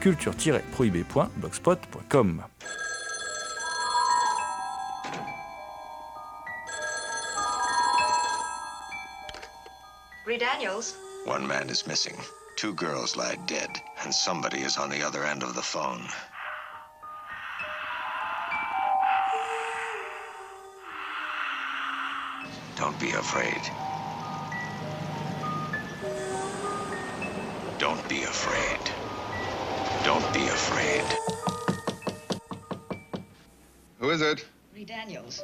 culture-prohibée.blogspot.com. 0.00 2.44
Ree 10.26 10.38
Daniels? 10.38 10.96
One 11.24 11.46
man 11.46 11.70
is 11.70 11.86
missing. 11.86 12.16
Two 12.56 12.74
girls 12.74 13.16
lie 13.16 13.36
dead, 13.46 13.70
and 14.02 14.14
somebody 14.14 14.60
is 14.60 14.76
on 14.76 14.90
the 14.90 15.02
other 15.02 15.24
end 15.24 15.42
of 15.42 15.54
the 15.54 15.62
phone. 15.62 16.06
Don't 22.76 22.98
be 22.98 23.12
afraid. 23.12 23.62
Don't 27.78 28.08
be 28.08 28.22
afraid. 28.22 28.85
Don't 30.06 30.32
be 30.32 30.46
afraid. 30.46 31.02
Who 33.98 34.10
is 34.10 34.22
it? 34.22 34.46
Ree 34.72 34.84
Daniels. 34.84 35.42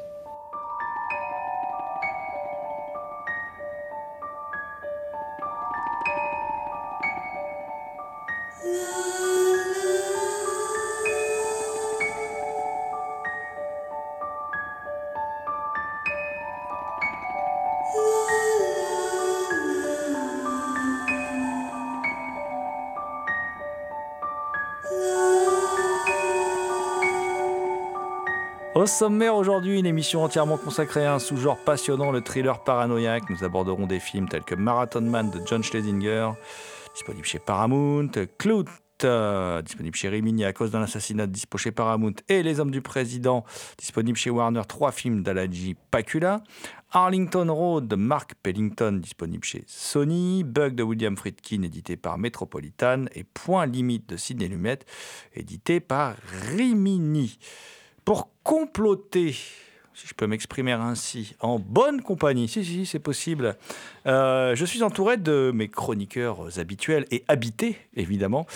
Au 28.83 28.87
sommaire 28.87 29.37
aujourd'hui, 29.37 29.79
une 29.79 29.87
émission 29.87 30.25
entièrement 30.25 30.57
consacrée 30.57 31.07
à 31.07 31.15
un 31.15 31.21
sous-genre 31.21 31.57
passionnant, 31.57 32.11
le 32.11 32.21
thriller 32.21 32.65
paranoïaque. 32.65 33.31
Nous 33.31 33.45
aborderons 33.45 33.87
des 33.87 34.01
films 34.01 34.29
tels 34.29 34.43
que 34.43 34.57
Marathon 34.57 35.03
Man 35.03 35.31
de 35.31 35.41
John 35.47 35.63
Schlesinger, 35.63 36.31
disponible 36.93 37.25
chez 37.25 37.39
Paramount, 37.39 38.11
Clout, 38.39 38.65
euh, 39.05 39.63
disponible 39.63 39.95
chez 39.95 40.09
Rimini 40.09 40.45
à 40.45 40.53
cause 40.53 40.73
d'un 40.73 40.83
assassinat 40.83 41.29
dispo 41.29 41.59
chez 41.59 41.71
Paramount, 41.71 42.15
et 42.29 42.43
Les 42.43 42.59
Hommes 42.59 42.73
du 42.73 42.83
Président, 42.83 43.45
disponible 43.79 44.19
chez 44.19 44.31
Warner, 44.31 44.63
trois 44.67 44.91
films 44.91 45.23
d'Alaji 45.23 45.77
Pacula, 45.93 46.43
Arlington 46.91 47.55
Road 47.55 47.87
de 47.87 47.95
Mark 47.95 48.33
Pellington, 48.43 48.99
disponible 49.01 49.45
chez 49.45 49.63
Sony, 49.69 50.43
Bug 50.43 50.75
de 50.75 50.83
William 50.83 51.17
Friedkin, 51.17 51.63
édité 51.63 51.97
par 51.97 52.19
Metropolitan, 52.19 53.05
et 53.15 53.23
Point 53.23 53.67
Limite 53.67 54.09
de 54.09 54.17
Sidney 54.17 54.49
Lumet, 54.49 54.81
édité 55.37 55.79
par 55.79 56.17
Rimini. 56.57 57.39
Pour 58.05 58.31
comploter, 58.43 59.33
si 59.95 60.07
je 60.07 60.15
peux 60.15 60.27
m'exprimer 60.27 60.73
ainsi, 60.73 61.37
en 61.41 61.59
bonne 61.59 62.03
compagnie, 62.03 62.49
si, 62.49 62.65
si, 62.65 62.87
c'est 62.87 62.99
possible, 62.99 63.57
euh, 64.07 64.57
je 64.57 64.65
suis 64.65 64.83
entouré 64.83 65.17
de 65.17 65.53
mes 65.55 65.69
chroniqueurs 65.69 66.59
habituels 66.59 67.07
et 67.11 67.25
habités, 67.29 67.79
évidemment. 67.95 68.47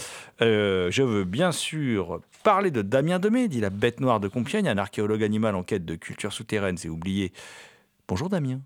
Euh, 0.41 0.91
je 0.91 1.03
veux 1.03 1.25
bien 1.25 1.53
sûr 1.53 2.21
parler 2.43 2.71
de 2.71 2.83
Damien 2.83 3.19
Demé, 3.19 3.49
dit 3.49 3.61
la 3.61 3.71
bête 3.71 4.01
noire 4.01 4.19
de 4.19 4.29
Compiègne, 4.29 4.69
un 4.69 4.79
archéologue 4.79 5.23
animal 5.23 5.55
en 5.55 5.63
quête 5.63 5.85
de 5.85 5.95
culture 5.95 6.33
souterraine, 6.33 6.77
c'est 6.77 6.89
oublié. 6.89 7.33
Bonjour 8.09 8.29
Damien. 8.29 8.61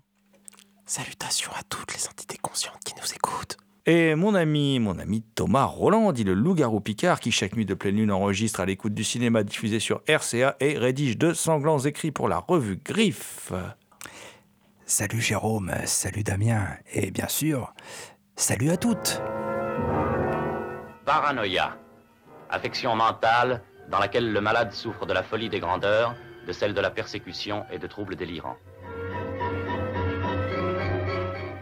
Salutations 0.85 1.51
à 1.53 1.63
toutes 1.63 1.95
les 1.95 2.07
entités 2.07 2.37
conscientes 2.37 2.83
qui 2.83 2.93
nous 2.99 3.13
écoutent. 3.13 3.57
Et 3.87 4.13
mon 4.13 4.35
ami, 4.35 4.79
mon 4.79 4.99
ami 4.99 5.23
Thomas 5.33 5.65
Roland, 5.65 6.11
dit 6.11 6.23
le 6.23 6.35
loup-garou 6.35 6.81
Picard, 6.81 7.19
qui 7.19 7.31
chaque 7.31 7.55
nuit 7.55 7.65
de 7.65 7.73
pleine 7.73 7.95
lune 7.95 8.11
enregistre 8.11 8.59
à 8.59 8.65
l'écoute 8.65 8.93
du 8.93 9.03
cinéma 9.03 9.43
diffusé 9.43 9.79
sur 9.79 10.01
RCA 10.07 10.55
et 10.59 10.77
rédige 10.77 11.17
de 11.17 11.33
sanglants 11.33 11.79
écrits 11.79 12.11
pour 12.11 12.29
la 12.29 12.37
revue 12.37 12.79
Griffe. 12.85 13.51
Salut 14.85 15.21
Jérôme, 15.21 15.73
salut 15.85 16.21
Damien, 16.21 16.67
et 16.93 17.09
bien 17.09 17.27
sûr, 17.27 17.73
salut 18.35 18.69
à 18.69 18.77
toutes. 18.77 19.19
Paranoïa. 21.05 21.75
Affection 22.51 22.95
mentale 22.95 23.63
dans 23.89 23.97
laquelle 23.97 24.31
le 24.31 24.41
malade 24.41 24.73
souffre 24.73 25.07
de 25.07 25.13
la 25.13 25.23
folie 25.23 25.49
des 25.49 25.59
grandeurs, 25.59 26.13
de 26.45 26.51
celle 26.51 26.75
de 26.75 26.81
la 26.81 26.91
persécution 26.91 27.65
et 27.71 27.79
de 27.79 27.87
troubles 27.87 28.15
délirants. 28.15 28.57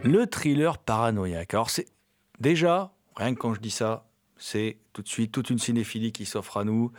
Le 0.02 0.26
thriller 0.26 0.76
paranoïaque. 0.78 1.54
Alors 1.54 1.70
c'est 1.70 1.86
déjà, 2.40 2.92
rien 3.16 3.34
que 3.34 3.38
quand 3.38 3.54
je 3.54 3.60
dis 3.60 3.70
ça, 3.70 4.06
c'est 4.40 4.78
tout 4.92 5.02
de 5.02 5.08
suite 5.08 5.32
toute 5.32 5.50
une 5.50 5.58
cinéphilie 5.58 6.12
qui 6.12 6.26
s'offre 6.26 6.56
à 6.56 6.64
nous. 6.64 6.90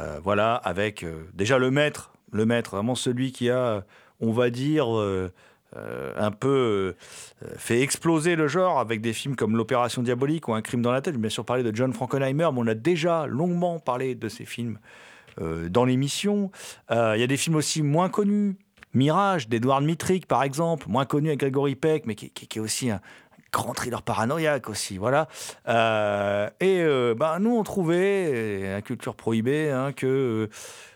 Euh, 0.00 0.20
voilà, 0.22 0.54
avec 0.54 1.02
euh, 1.02 1.24
déjà 1.34 1.58
le 1.58 1.70
maître, 1.70 2.12
le 2.30 2.46
maître, 2.46 2.76
vraiment 2.76 2.94
celui 2.94 3.32
qui 3.32 3.50
a, 3.50 3.84
on 4.20 4.32
va 4.32 4.50
dire, 4.50 4.86
euh, 4.96 5.30
un 5.74 6.30
peu 6.30 6.94
fait 7.56 7.80
exploser 7.80 8.36
le 8.36 8.46
genre 8.46 8.78
avec 8.78 9.00
des 9.00 9.14
films 9.14 9.36
comme 9.36 9.56
L'Opération 9.56 10.02
Diabolique 10.02 10.48
ou 10.48 10.54
Un 10.54 10.60
crime 10.60 10.82
dans 10.82 10.92
la 10.92 11.00
tête. 11.00 11.14
Je 11.14 11.18
vais 11.18 11.22
bien 11.22 11.30
sûr 11.30 11.46
parler 11.46 11.62
de 11.62 11.74
John 11.74 11.92
Frankenheimer, 11.94 12.48
mais 12.52 12.58
on 12.58 12.66
a 12.66 12.74
déjà 12.74 13.26
longuement 13.26 13.78
parlé 13.78 14.14
de 14.14 14.28
ces 14.28 14.44
films 14.44 14.78
dans 15.40 15.86
l'émission. 15.86 16.50
Il 16.90 17.16
y 17.16 17.22
a 17.22 17.26
des 17.26 17.38
films 17.38 17.56
aussi 17.56 17.80
moins 17.80 18.10
connus. 18.10 18.58
Mirage 18.92 19.48
d'Edward 19.48 19.82
Mitrick, 19.82 20.26
par 20.26 20.42
exemple, 20.42 20.90
moins 20.90 21.06
connu 21.06 21.28
avec 21.28 21.40
Gregory 21.40 21.74
Peck, 21.74 22.04
mais 22.04 22.14
qui 22.16 22.30
est 22.58 22.60
aussi 22.60 22.90
un 22.90 23.00
grand 23.52 23.74
thriller 23.74 24.02
paranoïaque 24.02 24.68
aussi, 24.68 24.98
voilà. 24.98 25.28
Euh, 25.68 26.48
et 26.60 26.80
euh, 26.80 27.14
ben, 27.14 27.38
nous, 27.38 27.56
on 27.56 27.62
trouvait, 27.62 28.72
à 28.74 28.82
Culture 28.82 29.14
Prohibée, 29.14 29.70
hein, 29.70 29.92
que 29.92 30.06
euh, 30.06 30.50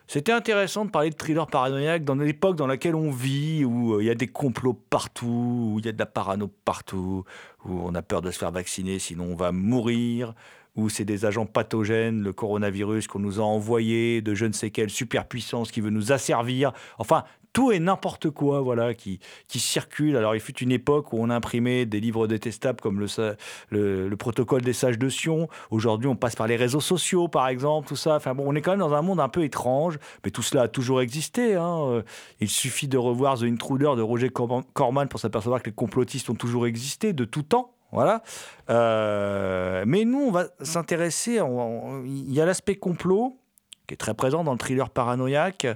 c'était 0.07 0.33
intéressant 0.33 0.85
de 0.85 0.91
parler 0.91 1.11
de 1.11 1.17
thriller 1.17 1.47
paranoïaque 1.47 2.05
dans 2.05 2.15
l'époque 2.15 2.57
dans 2.57 2.67
laquelle 2.67 2.95
on 2.95 3.11
vit, 3.11 3.65
où 3.65 3.95
euh, 3.95 4.03
il 4.03 4.07
y 4.07 4.11
a 4.11 4.15
des 4.15 4.29
complots 4.29 4.81
partout, 4.89 5.73
où 5.75 5.79
il 5.79 5.87
y 5.87 5.89
a 5.89 5.93
de 5.93 5.99
la 5.99 6.07
parano 6.07 6.51
partout, 6.65 7.25
où 7.65 7.81
on 7.85 7.95
a 7.95 8.03
peur 8.03 8.23
de 8.23 8.31
se 8.31 8.39
faire 8.39 8.53
vacciner, 8.53 8.99
sinon 8.99 9.25
on 9.33 9.37
va 9.37 9.53
mourir, 9.53 10.35
où 10.77 10.89
c'est 10.89 11.05
des 11.05 11.25
agents 11.25 11.47
pathogènes, 11.47 12.23
le 12.23 12.33
coronavirus 12.33 13.07
qu'on 13.09 13.19
nous 13.19 13.41
a 13.41 13.43
envoyé, 13.43 14.23
de 14.23 14.35
je 14.35 14.47
ne 14.47 14.53
sais 14.53 14.71
quelle 14.71 14.91
superpuissance 14.91 15.71
qui 15.71 15.81
veut 15.81 15.91
nous 15.91 16.13
asservir. 16.13 16.73
Enfin, 16.99 17.25
tout 17.57 17.73
et 17.73 17.81
n'importe 17.81 18.29
quoi, 18.29 18.61
voilà, 18.61 18.93
qui, 18.93 19.19
circule. 19.49 20.19
Alors, 20.19 20.35
il 20.35 20.41
fut 20.43 20.59
une 20.59 20.73
époque 20.73 21.15
où 21.15 21.17
on 21.19 21.31
imprimait 21.31 21.87
des 21.87 22.01
livres 22.01 22.27
détestables 22.27 22.83
comme 22.83 23.01
le, 23.01 23.07
le, 23.71 24.11
le 24.11 24.17
protocole 24.19 24.61
des 24.61 24.75
sages 24.75 24.99
de 24.99 25.09
Sion. 25.09 25.49
Aujourd'hui, 25.71 26.07
on 26.07 26.17
passe 26.17 26.37
par 26.37 26.49
les 26.49 26.57
réseaux 26.57 26.83
sociaux, 26.83 27.29
par 27.29 27.49
exemple, 27.49 27.89
tout 27.89 27.97
ça. 27.97 28.17
Enfin 28.17 28.35
bon, 28.35 28.45
on 28.47 28.55
est 28.55 28.61
quand 28.61 28.73
même 28.73 28.81
dans 28.81 28.93
un 28.93 29.01
monde 29.01 29.21
un 29.21 29.31
peu 29.31 29.43
étrange, 29.43 29.99
mais 30.23 30.31
tout 30.31 30.43
cela 30.43 30.65
a 30.65 30.69
toujours 30.69 31.01
existé. 31.01 31.55
hein. 31.55 31.79
Euh, 31.89 32.03
Il 32.41 32.51
suffit 32.51 32.89
de 32.89 32.99
revoir 32.99 33.39
The 33.39 33.45
Intruder 33.45 33.95
de 33.97 34.03
Roger 34.03 34.29
Corman 34.29 35.09
pour 35.09 35.19
s'apercevoir 35.19 35.63
que 35.63 35.71
les 35.71 35.75
complotistes 35.75 36.29
ont 36.29 36.35
toujours 36.35 36.67
existé 36.67 37.15
de 37.15 37.25
tout 37.25 37.43
temps. 37.43 37.73
Voilà. 37.91 38.23
Euh, 38.69 39.83
mais 39.87 40.05
nous, 40.05 40.21
on 40.21 40.31
va 40.31 40.49
s'intéresser. 40.61 41.41
Il 42.05 42.35
y 42.35 42.39
a 42.39 42.45
l'aspect 42.45 42.75
complot 42.75 43.39
qui 43.87 43.95
est 43.95 43.97
très 43.97 44.15
présent 44.15 44.45
dans 44.45 44.53
le 44.53 44.59
thriller 44.59 44.91
paranoïaque, 44.91 45.67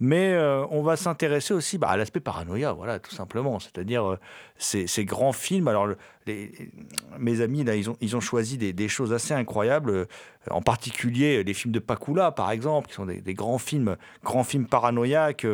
mais 0.00 0.32
euh, 0.32 0.64
on 0.70 0.82
va 0.82 0.96
s'intéresser 0.96 1.54
aussi 1.54 1.78
bah, 1.78 1.88
à 1.88 1.96
l'aspect 1.96 2.20
paranoïa, 2.20 2.72
voilà, 2.72 2.98
tout 2.98 3.14
simplement. 3.14 3.58
C'est-à-dire 3.58 4.04
euh, 4.04 4.18
ces, 4.56 5.04
grands 5.04 5.32
films. 5.32 5.68
Alors, 5.68 5.88
les, 6.26 6.70
mes 7.18 7.40
amis, 7.40 7.64
là, 7.64 7.74
ils 7.76 8.16
ont, 8.16 8.20
choisi 8.20 8.58
des, 8.58 8.88
choses 8.88 9.12
assez 9.12 9.34
incroyables, 9.34 9.90
euh, 9.90 10.06
en 10.50 10.62
particulier 10.62 11.44
les 11.44 11.54
films 11.54 11.72
de 11.72 11.78
Pakula, 11.78 12.32
par 12.32 12.50
exemple, 12.50 12.88
qui 12.88 12.94
sont 12.94 13.06
des, 13.06 13.34
grands 13.34 13.58
films, 13.58 13.96
grands 14.24 14.44
films 14.44 14.66
paranoïaques 14.66 15.46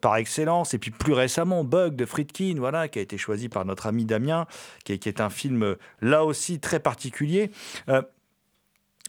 par 0.00 0.16
excellence. 0.16 0.74
Et 0.74 0.78
puis 0.78 0.92
plus 0.92 1.12
récemment, 1.12 1.64
Bug 1.64 1.96
de 1.96 2.04
Friedkin, 2.04 2.54
voilà, 2.58 2.88
qui 2.88 3.00
a 3.00 3.02
été 3.02 3.18
choisi 3.18 3.48
par 3.48 3.64
notre 3.64 3.86
ami 3.86 4.04
Damien, 4.04 4.46
qui 4.84 4.92
est 4.92 5.20
un 5.20 5.30
film 5.30 5.76
là 6.00 6.24
aussi 6.24 6.60
très 6.60 6.78
particulier. 6.78 7.50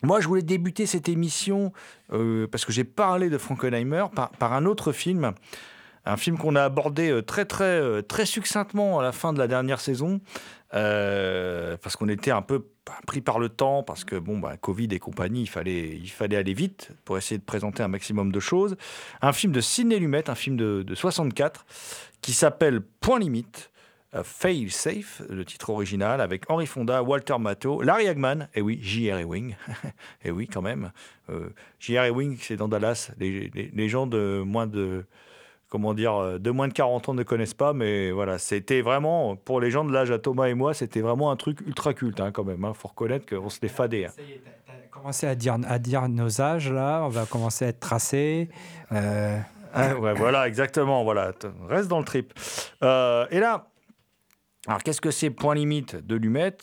Moi, 0.01 0.21
je 0.21 0.27
voulais 0.27 0.41
débuter 0.41 0.85
cette 0.85 1.09
émission 1.09 1.73
euh, 2.13 2.47
parce 2.47 2.65
que 2.65 2.71
j'ai 2.71 2.83
parlé 2.83 3.29
de 3.29 3.37
Frankenheimer 3.37 4.05
par, 4.13 4.53
un 4.53 4.65
autre 4.65 4.91
film, 4.91 5.33
un 6.05 6.17
film 6.17 6.37
qu'on 6.37 6.55
a 6.55 6.63
abordé 6.63 7.09
euh, 7.09 7.21
très 7.21 7.45
très 7.45 7.65
euh, 7.65 8.01
très 8.01 8.25
succinctement 8.25 8.99
à 8.99 9.03
la 9.03 9.11
fin 9.11 9.33
de 9.33 9.39
la 9.39 9.47
dernière 9.47 9.81
saison, 9.81 10.21
parce 10.71 11.95
qu'on 11.97 12.07
était 12.07 12.31
un 12.31 12.41
peu 12.41 12.65
pris 13.05 13.21
par 13.21 13.39
le 13.39 13.49
temps, 13.49 13.83
parce 13.83 14.03
que 14.05 14.15
bon, 14.15 14.39
bah, 14.39 14.55
Covid 14.57 14.87
et 14.91 14.99
compagnie, 14.99 15.41
il 15.41 15.49
fallait 15.49 15.89
il 15.89 16.09
fallait 16.09 16.37
aller 16.37 16.53
vite 16.53 16.91
pour 17.03 17.17
essayer 17.17 17.37
de 17.37 17.43
présenter 17.43 17.83
un 17.83 17.87
maximum 17.89 18.31
de 18.31 18.39
choses. 18.39 18.77
Un 19.21 19.33
film 19.33 19.51
de 19.51 19.61
Sidney 19.61 19.99
Lumet, 19.99 20.29
un 20.29 20.35
film 20.35 20.55
de, 20.55 20.83
de 20.83 20.95
64, 20.95 21.65
qui 22.21 22.33
s'appelle 22.33 22.81
Point 22.81 23.19
limite. 23.19 23.71
Fail 24.23 24.69
Safe, 24.71 25.21
le 25.29 25.45
titre 25.45 25.69
original, 25.69 26.19
avec 26.19 26.49
Henry 26.49 26.65
Fonda, 26.65 27.03
Walter 27.03 27.37
Matthau, 27.39 27.81
Larry 27.81 28.07
Hagman, 28.07 28.47
et 28.55 28.61
oui, 28.61 28.79
J.R. 28.81 29.19
Ewing, 29.19 29.55
et 30.23 30.31
oui, 30.31 30.47
quand 30.47 30.63
même. 30.63 30.91
Euh, 31.29 31.49
J.R. 31.79 32.05
Ewing, 32.05 32.37
c'est 32.41 32.55
dans 32.55 32.67
Dallas. 32.67 33.11
Les, 33.19 33.51
les, 33.53 33.71
les, 33.71 33.89
gens 33.89 34.07
de 34.07 34.41
moins 34.43 34.65
de, 34.65 35.05
comment 35.69 35.93
dire, 35.93 36.39
de 36.39 36.51
moins 36.51 36.67
de 36.67 36.73
40 36.73 37.09
ans 37.09 37.13
ne 37.13 37.23
connaissent 37.23 37.53
pas, 37.53 37.73
mais 37.73 38.11
voilà, 38.11 38.39
c'était 38.39 38.81
vraiment, 38.81 39.35
pour 39.35 39.61
les 39.61 39.69
gens 39.69 39.85
de 39.85 39.93
l'âge 39.93 40.11
à 40.11 40.17
Thomas 40.17 40.47
et 40.47 40.55
moi, 40.55 40.73
c'était 40.73 41.01
vraiment 41.01 41.31
un 41.31 41.35
truc 41.35 41.61
ultra 41.61 41.93
culte, 41.93 42.19
hein, 42.19 42.31
quand 42.31 42.43
même. 42.43 42.61
Il 42.61 42.65
hein, 42.65 42.73
faut 42.73 42.87
reconnaître 42.87 43.27
qu'on 43.27 43.49
se 43.49 43.59
les 43.61 43.69
fadait. 43.69 44.05
Hein. 44.05 44.11
Commencé 44.89 45.27
à 45.27 45.35
dire, 45.35 45.57
à 45.67 45.77
dire 45.77 46.09
nos 46.09 46.41
âges, 46.41 46.71
là, 46.71 47.03
on 47.05 47.09
va 47.09 47.25
commencer 47.25 47.65
à 47.65 47.67
être 47.69 47.79
tracé. 47.79 48.49
Euh... 48.91 49.39
Ah, 49.71 49.95
ouais, 49.95 50.13
voilà, 50.13 50.47
exactement, 50.47 51.03
voilà. 51.03 51.31
Reste 51.67 51.87
dans 51.89 51.99
le 51.99 52.05
trip. 52.05 52.33
Euh, 52.83 53.27
et 53.29 53.39
là, 53.39 53.67
alors, 54.69 54.83
qu'est-ce 54.83 55.01
que 55.01 55.09
c'est 55.09 55.31
Point 55.31 55.55
limite 55.55 55.95
de 55.95 56.15
Lumet 56.15 56.55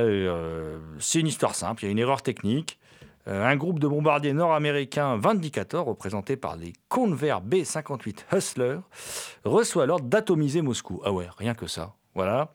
euh, 0.00 0.80
C'est 0.98 1.20
une 1.20 1.28
histoire 1.28 1.54
simple, 1.54 1.84
il 1.84 1.86
y 1.86 1.88
a 1.88 1.92
une 1.92 2.00
erreur 2.00 2.20
technique. 2.20 2.80
Euh, 3.28 3.46
un 3.46 3.54
groupe 3.54 3.78
de 3.78 3.86
bombardiers 3.86 4.32
nord-américains 4.32 5.16
Vindicator, 5.18 5.86
représenté 5.86 6.36
par 6.36 6.56
les 6.56 6.72
Convair 6.88 7.40
B-58 7.40 8.36
Hustler, 8.36 8.78
reçoit 9.44 9.86
l'ordre 9.86 10.06
d'atomiser 10.06 10.62
Moscou. 10.62 11.00
Ah 11.04 11.12
ouais, 11.12 11.28
rien 11.38 11.54
que 11.54 11.68
ça. 11.68 11.94
Voilà. 12.16 12.52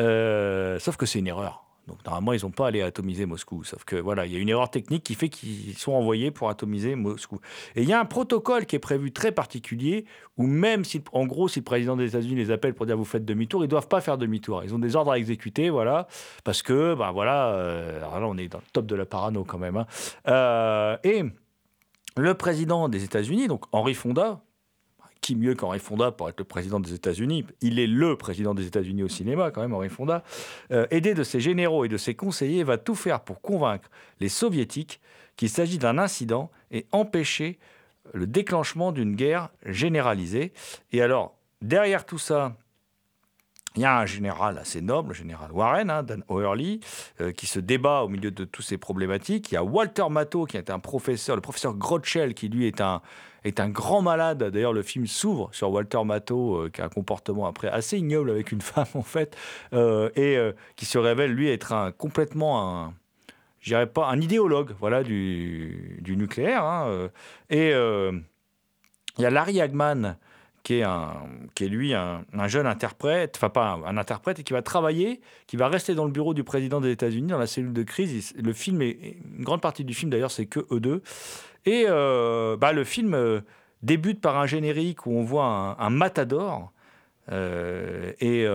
Euh, 0.00 0.80
sauf 0.80 0.96
que 0.96 1.06
c'est 1.06 1.20
une 1.20 1.28
erreur. 1.28 1.69
Donc 1.90 2.04
normalement, 2.06 2.32
ils 2.32 2.42
n'ont 2.44 2.52
pas 2.52 2.68
allé 2.68 2.80
atomiser 2.82 3.26
Moscou. 3.26 3.64
Sauf 3.64 3.84
que 3.84 3.96
voilà, 3.96 4.24
il 4.24 4.32
y 4.32 4.36
a 4.36 4.38
une 4.38 4.48
erreur 4.48 4.70
technique 4.70 5.02
qui 5.02 5.14
fait 5.14 5.28
qu'ils 5.28 5.76
sont 5.76 5.92
envoyés 5.92 6.30
pour 6.30 6.48
atomiser 6.48 6.94
Moscou. 6.94 7.40
Et 7.74 7.82
il 7.82 7.88
y 7.88 7.92
a 7.92 8.00
un 8.00 8.04
protocole 8.04 8.64
qui 8.64 8.76
est 8.76 8.80
prévu 8.80 9.12
très 9.12 9.32
particulier 9.32 10.04
où 10.36 10.46
même 10.46 10.84
si, 10.84 11.02
en 11.12 11.26
gros, 11.26 11.48
si 11.48 11.58
le 11.58 11.64
président 11.64 11.96
des 11.96 12.06
États-Unis 12.06 12.36
les 12.36 12.50
appelle 12.50 12.74
pour 12.74 12.86
dire 12.86 12.96
vous 12.96 13.04
faites 13.04 13.24
demi-tour, 13.24 13.64
ils 13.64 13.68
doivent 13.68 13.88
pas 13.88 14.00
faire 14.00 14.16
demi-tour. 14.16 14.62
Ils 14.64 14.74
ont 14.74 14.78
des 14.78 14.96
ordres 14.96 15.10
à 15.10 15.18
exécuter, 15.18 15.68
voilà, 15.68 16.06
parce 16.44 16.62
que 16.62 16.94
ben 16.94 17.10
voilà, 17.12 17.48
euh, 17.48 18.00
là 18.00 18.20
on 18.22 18.36
est 18.38 18.48
dans 18.48 18.58
le 18.58 18.70
top 18.72 18.86
de 18.86 18.94
la 18.94 19.04
parano 19.04 19.44
quand 19.44 19.58
même. 19.58 19.76
Hein. 19.76 19.86
Euh, 20.28 20.96
et 21.04 21.24
le 22.16 22.34
président 22.34 22.88
des 22.88 23.04
États-Unis, 23.04 23.48
donc 23.48 23.64
Henry 23.72 23.94
Fonda, 23.94 24.40
qui 25.20 25.36
mieux 25.36 25.54
qu'Henri 25.54 25.78
Fonda 25.78 26.10
pour 26.10 26.28
être 26.28 26.38
le 26.38 26.44
président 26.44 26.80
des 26.80 26.94
États-Unis 26.94 27.44
Il 27.60 27.78
est 27.78 27.86
le 27.86 28.16
président 28.16 28.54
des 28.54 28.66
États-Unis 28.66 29.02
au 29.02 29.08
cinéma, 29.08 29.50
quand 29.50 29.60
même, 29.60 29.74
Henri 29.74 29.88
Fonda. 29.88 30.22
Euh, 30.70 30.86
aidé 30.90 31.14
de 31.14 31.22
ses 31.22 31.40
généraux 31.40 31.84
et 31.84 31.88
de 31.88 31.96
ses 31.96 32.14
conseillers, 32.14 32.64
va 32.64 32.78
tout 32.78 32.94
faire 32.94 33.20
pour 33.20 33.40
convaincre 33.40 33.90
les 34.20 34.28
soviétiques 34.28 35.00
qu'il 35.36 35.50
s'agit 35.50 35.78
d'un 35.78 35.98
incident 35.98 36.50
et 36.70 36.86
empêcher 36.92 37.58
le 38.12 38.26
déclenchement 38.26 38.92
d'une 38.92 39.14
guerre 39.14 39.50
généralisée. 39.64 40.52
Et 40.92 41.02
alors, 41.02 41.36
derrière 41.62 42.04
tout 42.06 42.18
ça, 42.18 42.56
il 43.76 43.82
y 43.82 43.84
a 43.84 43.98
un 43.98 44.06
général 44.06 44.58
assez 44.58 44.80
noble, 44.80 45.10
le 45.10 45.14
général 45.14 45.52
Warren, 45.52 45.90
hein, 45.90 46.02
Dan 46.02 46.24
O'Hurley, 46.28 46.80
euh, 47.20 47.30
qui 47.30 47.46
se 47.46 47.60
débat 47.60 48.00
au 48.00 48.08
milieu 48.08 48.32
de 48.32 48.44
toutes 48.44 48.64
ces 48.64 48.78
problématiques. 48.78 49.52
Il 49.52 49.54
y 49.54 49.58
a 49.58 49.62
Walter 49.62 50.06
Matthau, 50.10 50.44
qui 50.44 50.56
est 50.56 50.70
un 50.70 50.80
professeur, 50.80 51.36
le 51.36 51.42
professeur 51.42 51.74
Grotchell, 51.74 52.34
qui 52.34 52.48
lui 52.48 52.66
est 52.66 52.80
un, 52.80 53.00
est 53.44 53.60
un 53.60 53.68
grand 53.68 54.02
malade. 54.02 54.42
D'ailleurs, 54.44 54.72
le 54.72 54.82
film 54.82 55.06
s'ouvre 55.06 55.50
sur 55.52 55.70
Walter 55.70 56.02
Matthau, 56.04 56.56
euh, 56.56 56.70
qui 56.70 56.80
a 56.80 56.86
un 56.86 56.88
comportement 56.88 57.46
après 57.46 57.68
assez 57.68 57.98
ignoble 57.98 58.30
avec 58.30 58.52
une 58.52 58.60
femme, 58.60 58.86
en 58.94 59.02
fait, 59.02 59.36
euh, 59.72 60.10
et 60.16 60.36
euh, 60.36 60.52
qui 60.76 60.86
se 60.86 60.98
révèle, 60.98 61.32
lui, 61.32 61.48
être 61.48 61.92
complètement 61.98 62.86
un, 62.86 62.94
je 63.60 63.70
dirais 63.70 63.86
pas, 63.86 64.08
un 64.08 64.20
idéologue 64.20 64.74
voilà, 64.78 65.02
du, 65.02 65.98
du 66.00 66.16
nucléaire. 66.16 66.64
Hein, 66.64 67.10
et 67.48 67.70
il 67.70 69.22
y 69.22 69.24
a 69.24 69.30
Larry 69.30 69.60
Hagman, 69.60 70.16
qui 70.62 70.74
est, 70.74 70.82
un, 70.82 71.14
qui 71.54 71.64
est 71.64 71.68
lui 71.68 71.94
un, 71.94 72.24
un, 72.32 72.48
jeune 72.48 72.66
interprète, 72.66 73.36
enfin 73.36 73.48
pas 73.48 73.72
un, 73.72 73.84
un, 73.84 73.96
interprète, 73.96 74.38
et 74.40 74.44
qui 74.44 74.52
va 74.52 74.62
travailler, 74.62 75.20
qui 75.46 75.56
va 75.56 75.68
rester 75.68 75.94
dans 75.94 76.04
le 76.04 76.10
bureau 76.10 76.34
du 76.34 76.44
président 76.44 76.80
des 76.80 76.90
États-Unis, 76.90 77.28
dans 77.28 77.38
la 77.38 77.46
cellule 77.46 77.72
de 77.72 77.82
crise. 77.82 78.34
Le 78.36 78.52
film, 78.52 78.82
est, 78.82 79.16
une 79.36 79.44
grande 79.44 79.60
partie 79.60 79.84
du 79.84 79.94
film 79.94 80.10
d'ailleurs, 80.10 80.30
c'est 80.30 80.46
que 80.46 80.60
eux 80.70 80.80
deux. 80.80 81.02
Et 81.66 81.84
euh, 81.86 82.56
bah, 82.56 82.72
le 82.72 82.84
film 82.84 83.14
euh, 83.14 83.40
débute 83.82 84.20
par 84.20 84.38
un 84.38 84.46
générique 84.46 85.06
où 85.06 85.12
on 85.12 85.22
voit 85.22 85.76
un, 85.78 85.90
matador. 85.90 86.72
Euh, 87.30 88.12
et 88.20 88.46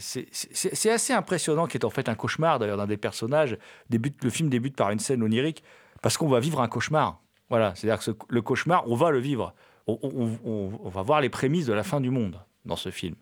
c'est 0.00 0.90
assez 0.90 1.12
impressionnant, 1.12 1.66
qui 1.66 1.76
est 1.76 1.84
en 1.84 1.90
fait 1.90 2.08
un 2.08 2.14
cauchemar 2.14 2.58
d'ailleurs 2.58 2.76
d'un 2.76 2.86
des 2.86 2.96
personnages. 2.96 3.58
Débute, 3.90 4.22
le 4.22 4.30
film 4.30 4.48
débute 4.48 4.76
par 4.76 4.90
une 4.90 4.98
scène 4.98 5.22
onirique 5.22 5.62
parce 6.02 6.16
qu'on 6.16 6.28
va 6.28 6.40
vivre 6.40 6.60
un 6.60 6.68
cauchemar. 6.68 7.20
Voilà, 7.48 7.74
c'est-à-dire 7.74 8.04
que 8.04 8.10
le 8.28 8.42
cauchemar, 8.42 8.84
on 8.88 8.96
va 8.96 9.10
le 9.10 9.18
vivre. 9.18 9.54
On, 9.86 9.98
on, 10.44 10.88
va 10.88 11.02
voir 11.02 11.20
les 11.20 11.28
prémices 11.28 11.66
de 11.66 11.72
la 11.72 11.84
fin 11.84 12.00
du 12.00 12.10
monde 12.10 12.40
dans 12.64 12.74
ce 12.74 12.90
film. 12.90 13.14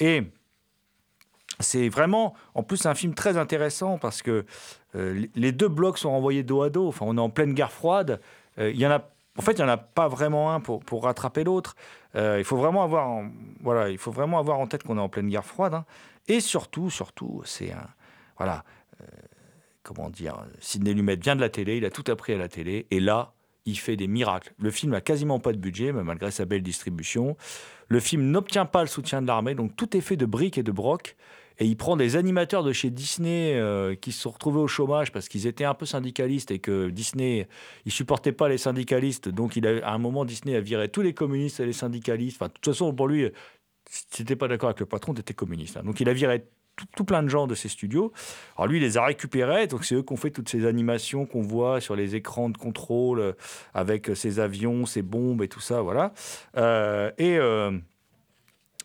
Et 0.00 0.22
c'est 1.74 1.88
vraiment, 1.88 2.34
en 2.54 2.62
plus, 2.62 2.86
un 2.86 2.94
film 2.94 3.14
très 3.14 3.36
intéressant 3.36 3.98
parce 3.98 4.22
que 4.22 4.44
euh, 4.94 5.26
les 5.34 5.50
deux 5.50 5.66
blocs 5.66 5.98
sont 5.98 6.10
renvoyés 6.10 6.44
dos 6.44 6.62
à 6.62 6.70
dos. 6.70 6.86
Enfin, 6.86 7.04
on 7.08 7.16
est 7.16 7.20
en 7.20 7.30
pleine 7.30 7.52
guerre 7.52 7.72
froide. 7.72 8.20
Euh, 8.60 8.70
il 8.70 8.78
y 8.78 8.86
en 8.86 8.92
a, 8.92 9.10
en 9.36 9.42
fait, 9.42 9.54
il 9.54 9.58
n'y 9.58 9.64
en 9.64 9.72
a 9.72 9.76
pas 9.76 10.06
vraiment 10.06 10.54
un 10.54 10.60
pour, 10.60 11.02
rattraper 11.02 11.42
l'autre. 11.42 11.74
Euh, 12.14 12.36
il 12.38 12.44
faut 12.44 12.56
vraiment 12.56 12.84
avoir, 12.84 13.08
en, 13.08 13.28
voilà, 13.60 13.90
il 13.90 13.98
faut 13.98 14.12
vraiment 14.12 14.38
avoir 14.38 14.60
en 14.60 14.68
tête 14.68 14.84
qu'on 14.84 14.98
est 14.98 15.00
en 15.00 15.08
pleine 15.08 15.28
guerre 15.28 15.44
froide. 15.44 15.74
Hein. 15.74 15.84
Et 16.28 16.38
surtout, 16.38 16.90
surtout, 16.90 17.42
c'est 17.44 17.72
un, 17.72 17.88
voilà, 18.38 18.62
comment 19.82 20.10
dire, 20.10 20.46
Sidney 20.60 20.94
Lumet 20.94 21.16
vient 21.16 21.34
de 21.34 21.40
la 21.40 21.48
télé, 21.50 21.76
il 21.76 21.84
a 21.84 21.90
tout 21.90 22.10
appris 22.10 22.32
à 22.32 22.38
la 22.38 22.48
télé, 22.48 22.86
et 22.90 23.00
là, 23.00 23.34
il 23.66 23.78
fait 23.78 23.96
des 23.96 24.06
miracles. 24.06 24.52
Le 24.58 24.70
film 24.70 24.92
n'a 24.92 25.00
quasiment 25.00 25.40
pas 25.40 25.52
de 25.52 25.58
budget, 25.58 25.92
mais 25.92 26.04
malgré 26.04 26.30
sa 26.30 26.44
belle 26.44 26.62
distribution. 26.62 27.36
Le 27.88 28.00
film 28.00 28.30
n'obtient 28.30 28.64
pas 28.64 28.80
le 28.80 28.86
soutien 28.86 29.20
de 29.20 29.26
l'armée, 29.26 29.54
donc 29.54 29.76
tout 29.76 29.96
est 29.96 30.00
fait 30.00 30.16
de 30.16 30.26
briques 30.26 30.58
et 30.58 30.62
de 30.62 30.72
brocs. 30.72 31.16
Et 31.58 31.66
il 31.66 31.76
prend 31.76 31.96
des 31.96 32.16
animateurs 32.16 32.64
de 32.64 32.72
chez 32.72 32.90
Disney 32.90 33.54
euh, 33.54 33.94
qui 33.94 34.12
se 34.12 34.22
sont 34.22 34.30
retrouvés 34.30 34.60
au 34.60 34.66
chômage 34.66 35.12
parce 35.12 35.28
qu'ils 35.28 35.46
étaient 35.46 35.64
un 35.64 35.74
peu 35.74 35.86
syndicalistes 35.86 36.50
et 36.50 36.58
que 36.58 36.88
Disney, 36.90 37.48
il 37.84 37.92
supportait 37.92 38.32
pas 38.32 38.48
les 38.48 38.58
syndicalistes. 38.58 39.28
Donc, 39.28 39.56
il 39.56 39.66
a, 39.66 39.86
à 39.86 39.92
un 39.92 39.98
moment, 39.98 40.24
Disney 40.24 40.56
a 40.56 40.60
viré 40.60 40.88
tous 40.88 41.02
les 41.02 41.14
communistes 41.14 41.60
et 41.60 41.66
les 41.66 41.72
syndicalistes. 41.72 42.38
Enfin, 42.40 42.48
de 42.48 42.54
toute 42.54 42.66
façon, 42.66 42.92
pour 42.92 43.08
lui, 43.08 43.28
si 43.88 44.06
tu 44.08 44.22
n'étais 44.22 44.36
pas 44.36 44.48
d'accord 44.48 44.70
avec 44.70 44.80
le 44.80 44.86
patron, 44.86 45.14
tu 45.14 45.20
étais 45.20 45.34
communiste. 45.34 45.76
Hein. 45.76 45.82
Donc, 45.84 46.00
il 46.00 46.08
a 46.08 46.12
viré 46.12 46.44
tout, 46.96 47.04
plein 47.04 47.22
de 47.22 47.28
gens 47.28 47.46
de 47.46 47.54
ses 47.54 47.68
studios. 47.68 48.12
Alors 48.56 48.68
lui, 48.68 48.78
il 48.78 48.82
les 48.82 48.96
a 48.96 49.04
récupérés. 49.04 49.66
Donc 49.66 49.84
c'est 49.84 49.94
eux 49.94 50.02
qui 50.02 50.12
ont 50.12 50.16
fait 50.16 50.30
toutes 50.30 50.48
ces 50.48 50.66
animations 50.66 51.26
qu'on 51.26 51.42
voit 51.42 51.80
sur 51.80 51.96
les 51.96 52.14
écrans 52.14 52.50
de 52.50 52.58
contrôle 52.58 53.20
euh, 53.20 53.32
avec 53.74 54.10
ces 54.14 54.40
avions, 54.40 54.86
ces 54.86 55.02
bombes 55.02 55.42
et 55.42 55.48
tout 55.48 55.60
ça, 55.60 55.82
voilà. 55.82 56.12
Euh, 56.56 57.10
et 57.18 57.38
euh, 57.38 57.78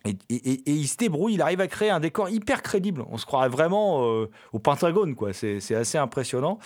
et, 0.06 0.18
il 0.65 0.88
se 0.88 0.98
débrouille, 0.98 1.34
il 1.34 1.41
arrive 1.41 1.62
à 1.62 1.68
créer 1.68 1.89
un 1.89 2.00
décor 2.00 2.29
hyper 2.29 2.62
crédible. 2.62 3.03
On 3.10 3.18
se 3.18 3.25
croirait 3.25 3.50
vraiment 3.50 4.06
euh, 4.06 4.29
au 4.53 4.60
Pentagone, 4.60 5.15
quoi. 5.15 5.34
C'est 5.34 5.75
assez 5.75 5.98
impressionnant. 5.98 6.60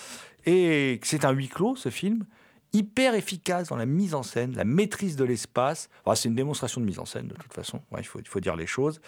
Et 0.45 0.99
c'est 1.03 1.25
un 1.25 1.31
huis 1.31 1.47
clos, 1.47 1.75
ce 1.75 1.89
film, 1.89 2.25
hyper 2.73 3.15
efficace 3.15 3.69
dans 3.69 3.77
la 3.77 3.85
mise 3.85 4.13
en 4.13 4.23
scène, 4.23 4.55
la 4.55 4.65
maîtrise 4.65 5.15
de 5.15 5.23
l'espace. 5.23 5.89
Enfin, 6.05 6.15
c'est 6.15 6.29
une 6.29 6.35
démonstration 6.35 6.81
de 6.81 6.85
mise 6.85 6.99
en 6.99 7.05
scène, 7.05 7.27
de 7.27 7.35
toute 7.35 7.53
façon. 7.53 7.81
Ouais, 7.91 8.01
il, 8.01 8.05
faut, 8.05 8.19
il 8.19 8.27
faut 8.27 8.39
dire 8.39 8.55
les 8.55 8.67
choses. 8.67 9.01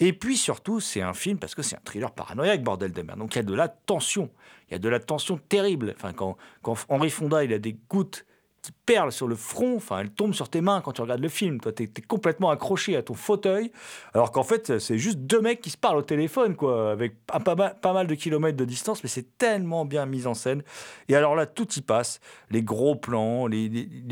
Et 0.00 0.12
puis 0.12 0.36
surtout, 0.36 0.80
c'est 0.80 1.02
un 1.02 1.14
film 1.14 1.38
parce 1.38 1.54
que 1.54 1.62
c'est 1.62 1.76
un 1.76 1.82
thriller 1.84 2.10
paranoïaque, 2.12 2.62
bordel 2.62 2.92
de 2.92 3.02
merde. 3.02 3.18
Donc 3.18 3.34
il 3.34 3.38
y 3.38 3.40
a 3.40 3.44
de 3.44 3.54
la 3.54 3.68
tension. 3.68 4.30
Il 4.68 4.72
y 4.72 4.74
a 4.74 4.78
de 4.78 4.88
la 4.88 5.00
tension 5.00 5.38
terrible. 5.48 5.94
Enfin, 5.96 6.12
quand, 6.12 6.36
quand 6.62 6.76
Henri 6.88 7.10
Fonda, 7.10 7.44
il 7.44 7.52
a 7.52 7.58
des 7.58 7.76
gouttes 7.88 8.26
qui 8.64 8.72
perle 8.86 9.12
sur 9.12 9.28
le 9.28 9.34
front, 9.34 9.76
enfin, 9.76 10.00
elle 10.00 10.10
tombe 10.10 10.32
sur 10.32 10.48
tes 10.48 10.62
mains 10.62 10.80
quand 10.80 10.92
tu 10.92 11.02
regardes 11.02 11.20
le 11.20 11.28
film. 11.28 11.60
Toi, 11.60 11.70
tu 11.72 11.82
es, 11.82 12.02
complètement 12.08 12.48
accroché 12.48 12.96
à 12.96 13.02
ton 13.02 13.12
fauteuil, 13.12 13.70
alors 14.14 14.32
qu'en 14.32 14.42
fait, 14.42 14.78
c'est 14.78 14.96
juste 14.96 15.18
deux 15.18 15.42
mecs 15.42 15.60
qui 15.60 15.68
se 15.68 15.76
parlent 15.76 15.98
au 15.98 16.02
téléphone, 16.02 16.56
quoi, 16.56 16.90
avec 16.90 17.14
pas, 17.26 17.92
mal, 17.92 18.06
de 18.06 18.14
kilomètres 18.14 18.56
de 18.56 18.64
distance, 18.64 19.02
mais 19.02 19.10
c'est 19.10 19.36
tellement 19.36 19.84
bien 19.84 20.06
mis 20.06 20.26
en 20.26 20.32
scène. 20.32 20.62
Et 21.08 21.14
alors 21.14 21.36
là, 21.36 21.44
tout 21.44 21.70
y 21.76 21.82
passe. 21.82 22.20
Les 22.50 22.62
gros 22.62 22.96
plans, 22.96 23.46
les, 23.46 23.68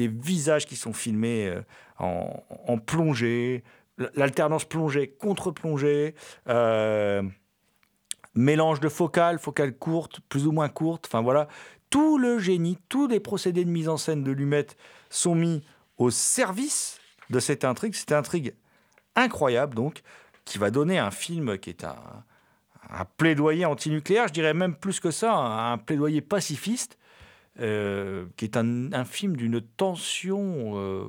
visages 0.08 0.66
qui 0.66 0.76
sont 0.76 0.92
filmés 0.92 1.48
euh, 1.48 1.62
en, 1.98 2.76
plongée, 2.76 3.64
l'alternance 4.14 4.66
plongée, 4.66 5.08
contre-plongée. 5.08 6.14
Euh, 6.48 7.22
mélange 8.34 8.80
de 8.80 8.88
focales, 8.88 9.38
focales 9.38 9.74
courtes, 9.74 10.20
plus 10.28 10.46
ou 10.46 10.52
moins 10.52 10.68
courtes, 10.68 11.06
enfin 11.06 11.20
voilà, 11.20 11.48
tout 11.92 12.16
le 12.16 12.38
génie, 12.38 12.78
tous 12.88 13.06
les 13.06 13.20
procédés 13.20 13.66
de 13.66 13.70
mise 13.70 13.88
en 13.88 13.98
scène 13.98 14.24
de 14.24 14.32
Lumet 14.32 14.66
sont 15.10 15.34
mis 15.34 15.62
au 15.98 16.10
service 16.10 16.98
de 17.28 17.38
cette 17.38 17.64
intrigue. 17.64 17.94
Cette 17.94 18.12
intrigue 18.12 18.54
incroyable, 19.14 19.74
donc, 19.74 20.00
qui 20.46 20.56
va 20.56 20.70
donner 20.70 20.98
un 20.98 21.10
film 21.10 21.58
qui 21.58 21.68
est 21.68 21.84
un, 21.84 22.24
plaidoyer 23.18 23.66
antinucléaire, 23.66 24.26
je 24.28 24.32
dirais 24.32 24.54
même 24.54 24.74
plus 24.74 25.00
que 25.00 25.10
ça, 25.10 25.34
un, 25.34 25.76
plaidoyer 25.76 26.22
pacifiste, 26.22 26.98
euh, 27.60 28.24
qui 28.38 28.46
est 28.46 28.56
un, 28.56 29.04
film 29.04 29.36
d'une 29.36 29.60
tension, 29.60 30.72
euh, 30.76 31.04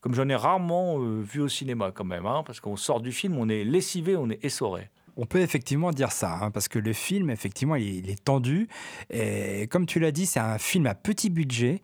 comme 0.00 0.14
j'en 0.14 0.30
ai 0.30 0.34
rarement 0.34 0.98
euh, 0.98 1.20
vu 1.20 1.42
au 1.42 1.48
cinéma 1.48 1.92
quand 1.92 2.04
même, 2.04 2.24
hein, 2.24 2.42
parce 2.46 2.58
qu'on 2.58 2.76
sort 2.76 3.02
du 3.02 3.12
film, 3.12 3.36
on 3.36 3.50
est 3.50 3.64
lessivé, 3.64 4.16
on 4.16 4.30
est 4.30 4.42
essoré. 4.42 4.88
On 5.16 5.26
peut 5.26 5.40
effectivement 5.40 5.90
dire 5.90 6.10
ça, 6.10 6.38
hein, 6.40 6.50
parce 6.50 6.68
que 6.68 6.78
le 6.78 6.92
film, 6.92 7.30
effectivement, 7.30 7.76
il 7.76 8.08
est, 8.08 8.22
tendu. 8.24 8.68
Et 9.10 9.66
comme 9.68 9.86
tu 9.86 10.00
l'as 10.00 10.12
dit, 10.12 10.26
c'est 10.26 10.40
un 10.40 10.58
film 10.58 10.86
à 10.86 10.94
petit 10.94 11.28
budget. 11.28 11.82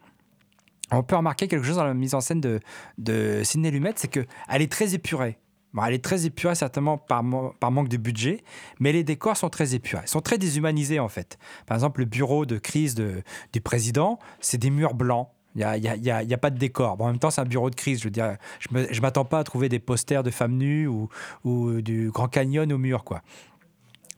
On 0.91 1.03
peut 1.03 1.17
remarquer 1.17 1.49
quelque 1.49 1.67
chose 1.67 1.77
dans 1.77 1.85
la 1.85 1.95
mise 1.95 2.15
en 2.15 2.21
scène 2.21 2.41
de, 2.41 2.61
de 2.97 3.43
Sidney 3.45 3.71
Lumet, 3.71 3.93
c'est 3.97 4.09
qu'elle 4.09 4.27
est 4.63 4.73
très 4.73 4.95
épurée. 4.95 5.37
elle 5.87 5.93
est 5.93 6.03
très 6.03 6.25
épurée 6.25 6.55
certainement 6.55 6.97
par, 6.97 7.23
manque 7.23 7.89
de 7.89 7.99
budget, 7.99 8.43
mais 8.81 8.93
les 8.93 9.05
décors 9.05 9.37
sont 9.37 9.51
très 9.51 9.75
épurés. 9.75 10.05
Ils 10.07 10.11
sont 10.11 10.23
très 10.23 10.39
déshumanisés 10.39 10.99
en 10.99 11.09
fait. 11.09 11.39
Par 11.67 11.77
exemple, 11.77 12.01
le 12.01 12.07
bureau 12.07 12.47
de 12.47 12.57
crise 12.57 12.95
du 12.95 13.61
président, 13.61 14.19
c'est 14.41 14.59
des 14.59 14.71
murs 14.71 14.95
blancs. 14.95 15.29
Il 15.59 15.81
n'y 15.81 16.11
a, 16.11 16.23
y 16.23 16.35
a, 16.35 16.39
pas 16.39 16.51
de 16.51 16.59
décor. 16.59 17.01
en 17.01 17.07
même 17.09 17.19
temps, 17.19 17.31
c'est 17.31 17.41
un 17.41 17.45
bureau 17.45 17.69
de 17.69 17.75
crise. 17.75 17.99
Je 17.99 18.05
veux 18.05 18.11
dire, 18.11 18.37
je 18.61 19.01
m'attends 19.01 19.25
pas 19.25 19.41
à 19.41 19.45
trouver 19.45 19.69
des 19.69 19.81
posters 19.81 20.23
de 20.23 20.31
femmes 20.31 20.57
nues 20.57 20.87
ou, 20.87 21.09
ou 21.43 21.81
du 21.81 22.11
Grand 22.13 22.29
Canyon 22.29 22.73
au 22.73 22.79
mur, 22.79 23.03
quoi. 23.03 23.23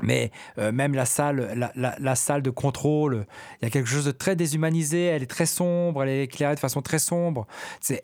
Mais 0.02 0.30
euh, 0.58 0.72
même 0.72 0.94
la 0.94 1.04
salle, 1.04 1.70
la, 1.76 2.14
salle 2.14 2.42
de 2.42 2.50
contrôle, 2.50 3.26
il 3.60 3.64
y 3.64 3.66
a 3.66 3.70
quelque 3.70 3.88
chose 3.88 4.04
de 4.04 4.12
très 4.12 4.36
déshumanisé. 4.36 5.04
Elle 5.04 5.22
est 5.22 5.30
très 5.30 5.46
sombre, 5.46 6.02
elle 6.02 6.08
est 6.08 6.24
éclairée 6.24 6.54
de 6.54 6.60
façon 6.60 6.82
très 6.82 6.98
sombre. 6.98 7.46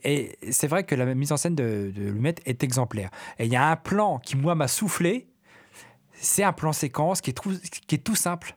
Et 0.05 0.39
c'est 0.51 0.67
vrai 0.67 0.85
que 0.85 0.95
la 0.95 1.15
mise 1.15 1.33
en 1.33 1.37
scène 1.37 1.55
de, 1.55 1.93
de 1.95 2.03
Lumet 2.03 2.35
est 2.45 2.63
exemplaire. 2.63 3.11
Et 3.39 3.47
il 3.47 3.53
y 3.53 3.57
a 3.57 3.71
un 3.71 3.77
plan 3.77 4.19
qui, 4.19 4.37
moi, 4.37 4.55
m'a 4.55 4.69
soufflé. 4.69 5.29
C'est 6.13 6.45
un 6.45 6.53
plan 6.53 6.73
séquence 6.73 7.21
qui 7.21 7.31
est 7.31 8.05
tout 8.05 8.15
simple 8.15 8.57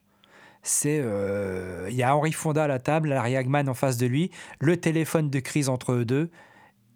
c'est 0.62 1.00
euh, 1.02 1.88
il 1.90 1.96
y 1.96 2.04
a 2.04 2.16
Henri 2.16 2.32
Fonda 2.32 2.66
à 2.66 2.68
la 2.68 2.80
table, 2.80 3.10
Larry 3.10 3.36
Hagman 3.36 3.70
en 3.70 3.74
face 3.74 3.98
de 3.98 4.06
lui, 4.06 4.32
le 4.60 4.78
téléphone 4.78 5.30
de 5.30 5.40
crise 5.40 5.70
entre 5.70 5.94
eux 5.94 6.06
deux, 6.06 6.30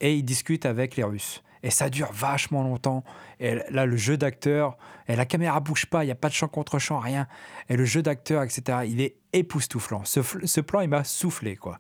et 0.02 0.16
ils 0.16 0.24
discutent 0.24 0.66
avec 0.66 0.96
les 0.96 1.04
Russes. 1.04 1.44
Et 1.66 1.70
ça 1.70 1.90
dure 1.90 2.12
vachement 2.12 2.62
longtemps. 2.62 3.06
Et 3.40 3.56
là, 3.70 3.86
le 3.86 3.96
jeu 3.96 4.18
d'acteur, 4.18 4.78
et 5.08 5.16
la 5.16 5.26
caméra 5.26 5.62
bouge 5.62 5.86
pas, 5.86 6.04
il 6.04 6.08
n'y 6.08 6.12
a 6.12 6.16
pas 6.16 6.28
de 6.28 6.34
chant 6.34 6.50
contre 6.50 6.78
chant, 6.78 7.00
rien. 7.00 7.26
Et 7.70 7.78
le 7.78 7.86
jeu 7.86 8.02
d'acteur, 8.02 8.44
etc., 8.44 8.80
il 8.86 9.00
est 9.00 9.16
époustouflant. 9.32 10.04
Ce, 10.04 10.20
ce 10.44 10.60
plan, 10.60 10.82
il 10.82 10.90
m'a 10.90 11.06
soufflé, 11.06 11.56
quoi. 11.56 11.80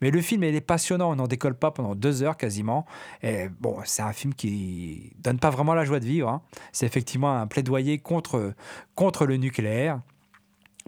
Mais 0.00 0.10
le 0.10 0.20
film, 0.20 0.44
il 0.44 0.54
est 0.54 0.60
passionnant. 0.60 1.10
On 1.10 1.16
n'en 1.16 1.26
décolle 1.26 1.54
pas 1.54 1.70
pendant 1.70 1.94
deux 1.94 2.22
heures 2.22 2.36
quasiment. 2.36 2.86
Et 3.22 3.48
bon, 3.60 3.78
c'est 3.84 4.02
un 4.02 4.12
film 4.12 4.34
qui 4.34 5.12
donne 5.18 5.38
pas 5.38 5.50
vraiment 5.50 5.74
la 5.74 5.84
joie 5.84 6.00
de 6.00 6.04
vivre. 6.04 6.28
Hein. 6.28 6.42
C'est 6.72 6.86
effectivement 6.86 7.36
un 7.36 7.46
plaidoyer 7.46 7.98
contre, 7.98 8.54
contre 8.94 9.26
le 9.26 9.36
nucléaire. 9.36 10.00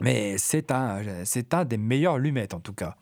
Mais 0.00 0.36
c'est 0.38 0.70
un, 0.70 1.02
c'est 1.24 1.54
un 1.54 1.64
des 1.64 1.78
meilleurs 1.78 2.18
lumettes 2.18 2.54
en 2.54 2.60
tout 2.60 2.74
cas. 2.74 2.96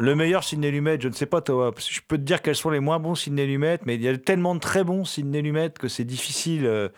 Le 0.00 0.14
meilleur 0.14 0.44
Sidney 0.44 0.70
Lumet, 0.70 0.98
je 0.98 1.08
ne 1.08 1.12
sais 1.12 1.26
pas 1.26 1.42
toi, 1.42 1.74
je 1.76 2.00
peux 2.08 2.16
te 2.16 2.22
dire 2.22 2.40
quels 2.40 2.56
sont 2.56 2.70
les 2.70 2.80
moins 2.80 2.98
bons 2.98 3.14
Sidney 3.14 3.44
Lumet, 3.44 3.80
mais 3.84 3.96
il 3.96 4.02
y 4.02 4.08
a 4.08 4.16
tellement 4.16 4.54
de 4.54 4.60
très 4.60 4.82
bons 4.82 5.04
Sidney 5.04 5.42
Lumet 5.42 5.70
que 5.78 5.88
c'est 5.88 6.04
difficile. 6.04 6.64
Euh, 6.64 6.88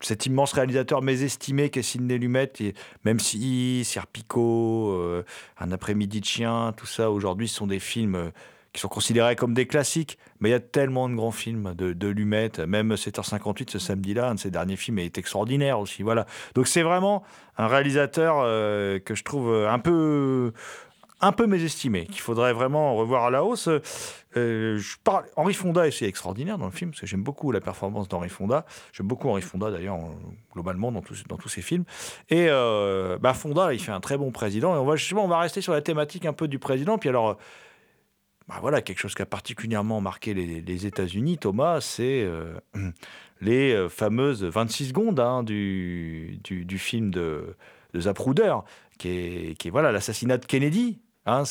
cet 0.00 0.24
immense 0.26 0.52
réalisateur 0.52 1.02
mésestimé 1.02 1.68
qu'est 1.68 1.82
Sidney 1.82 2.16
Lumet, 2.18 2.52
même 3.04 3.20
si 3.20 3.82
Serpico, 3.84 4.90
euh, 4.92 5.22
Un 5.58 5.70
après-midi 5.70 6.20
de 6.20 6.24
chien, 6.24 6.72
tout 6.76 6.86
ça, 6.86 7.10
aujourd'hui, 7.10 7.48
ce 7.48 7.56
sont 7.56 7.66
des 7.66 7.78
films 7.78 8.14
euh, 8.14 8.30
qui 8.72 8.80
sont 8.80 8.88
considérés 8.88 9.36
comme 9.36 9.52
des 9.52 9.66
classiques, 9.66 10.16
mais 10.40 10.48
il 10.48 10.52
y 10.52 10.54
a 10.54 10.60
tellement 10.60 11.10
de 11.10 11.14
grands 11.14 11.32
films 11.32 11.74
de, 11.74 12.08
Lumet, 12.08 12.52
même 12.66 12.94
7h58 12.94 13.70
ce 13.70 13.78
samedi-là, 13.78 14.30
un 14.30 14.34
de 14.34 14.40
ses 14.40 14.50
derniers 14.50 14.76
films 14.76 14.98
est 14.98 15.18
extraordinaire 15.18 15.78
aussi. 15.78 16.02
Voilà. 16.02 16.26
Donc 16.54 16.68
c'est 16.68 16.82
vraiment 16.82 17.22
un 17.58 17.68
réalisateur 17.68 18.42
que 19.02 19.14
je 19.14 19.24
trouve 19.24 19.54
un 19.54 19.78
peu 19.78 20.52
un 21.20 21.32
peu 21.32 21.46
mésestimé, 21.46 22.06
qu'il 22.06 22.20
faudrait 22.20 22.52
vraiment 22.52 22.94
revoir 22.94 23.24
à 23.24 23.30
la 23.30 23.42
hausse. 23.44 23.68
Euh, 24.36 24.80
parle, 25.02 25.24
Henri 25.36 25.54
Fonda 25.54 25.86
est 25.86 26.02
extraordinaire 26.02 26.58
dans 26.58 26.66
le 26.66 26.72
film, 26.72 26.90
parce 26.90 27.00
que 27.00 27.06
j'aime 27.06 27.22
beaucoup 27.22 27.52
la 27.52 27.60
performance 27.60 28.08
d'Henri 28.08 28.28
Fonda. 28.28 28.66
J'aime 28.92 29.06
beaucoup 29.06 29.28
Henri 29.28 29.42
Fonda, 29.42 29.70
d'ailleurs, 29.70 29.98
globalement, 30.52 30.92
dans, 30.92 31.02
dans 31.28 31.36
tous 31.36 31.48
ses 31.48 31.62
films. 31.62 31.84
Et 32.28 32.46
euh, 32.48 33.18
bah 33.18 33.34
Fonda, 33.34 33.72
il 33.72 33.80
fait 33.80 33.92
un 33.92 34.00
très 34.00 34.18
bon 34.18 34.30
président. 34.30 34.74
Et 34.74 34.78
on 34.78 34.84
va 34.84 34.96
justement, 34.96 35.24
on 35.24 35.28
va 35.28 35.38
rester 35.38 35.60
sur 35.60 35.72
la 35.72 35.80
thématique 35.80 36.26
un 36.26 36.34
peu 36.34 36.48
du 36.48 36.58
président. 36.58 36.98
Puis 36.98 37.08
alors, 37.08 37.38
bah 38.48 38.58
voilà, 38.60 38.80
quelque 38.80 38.98
chose 38.98 39.14
qui 39.14 39.22
a 39.22 39.26
particulièrement 39.26 40.00
marqué 40.00 40.32
les, 40.32 40.86
États-Unis, 40.86 41.38
Thomas, 41.38 41.80
c'est 41.80 42.22
euh, 42.22 42.54
les 43.40 43.72
euh, 43.72 43.88
fameuses 43.88 44.44
26 44.44 44.88
secondes 44.88 45.18
hein, 45.18 45.42
du, 45.42 46.38
du, 46.44 46.64
du 46.64 46.78
film 46.78 47.10
de, 47.10 47.56
de 47.92 48.00
Zapruder, 48.00 48.54
qui 48.98 49.08
est, 49.08 49.58
qui 49.58 49.68
est 49.68 49.70
voilà 49.70 49.90
l'assassinat 49.90 50.38
de 50.38 50.46
Kennedy. 50.46 51.00
Hein, 51.26 51.42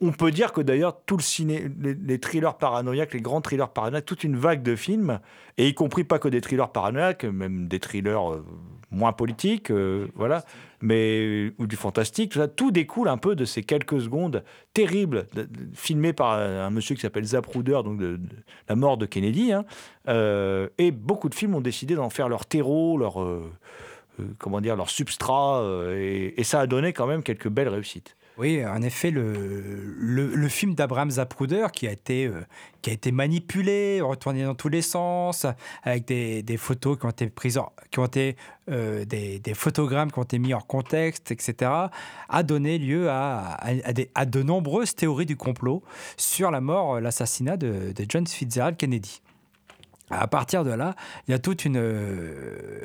on 0.00 0.12
peut 0.12 0.30
dire 0.30 0.52
que 0.52 0.60
d'ailleurs 0.60 1.00
tout 1.06 1.16
le 1.16 1.22
ciné, 1.22 1.68
les, 1.80 2.18
thrillers 2.20 2.56
paranoïaques, 2.56 3.14
les 3.14 3.20
grands 3.20 3.40
thrillers 3.40 3.70
paranoïaques, 3.70 4.06
toute 4.06 4.22
une 4.22 4.36
vague 4.36 4.62
de 4.62 4.76
films, 4.76 5.18
et 5.58 5.68
y 5.68 5.74
compris 5.74 6.04
pas 6.04 6.18
que 6.18 6.28
des 6.28 6.40
thrillers 6.40 6.70
paranoïaques, 6.70 7.24
même 7.24 7.66
des 7.66 7.80
thrillers 7.80 8.32
euh, 8.32 8.44
moins 8.90 9.12
politiques, 9.12 9.70
euh, 9.70 10.06
voilà, 10.14 10.44
mais 10.82 11.52
ou 11.58 11.66
du 11.66 11.74
fantastique, 11.74 12.32
tout, 12.32 12.38
ça, 12.38 12.48
tout 12.48 12.70
découle 12.70 13.08
un 13.08 13.16
peu 13.16 13.34
de 13.34 13.44
ces 13.44 13.62
quelques 13.62 14.00
secondes 14.00 14.44
terribles 14.72 15.26
filmées 15.72 16.12
par 16.12 16.32
un, 16.34 16.70
monsieur 16.70 16.94
qui 16.94 17.00
s'appelle 17.00 17.24
Zapruder, 17.24 17.80
donc 17.82 17.98
de, 17.98 18.20
la 18.68 18.76
mort 18.76 18.98
de 18.98 19.06
Kennedy. 19.06 19.52
hein. 19.52 19.64
Euh, 20.08 20.68
et 20.78 20.92
beaucoup 20.92 21.28
de 21.28 21.34
films 21.34 21.54
ont 21.54 21.60
décidé 21.60 21.94
d'en 21.94 22.10
faire 22.10 22.28
leur 22.28 22.46
terreau, 22.46 22.98
leur 22.98 23.14
comment 24.38 24.60
dire, 24.60 24.76
leur 24.76 24.90
substrat, 24.90 25.64
et, 25.96 26.34
et 26.38 26.44
ça 26.44 26.60
a 26.60 26.66
donné 26.66 26.92
quand 26.92 27.06
même 27.06 27.22
quelques 27.22 27.48
belles 27.48 27.68
réussites. 27.68 28.14
Oui, 28.38 28.64
en 28.64 28.80
effet, 28.80 29.10
le, 29.10 30.48
film 30.48 30.74
d'Abraham 30.74 31.10
Zapruder 31.10 31.66
qui 31.72 31.86
a 31.86 31.92
été, 31.92 32.26
euh, 32.26 32.40
qui 32.80 32.88
a 32.88 32.92
été 32.94 33.12
manipulé, 33.12 34.00
retourné 34.00 34.44
dans 34.44 34.54
tous 34.54 34.70
les 34.70 34.80
sens, 34.80 35.46
avec 35.82 36.06
des, 36.06 36.56
photos 36.56 36.98
qui 36.98 37.04
ont 37.04 37.10
été 37.10 37.28
prises, 37.28 37.60
qui 37.90 37.98
ont 37.98 38.06
été 38.06 38.36
euh, 38.70 39.04
des, 39.04 39.54
photogrammes 39.54 40.10
qui 40.10 40.18
ont 40.18 40.22
été 40.22 40.38
mis 40.38 40.54
hors 40.54 40.66
contexte, 40.66 41.30
etc., 41.30 41.70
a 42.28 42.42
donné 42.42 42.78
lieu 42.78 43.10
à, 43.10 43.58
de 44.26 44.42
nombreuses 44.42 44.94
théories 44.94 45.26
du 45.26 45.36
complot 45.36 45.82
sur 46.16 46.50
la 46.50 46.62
mort, 46.62 47.00
l'assassinat 47.00 47.58
de, 47.58 47.92
de 47.92 48.06
John 48.08 48.26
Fitzgerald 48.26 48.78
Kennedy. 48.78 49.20
À 50.14 50.26
partir 50.26 50.62
de 50.62 50.70
là, 50.70 50.94
il 51.26 51.30
y 51.30 51.34
a 51.34 51.38
toute 51.38 51.64
une, 51.64 51.78
euh, 51.78 52.84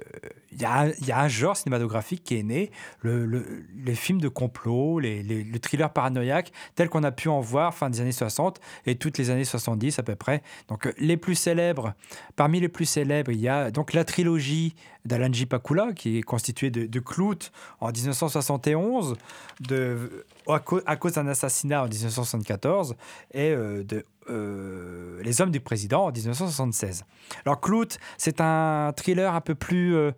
il 0.54 0.62
y 0.62 0.66
a, 0.66 1.20
un- 1.22 1.28
genre 1.28 1.58
cinématographique 1.58 2.24
qui 2.24 2.38
est 2.40 2.44
né, 2.44 2.72
le, 3.02 3.26
le- 3.26 3.66
les 3.84 3.96
films 3.96 4.22
de 4.22 4.30
complot, 4.30 5.00
les, 5.00 5.22
les, 5.24 5.44
le 5.44 5.60
thriller 5.60 5.92
paranoïaque, 5.92 6.52
tel 6.76 6.88
qu'on 6.90 7.04
a 7.04 7.12
pu 7.12 7.28
en 7.28 7.42
voir 7.42 7.74
fin 7.74 7.90
des 7.90 8.00
années 8.02 8.12
60 8.14 8.60
et 8.86 8.96
toutes 8.96 9.18
les 9.18 9.30
années 9.30 9.44
70 9.44 10.00
à 10.00 10.04
peu 10.04 10.16
près. 10.16 10.42
Donc 10.70 10.88
euh, 10.88 10.94
les 10.98 11.18
plus 11.18 11.36
célèbres, 11.36 11.94
parmi 12.38 12.62
les 12.62 12.70
plus 12.70 12.86
célèbres, 12.86 13.32
il 13.32 13.42
y 13.42 13.50
a 13.50 13.70
donc 13.72 13.92
la 13.92 14.06
trilogie 14.06 14.76
d'Alan 15.04 15.34
J. 15.34 15.46
Pakula 15.46 15.92
qui 15.94 16.20
est 16.20 16.22
constituée 16.22 16.70
de, 16.70 17.00
Clout 17.00 17.52
en 17.82 17.92
1971, 17.92 19.16
de, 19.60 20.26
à, 20.48 20.60
cau- 20.60 20.82
à 20.86 20.96
cause 20.96 21.14
d'un 21.14 21.28
assassinat 21.28 21.84
en 21.84 21.88
1974 21.88 22.96
et 23.34 23.50
euh, 23.52 23.84
de 23.84 24.06
euh, 24.30 25.22
Les 25.24 25.42
Hommes 25.42 25.52
du 25.52 25.60
Président 25.60 26.06
en 26.06 26.12
1976. 26.12 27.04
Alors 27.46 27.60
Clout, 27.60 27.98
c'est 28.18 28.40
un 28.40 28.94
thriller 28.96 29.34
un 29.34 29.42
peu 29.42 29.56
plus... 29.56 29.96
euh, 29.96 30.12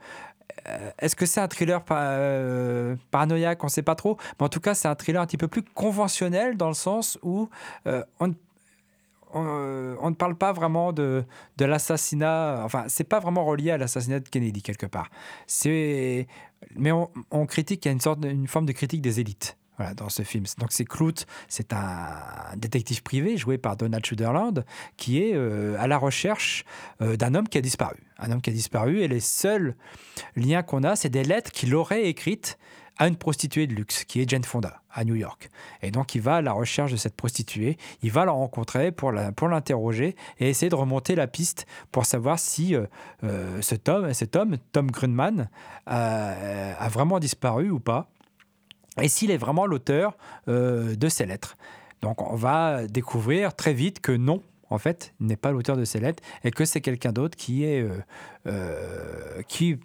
Est-ce 1.00 1.16
que 1.16 1.26
c'est 1.26 1.40
un 1.40 1.48
thriller 1.48 1.84
pa- 1.86 2.18
paranoïaque? 3.12 3.64
On 3.64 3.68
ne 3.68 3.72
sait 3.72 3.82
pas 3.82 3.96
trop. 3.96 4.18
Mais 4.40 4.46
en 4.46 4.50
tout 4.50 4.60
cas, 4.60 4.74
c'est 4.76 4.88
un 4.90 4.96
thriller 4.96 5.22
un 5.22 5.26
petit 5.26 5.38
peu 5.38 5.48
plus 5.48 5.64
conventionnel 5.64 6.58
dans 6.58 6.68
le 6.68 6.74
sens 6.74 7.18
où 7.24 7.50
on, 8.20 8.34
on, 9.34 9.46
euh, 9.46 9.96
on 10.02 10.10
ne 10.10 10.16
parle 10.16 10.36
pas 10.36 10.52
vraiment 10.52 10.94
de, 10.94 11.24
de 11.58 11.66
l'assassinat. 11.66 12.62
Enfin, 12.64 12.86
c'est 12.88 13.04
pas 13.04 13.20
vraiment 13.20 13.46
relié 13.46 13.72
à 13.72 13.78
l'assassinat 13.78 14.20
de 14.20 14.30
Kennedy 14.30 14.62
quelque 14.62 14.86
part. 14.86 15.10
Mais 16.76 16.92
on, 16.92 17.46
critique, 17.46 17.86
il 17.86 17.88
y 17.88 17.90
a 17.90 17.94
une 17.94 18.02
sorte, 18.02 18.24
une 18.26 18.48
forme 18.48 18.66
de 18.66 18.74
critique 18.74 19.02
des 19.02 19.20
élites. 19.20 19.56
Dans 19.96 20.10
ce 20.10 20.24
film. 20.24 20.44
Donc 20.58 20.74
c'est 20.74 20.84
Clout, 20.84 21.26
c'est 21.48 21.72
un 21.72 22.58
détective 22.58 23.02
privé 23.02 23.38
joué 23.38 23.58
par 23.58 23.78
Donald 23.78 24.06
Sutherland 24.06 24.66
qui 24.98 25.24
est 25.24 25.34
euh, 25.34 25.78
à 25.80 25.88
la 25.88 25.98
recherche 25.98 26.66
euh, 27.02 27.16
d'un 27.16 27.34
homme 27.34 27.48
qui 27.48 27.58
a 27.60 27.62
disparu. 27.62 27.96
Un 28.18 28.30
homme 28.34 28.42
qui 28.42 28.50
a 28.50 28.54
disparu 28.54 29.00
et 29.00 29.08
les 29.08 29.22
seuls 29.22 29.78
liens 30.36 30.64
qu'on 30.64 30.84
a, 30.84 30.98
c'est 30.98 31.08
des 31.08 31.24
lettres 31.24 31.52
qu'il 31.52 31.74
aurait 31.76 32.08
écrites 32.08 32.60
à 33.00 33.08
une 33.08 33.16
prostituée 33.16 33.66
de 33.66 33.74
luxe 33.74 34.04
qui 34.04 34.22
est 34.22 34.30
Jane 34.30 34.44
Fonda 34.44 34.82
à 34.92 35.04
New 35.06 35.16
York. 35.16 35.50
Et 35.82 35.90
donc 35.90 36.14
il 36.16 36.22
va 36.22 36.36
à 36.36 36.42
la 36.42 36.52
recherche 36.52 36.92
de 36.92 36.98
cette 36.98 37.16
prostituée, 37.16 37.78
il 38.04 38.12
va 38.12 38.26
la 38.26 38.32
rencontrer 38.32 38.92
pour 38.92 39.12
la- 39.12 39.32
pour 39.32 39.48
l'interroger 39.48 40.16
et 40.40 40.50
essayer 40.50 40.70
de 40.70 40.76
remonter 40.76 41.16
la 41.16 41.26
piste 41.28 41.66
pour 41.92 42.06
savoir 42.06 42.38
si 42.40 42.76
euh, 42.76 42.86
euh, 43.24 43.62
cet, 43.62 43.88
homme, 43.90 44.58
Tom 44.74 44.92
Grunman, 44.92 45.50
a, 45.88 46.74
a 46.74 46.90
vraiment 46.90 47.20
disparu 47.20 47.72
ou 47.72 47.80
pas 47.80 48.10
et 49.02 49.08
s'il 49.08 49.32
est 49.32 49.38
vraiment 49.38 49.66
l'auteur 49.66 50.18
euh, 50.50 50.96
de 50.96 51.10
ces 51.10 51.26
lettres. 51.26 51.56
Donc 52.02 52.22
on 52.22 52.36
va 52.36 52.86
découvrir 52.88 53.56
très 53.56 53.74
vite 53.74 54.02
que 54.02 54.12
non, 54.12 54.42
en 54.70 54.78
fait, 54.78 55.14
il 55.20 55.28
n'est 55.28 55.36
pas 55.38 55.52
l'auteur 55.52 55.78
de 55.78 55.86
ces 55.86 56.00
lettres 56.00 56.22
et 56.44 56.52
que 56.52 56.66
c'est 56.66 56.82
quelqu'un 56.82 57.12
d'autre 57.12 57.38
qui 57.38 57.64
est 57.64 57.82
euh, 57.82 58.02
euh, 58.48 59.42
qui 59.48 59.80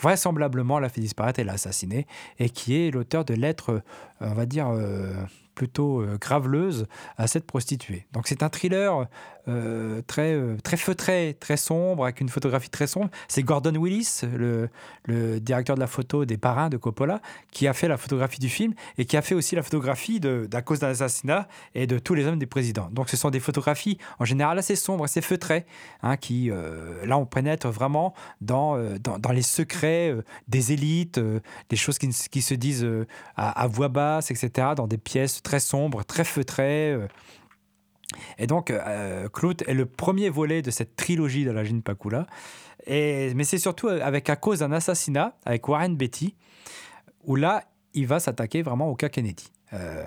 vraisemblablement 0.00 0.78
l'a 0.78 0.88
fait 0.88 1.00
disparaître 1.00 1.40
et 1.40 1.44
l'a 1.44 1.54
assassiné 1.54 2.06
et 2.38 2.50
qui 2.50 2.76
est 2.76 2.90
l'auteur 2.90 3.24
de 3.24 3.34
lettres, 3.34 3.70
euh, 3.70 3.80
on 4.20 4.34
va 4.34 4.46
dire 4.46 4.68
euh, 4.68 5.12
plutôt 5.54 6.00
euh, 6.00 6.18
graveleuses 6.20 6.86
à 7.16 7.26
cette 7.26 7.46
prostituée. 7.46 8.06
Donc 8.12 8.28
c'est 8.28 8.42
un 8.42 8.48
thriller 8.48 9.06
euh, 9.48 10.02
très 10.06 10.34
euh, 10.34 10.56
très 10.62 10.76
feutré, 10.76 11.36
très 11.40 11.56
sombre 11.56 12.04
avec 12.04 12.20
une 12.20 12.28
photographie 12.28 12.68
très 12.68 12.86
sombre. 12.86 13.08
C'est 13.28 13.42
Gordon 13.42 13.74
Willis, 13.76 14.20
le, 14.22 14.68
le 15.04 15.40
directeur 15.40 15.74
de 15.74 15.80
la 15.80 15.86
photo 15.86 16.24
des 16.24 16.36
parrains 16.36 16.68
de 16.68 16.76
Coppola, 16.76 17.20
qui 17.50 17.66
a 17.66 17.72
fait 17.72 17.88
la 17.88 17.96
photographie 17.96 18.40
du 18.40 18.48
film 18.48 18.74
et 18.98 19.06
qui 19.06 19.16
a 19.16 19.22
fait 19.22 19.34
aussi 19.34 19.54
la 19.54 19.62
photographie 19.62 20.20
de, 20.20 20.46
d'à 20.50 20.60
cause 20.60 20.80
d'un 20.80 20.88
assassinat 20.88 21.48
et 21.74 21.86
de 21.86 21.98
tous 21.98 22.14
les 22.14 22.26
hommes 22.26 22.38
du 22.38 22.46
président. 22.46 22.88
Donc 22.92 23.08
ce 23.08 23.16
sont 23.16 23.30
des 23.30 23.40
photographies 23.40 23.98
en 24.18 24.24
général 24.24 24.58
assez 24.58 24.76
sombres, 24.76 25.04
assez 25.04 25.22
feutrées, 25.22 25.64
hein, 26.02 26.16
qui 26.16 26.50
euh, 26.50 27.06
là 27.06 27.16
on 27.16 27.24
pénètre 27.24 27.68
vraiment 27.68 28.14
dans, 28.40 28.76
dans, 28.98 29.18
dans 29.18 29.32
les 29.32 29.42
secrets 29.42 30.14
des 30.48 30.72
élites, 30.72 31.20
des 31.68 31.76
choses 31.76 31.98
qui, 31.98 32.08
qui 32.08 32.42
se 32.42 32.54
disent 32.54 32.86
à 33.36 33.66
voix 33.66 33.88
basse, 33.88 34.30
etc., 34.30 34.68
dans 34.76 34.86
des 34.86 34.98
pièces 34.98 35.42
très 35.42 35.60
sombres, 35.60 36.04
très 36.04 36.24
feutrées. 36.24 36.98
Euh. 38.14 38.18
Et 38.38 38.46
donc, 38.46 38.70
euh, 38.70 39.28
Clout 39.28 39.62
est 39.66 39.74
le 39.74 39.86
premier 39.86 40.30
volet 40.30 40.62
de 40.62 40.70
cette 40.70 40.96
trilogie 40.96 41.44
de 41.44 41.50
la 41.50 41.64
Gene 41.64 41.82
Pakula. 41.82 42.26
Et, 42.86 43.32
mais 43.34 43.44
c'est 43.44 43.58
surtout 43.58 43.88
avec 43.88 44.30
à 44.30 44.36
cause 44.36 44.60
d'un 44.60 44.72
assassinat 44.72 45.36
avec 45.44 45.68
Warren 45.68 45.96
Beatty, 45.96 46.34
où 47.24 47.36
là, 47.36 47.64
il 47.94 48.06
va 48.06 48.20
s'attaquer 48.20 48.62
vraiment 48.62 48.88
au 48.88 48.94
cas 48.94 49.08
Kennedy. 49.08 49.52
Euh, 49.72 50.04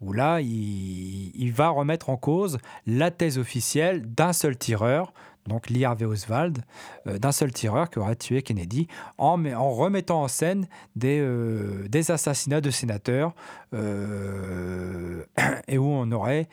où 0.00 0.12
là, 0.12 0.40
il 0.40 1.52
va 1.52 1.68
remettre 1.68 2.10
en 2.10 2.16
cause 2.16 2.58
la 2.86 3.12
thèse 3.12 3.38
officielle 3.38 4.02
d'un 4.02 4.32
seul 4.32 4.56
tireur, 4.56 5.12
donc 5.46 5.68
Lee 5.70 5.84
Harvey 5.84 6.04
Oswald, 6.04 6.58
euh, 7.06 7.18
d'un 7.18 7.32
seul 7.32 7.52
tireur 7.52 7.90
qui 7.90 7.98
aurait 7.98 8.16
tué 8.16 8.42
Kennedy, 8.42 8.86
en, 9.18 9.36
met- 9.36 9.54
en 9.54 9.70
remettant 9.70 10.22
en 10.22 10.28
scène 10.28 10.68
des, 10.94 11.18
euh, 11.20 11.88
assassinats 12.10 12.60
de 12.60 12.70
sénateurs, 12.70 13.34
euh, 13.74 15.24
et 15.68 15.78
où 15.78 15.84
on 15.86 16.10
aurait... 16.12 16.48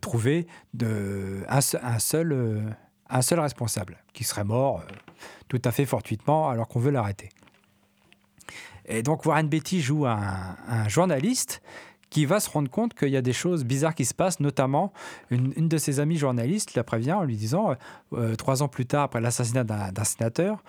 trouvé 0.00 0.46
un, 1.48 1.60
se- 1.60 1.76
un 1.82 1.98
seul, 1.98 2.32
responsable 3.40 3.96
qui 4.12 4.24
serait 4.24 4.44
mort 4.44 4.82
tout 5.48 5.60
à 5.64 5.70
fait 5.72 5.86
fortuitement 5.86 6.48
alors 6.50 6.68
qu'on 6.68 6.78
veut 6.80 6.90
l'arrêter. 6.90 7.30
Et 8.86 9.02
donc 9.02 9.24
Warren 9.26 9.48
Beatty 9.48 9.80
joue 9.80 10.06
un 10.06 10.88
journaliste 10.88 11.62
qui 12.10 12.24
va 12.24 12.40
se 12.40 12.48
rendre 12.50 12.70
compte 12.70 12.94
qu'il 12.94 13.10
y 13.10 13.16
a 13.16 13.22
des 13.22 13.32
choses 13.32 13.64
bizarres 13.64 13.94
qui 13.94 14.04
se 14.04 14.14
passent, 14.14 14.40
notamment 14.40 14.92
une, 15.30 15.68
de 15.68 15.78
ses 15.78 16.00
amies 16.00 16.16
journalistes 16.16 16.74
la 16.74 16.84
prévient 16.84 17.12
en 17.12 17.24
lui 17.24 17.36
disant, 17.36 17.70
euh, 17.70 17.74
euh, 18.14 18.36
trois 18.36 18.62
ans 18.62 18.68
plus 18.68 18.86
tard, 18.86 19.04
après 19.04 19.20
l'assassinat 19.20 19.64
d'un 19.64 20.04
sénateur, 20.04 20.62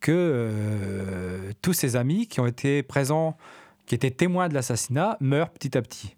que 0.00 0.12
euh, 0.12 1.52
tous 1.62 1.72
ses 1.72 1.96
amis 1.96 2.26
qui 2.26 2.40
ont 2.40 2.46
été 2.46 2.82
présents, 2.82 3.36
qui 3.86 3.94
étaient 3.94 4.10
témoins 4.10 4.48
de 4.48 4.54
l'assassinat, 4.54 5.16
meurent 5.20 5.50
petit 5.50 5.76
à 5.76 5.82
petit. 5.82 6.16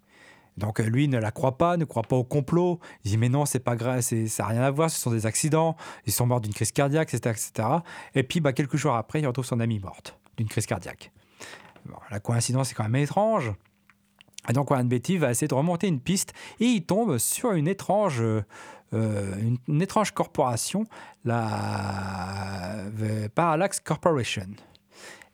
Donc 0.57 0.79
lui 0.79 1.07
ne 1.07 1.17
la 1.17 1.31
croit 1.31 1.57
pas, 1.57 1.77
ne 1.77 1.85
croit 1.85 2.03
pas 2.03 2.17
au 2.17 2.25
complot. 2.25 2.79
Il 3.05 3.11
dit 3.11 3.17
mais 3.17 3.29
non, 3.29 3.45
c'est 3.45 3.59
pas 3.59 3.77
grave, 3.77 4.01
ça 4.01 4.15
n'a 4.15 4.49
rien 4.49 4.61
à 4.61 4.71
voir, 4.71 4.89
ce 4.89 4.99
sont 4.99 5.11
des 5.11 5.25
accidents. 5.25 5.77
Ils 6.05 6.11
sont 6.11 6.25
morts 6.25 6.41
d'une 6.41 6.53
crise 6.53 6.73
cardiaque, 6.73 7.13
etc., 7.13 7.29
etc. 7.29 7.69
Et 8.13 8.23
puis 8.23 8.41
bah, 8.41 8.51
quelques 8.51 8.75
jours 8.75 8.95
après, 8.95 9.21
il 9.21 9.27
retrouve 9.27 9.45
son 9.45 9.61
amie 9.61 9.79
morte 9.79 10.19
d'une 10.35 10.49
crise 10.49 10.65
cardiaque. 10.65 11.11
La 12.11 12.19
coïncidence 12.19 12.71
est 12.71 12.75
quand 12.75 12.83
même 12.83 12.97
étrange. 12.97 13.53
Et 14.47 14.53
donc 14.53 14.71
Warren 14.71 14.87
Beatty 14.87 15.17
va 15.17 15.31
essayer 15.31 15.47
de 15.47 15.53
remonter 15.53 15.87
une 15.87 15.99
piste 15.99 16.33
et 16.59 16.65
il 16.65 16.85
tombe 16.85 17.17
sur 17.17 17.51
une 17.51 17.67
étrange, 17.67 18.21
euh, 18.21 18.41
une, 19.67 19.81
étrange 19.81 20.11
corporation, 20.11 20.85
la 21.25 22.75
Parallax 23.35 23.79
Corporation. 23.79 24.47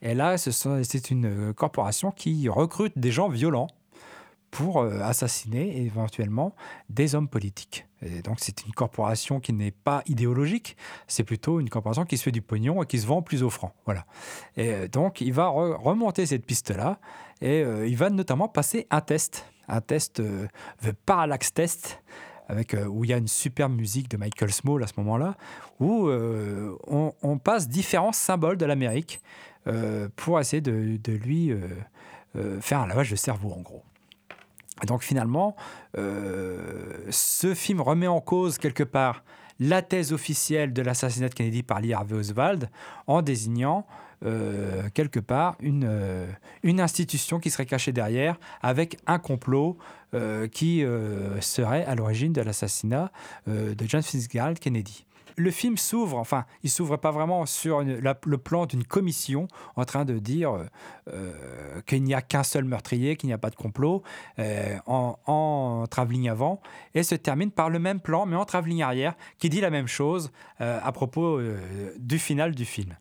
Et 0.02 0.14
là, 0.14 0.38
c'est 0.38 1.12
une 1.12 1.54
corporation 1.54 2.12
qui 2.12 2.50
recrute 2.50 2.94
des 2.98 3.12
gens 3.12 3.30
violents 3.30 3.68
pour 4.56 4.80
euh, 4.80 5.02
assassiner 5.02 5.82
éventuellement 5.82 6.56
des 6.90 7.14
hommes 7.14 7.28
politiques. 7.28 7.88
Et 8.02 8.22
donc 8.22 8.38
c'est 8.40 8.66
une 8.66 8.72
corporation 8.72 9.42
qui 9.42 9.52
n'est 9.52 9.72
pas 9.72 10.02
idéologique, 10.06 10.78
c'est 11.08 11.26
plutôt 11.26 11.60
une 11.60 11.70
corporation 11.70 12.06
qui 12.06 12.16
se 12.18 12.24
fait 12.24 12.32
du 12.32 12.42
pognon 12.42 12.82
et 12.82 12.86
qui 12.86 12.98
se 13.00 13.06
vend 13.06 13.22
plus 13.22 13.44
offrant. 13.44 13.74
Voilà. 13.84 14.06
Et 14.56 14.70
euh, 14.70 14.88
donc 14.88 15.20
il 15.20 15.34
va 15.34 15.48
re- 15.48 15.76
remonter 15.76 16.26
cette 16.26 16.46
piste-là 16.46 17.00
et 17.42 17.64
euh, 17.64 17.88
il 17.88 17.98
va 17.98 18.10
notamment 18.10 18.48
passer 18.48 18.88
un 18.90 19.02
test 19.02 19.46
un 19.68 19.82
test, 19.82 20.20
euh, 20.20 20.48
The 20.82 20.92
Parallax 20.92 21.54
Test, 21.54 22.02
avec, 22.48 22.74
euh, 22.74 22.86
où 22.86 23.04
il 23.04 23.10
y 23.10 23.14
a 23.14 23.18
une 23.18 23.28
super 23.28 23.70
musique 23.70 24.10
de 24.10 24.18
Michael 24.18 24.52
Small 24.52 24.84
à 24.84 24.88
ce 24.88 24.94
moment-là, 24.98 25.36
où 25.80 26.08
euh, 26.08 26.76
on, 26.88 27.38
passe 27.38 27.68
différents 27.68 28.12
symboles 28.12 28.58
de 28.58 28.66
l'Amérique 28.66 29.22
pour 30.16 30.40
essayer 30.40 30.62
de, 30.62 30.98
de 31.04 31.14
lui 31.14 31.52
faire 32.62 32.82
un 32.82 32.88
lavage 32.88 33.10
de 33.10 33.16
cerveau, 33.16 33.52
en 33.52 33.62
gros. 33.62 33.82
Et 34.84 34.86
donc 34.86 35.02
finalement, 35.02 35.56
ce 35.96 37.54
film 37.56 37.82
remet 37.82 38.06
en 38.06 38.22
cause 38.22 38.60
quelque 38.60 38.84
part 38.84 39.24
la 39.60 39.82
thèse 39.82 40.14
officielle 40.14 40.72
de 40.72 40.84
l'assassinat 40.84 41.30
de 41.30 41.34
Kennedy 41.34 41.64
par 41.64 41.82
Lee 41.82 41.94
Harvey 41.94 42.16
Oswald 42.16 42.70
en 43.08 43.24
désignant 43.24 43.88
euh, 44.24 44.90
quelque 44.94 45.20
part 45.20 45.56
une, 45.60 45.86
euh, 45.88 46.28
une 46.64 46.80
institution 46.80 47.40
qui 47.40 47.50
serait 47.50 47.66
cachée 47.66 47.92
derrière 47.92 48.40
avec 48.62 48.98
un 49.08 49.20
complot 49.20 49.78
euh, 50.14 50.48
qui 50.48 50.84
serait 51.42 51.86
à 51.86 51.96
l'origine 51.96 52.34
de 52.34 52.42
l'assassinat 52.42 53.12
de 53.48 53.86
John 53.88 54.02
Fitzgerald 54.02 54.60
Kennedy. 54.60 55.06
Le 55.38 55.52
film 55.52 55.76
s'ouvre, 55.76 56.18
enfin, 56.18 56.46
il 56.64 56.70
s'ouvre 56.70 56.96
pas 56.96 57.12
vraiment 57.12 57.46
sur 57.46 57.84
le 57.84 58.38
plan 58.38 58.66
d'une 58.66 58.86
commission 58.86 59.50
en 59.76 59.84
train 59.84 60.06
de 60.06 60.18
dire 60.18 60.54
qu'il 61.86 62.04
n'y 62.04 62.14
a 62.14 62.22
qu'un 62.22 62.44
seul 62.44 62.64
meurtrier, 62.64 63.18
qu'il 63.18 63.28
n'y 63.28 63.34
a 63.34 63.38
pas 63.38 63.50
de 63.50 63.56
complot, 63.56 64.02
en, 64.38 65.18
en 65.26 65.86
travelling 65.90 66.30
avant, 66.30 66.62
et 66.94 67.04
se 67.04 67.16
termine 67.16 67.52
par 67.52 67.70
le 67.70 67.80
même 67.80 68.00
plan, 68.00 68.26
mais 68.26 68.38
en 68.38 68.46
travelling 68.46 68.82
arrière, 68.82 69.16
qui 69.38 69.50
dit 69.50 69.60
la 69.60 69.72
même 69.72 69.88
chose 69.88 70.32
à 70.60 70.92
propos 70.94 71.42
du 72.00 72.18
final 72.18 72.56
du 72.56 72.64
film. 72.64 72.96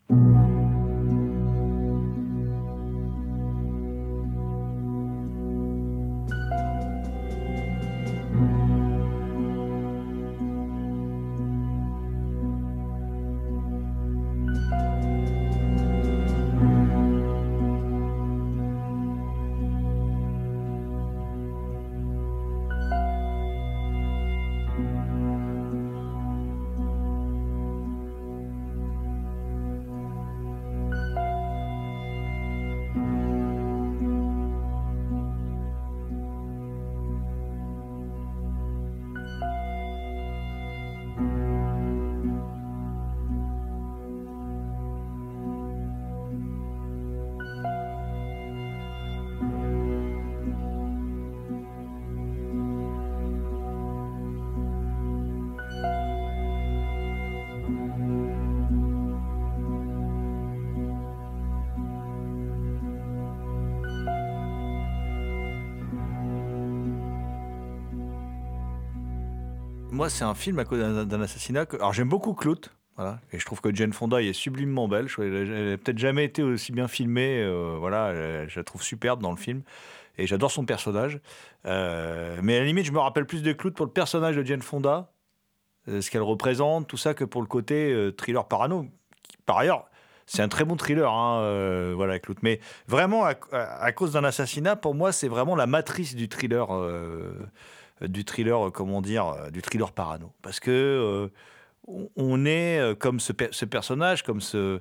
Moi, 69.94 70.10
c'est 70.10 70.24
un 70.24 70.34
film 70.34 70.58
à 70.58 70.64
cause 70.64 71.06
d'un 71.06 71.20
assassinat. 71.20 71.66
Alors, 71.74 71.92
j'aime 71.92 72.08
beaucoup 72.08 72.34
Clout. 72.34 72.68
Voilà. 72.96 73.20
Et 73.32 73.38
je 73.38 73.46
trouve 73.46 73.60
que 73.60 73.72
Jane 73.72 73.92
Fonda 73.92 74.20
est 74.20 74.32
sublimement 74.32 74.88
belle. 74.88 75.06
Elle 75.18 75.34
elle 75.34 75.72
a 75.74 75.78
peut-être 75.78 75.98
jamais 75.98 76.24
été 76.24 76.42
aussi 76.42 76.72
bien 76.72 76.88
filmée. 76.88 77.40
euh, 77.40 77.76
voilà, 77.78 78.46
je 78.48 78.58
la 78.58 78.64
trouve 78.64 78.82
superbe 78.82 79.22
dans 79.22 79.30
le 79.30 79.36
film. 79.36 79.62
Et 80.18 80.26
j'adore 80.26 80.50
son 80.50 80.64
personnage. 80.64 81.20
Euh, 81.64 82.40
mais 82.42 82.56
à 82.56 82.58
la 82.58 82.64
limite, 82.64 82.86
je 82.86 82.90
me 82.90 82.98
rappelle 82.98 83.24
plus 83.24 83.44
de 83.44 83.52
Clout 83.52 83.70
pour 83.70 83.86
le 83.86 83.92
personnage 83.92 84.34
de 84.34 84.42
Jane 84.42 84.62
Fonda, 84.62 85.12
euh, 85.86 86.00
ce 86.00 86.10
qu'elle 86.10 86.22
représente, 86.22 86.88
tout 86.88 86.96
ça, 86.96 87.14
que 87.14 87.22
pour 87.22 87.40
le 87.40 87.46
côté 87.46 88.10
thriller 88.16 88.48
parano. 88.48 88.86
Par 89.46 89.58
ailleurs, 89.58 89.86
c'est 90.26 90.42
un 90.42 90.48
très 90.48 90.64
bon 90.64 90.74
thriller, 90.76 91.08
hein, 91.08 91.38
euh, 91.42 92.18
Clout. 92.18 92.38
Mais 92.42 92.58
vraiment, 92.88 93.24
à, 93.24 93.92
cause 93.92 94.14
d'un 94.14 94.24
assassinat, 94.24 94.74
pour 94.74 94.96
moi, 94.96 95.12
c'est 95.12 95.28
vraiment 95.28 95.54
la 95.54 95.68
matrice 95.68 96.16
du 96.16 96.28
thriller. 96.28 96.66
Du 98.08 98.24
thriller, 98.24 98.66
euh, 98.68 98.70
comment 98.70 99.02
dire, 99.02 99.26
euh, 99.28 99.50
du 99.50 99.62
thriller 99.62 99.92
parano. 99.92 100.32
Parce 100.42 100.60
que 100.60 100.70
euh, 100.70 101.28
on- 102.16 102.44
est 102.46 102.98
comme 102.98 103.20
ce, 103.20 103.32
ce 103.50 103.64
personnage, 103.64 104.22
comme 104.22 104.40
ce, 104.40 104.80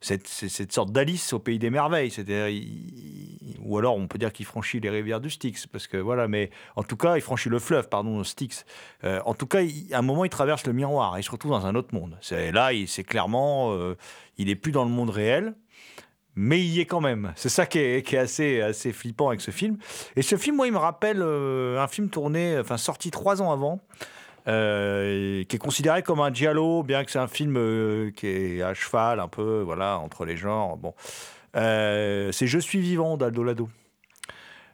cette, 0.00 0.72
sorte 0.72 0.92
d'Alice 0.92 1.32
au 1.32 1.38
pays 1.38 1.58
des 1.58 1.70
merveilles. 1.70 2.10
Il- 2.18 3.56
ou 3.60 3.76
alors 3.76 3.96
on 3.96 4.06
peut 4.06 4.18
dire 4.18 4.32
qu'il 4.32 4.46
franchit 4.46 4.80
les 4.80 4.88
rivières 4.90 5.20
du 5.20 5.30
Styx, 5.30 5.66
parce 5.66 5.86
que 5.86 5.96
voilà. 5.98 6.28
Mais 6.28 6.50
en 6.76 6.82
tout 6.82 6.96
cas, 6.96 7.16
il 7.16 7.20
franchit 7.22 7.48
le 7.48 7.58
fleuve, 7.58 7.88
pardon, 7.88 8.22
Styx. 8.24 8.64
En 9.02 9.34
tout 9.34 9.46
cas, 9.46 9.60
à 9.92 9.98
un 9.98 10.02
moment, 10.02 10.24
il 10.24 10.30
traverse 10.30 10.66
le 10.66 10.72
miroir. 10.72 11.18
Il 11.18 11.22
se 11.22 11.30
retrouve 11.30 11.50
dans 11.52 11.66
un 11.66 11.74
autre 11.74 11.94
monde. 11.94 12.16
C'est 12.20 12.52
là, 12.52 12.70
c'est 12.86 13.04
clairement, 13.04 13.76
il 14.38 14.48
est 14.48 14.56
plus 14.56 14.72
dans 14.72 14.84
le 14.84 14.90
monde 14.90 15.10
réel. 15.10 15.54
Mais 16.40 16.60
il 16.60 16.68
y 16.68 16.80
est 16.80 16.86
quand 16.86 17.00
même. 17.00 17.32
C'est 17.34 17.48
ça 17.48 17.66
qui 17.66 17.80
est, 17.80 18.14
assez, 18.14 18.92
flippant 18.92 19.26
avec 19.26 19.40
ce 19.40 19.50
film. 19.50 19.76
Et 20.14 20.22
ce 20.22 20.36
film, 20.36 20.54
moi, 20.54 20.68
il 20.68 20.72
me 20.72 20.78
rappelle 20.78 21.20
euh, 21.20 21.82
un 21.82 21.88
film 21.88 22.10
tourné, 22.10 22.56
enfin 22.60 22.76
sorti 22.76 23.10
trois 23.10 23.42
ans 23.42 23.50
avant, 23.50 23.80
euh, 24.46 25.42
qui 25.42 25.56
est 25.56 25.58
considéré 25.58 26.04
comme 26.04 26.20
un 26.20 26.32
giallo, 26.32 26.84
bien 26.84 27.02
que 27.02 27.10
c'est 27.10 27.18
un 27.18 27.26
film 27.26 27.56
euh, 27.56 28.12
qui 28.12 28.28
est 28.28 28.62
à 28.62 28.72
cheval 28.72 29.18
un 29.18 29.26
peu, 29.26 29.62
voilà, 29.62 29.98
entre 29.98 30.24
les 30.24 30.36
genres. 30.36 30.76
Bon, 30.76 30.94
c'est 31.54 32.46
Je 32.46 32.58
suis 32.60 32.78
vivant 32.78 33.16
d'Aldo 33.16 33.42
Lado. 33.42 33.68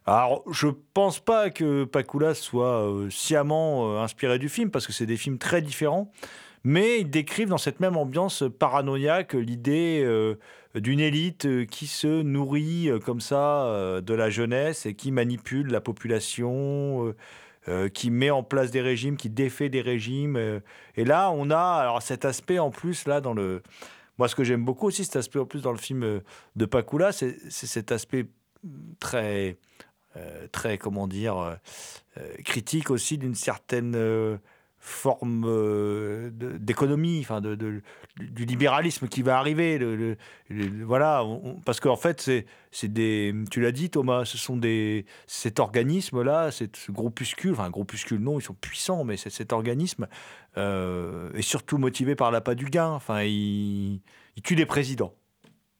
Alors, 0.05 0.42
je 0.53 0.68
pense 0.92 1.18
pas 1.18 1.48
que 1.48 1.85
Pakula 1.85 2.35
soit 2.35 2.92
sciemment 3.09 4.03
inspiré 4.03 4.38
du 4.38 4.50
film, 4.50 4.70
parce 4.70 4.87
que 4.87 4.92
c'est 4.92 5.07
des 5.07 5.16
films 5.16 5.38
très 5.38 5.62
différents, 5.62 6.12
mais 6.64 7.00
ils 7.00 7.11
décrivent 7.11 7.48
dans 7.48 7.59
cette 7.59 7.81
même 7.81 7.96
ambiance 7.96 8.42
paranoïaque 8.59 9.35
l'idée 9.35 10.03
euh, 10.03 10.37
d'une 10.74 11.00
élite 11.00 11.44
euh, 11.44 11.66
qui 11.66 11.87
se 11.87 12.22
nourrit 12.22 12.88
euh, 12.88 12.98
comme 12.98 13.20
ça 13.20 14.00
de 14.03 14.14
la 14.14 14.31
jeunesse 14.31 14.87
et 14.87 14.94
qui 14.94 15.12
manipule 15.12 15.70
la 15.70 15.81
population, 15.81 17.14
qui 17.92 18.11
met 18.11 18.31
en 18.31 18.42
place 18.42 18.70
des 18.70 18.81
régimes, 18.81 19.16
qui 19.16 19.31
défait 19.31 19.68
des 19.68 19.81
régimes. 19.81 20.37
et 20.96 21.05
là, 21.05 21.31
on 21.31 21.50
a 21.50 21.59
alors 21.59 22.03
cet 22.03 22.24
aspect 22.24 22.59
en 22.59 22.70
plus 22.70 23.07
là 23.07 23.20
dans 23.20 23.35
le. 23.35 23.62
Moi, 24.18 24.29
ce 24.29 24.35
que 24.35 24.44
j'aime 24.44 24.64
beaucoup 24.64 24.87
aussi, 24.87 25.05
cet 25.05 25.16
aspect 25.16 25.38
en 25.38 25.46
plus 25.46 25.62
dans 25.62 25.72
le 25.72 25.79
film 25.79 26.20
de 26.57 26.64
Pakula, 26.66 27.12
c'est 27.12 27.37
cet 27.50 27.90
aspect 27.90 28.27
très, 29.00 29.57
très 30.53 30.79
comment 30.79 31.09
dire, 31.09 31.59
critique 32.44 32.90
aussi 32.90 33.18
d'une 33.18 33.35
certaine 33.35 34.38
forme 34.86 35.44
euh, 35.46 36.28
d'économie, 36.30 37.20
enfin 37.22 37.40
de, 37.40 37.54
de- 37.54 37.80
du, 38.20 38.44
libéralisme 38.44 39.08
qui 39.08 39.22
va 39.22 39.38
arriver. 39.38 39.78
le- 39.78 39.96
le- 39.96 40.16
le- 40.50 40.84
voilà, 40.84 41.24
on- 41.24 41.54
parce 41.64 41.80
qu'en 41.80 41.96
fait, 41.96 42.30
c'est 42.70 42.92
des, 42.92 43.34
tu 43.50 43.62
l'as 43.62 43.72
dit 43.72 43.88
Thomas, 43.88 44.26
ce 44.26 44.36
sont 44.36 44.58
des, 44.58 45.06
cet 45.26 45.58
organisme-là, 45.58 46.50
ce 46.50 46.64
groupuscule, 46.92 47.52
enfin 47.52 47.70
groupuscule 47.70 48.18
non, 48.20 48.38
ils 48.38 48.42
sont 48.42 48.52
puissants, 48.54 49.04
mais 49.04 49.16
cet 49.16 49.54
organisme 49.54 50.06
euh, 50.58 51.32
est 51.32 51.40
surtout 51.42 51.78
motivé 51.78 52.14
par 52.14 52.30
l'appât 52.30 52.54
du 52.54 52.66
gain. 52.66 52.90
Enfin, 52.90 53.22
il, 53.22 54.02
il 54.36 54.42
tue 54.42 54.54
des 54.54 54.66
présidents. 54.66 55.14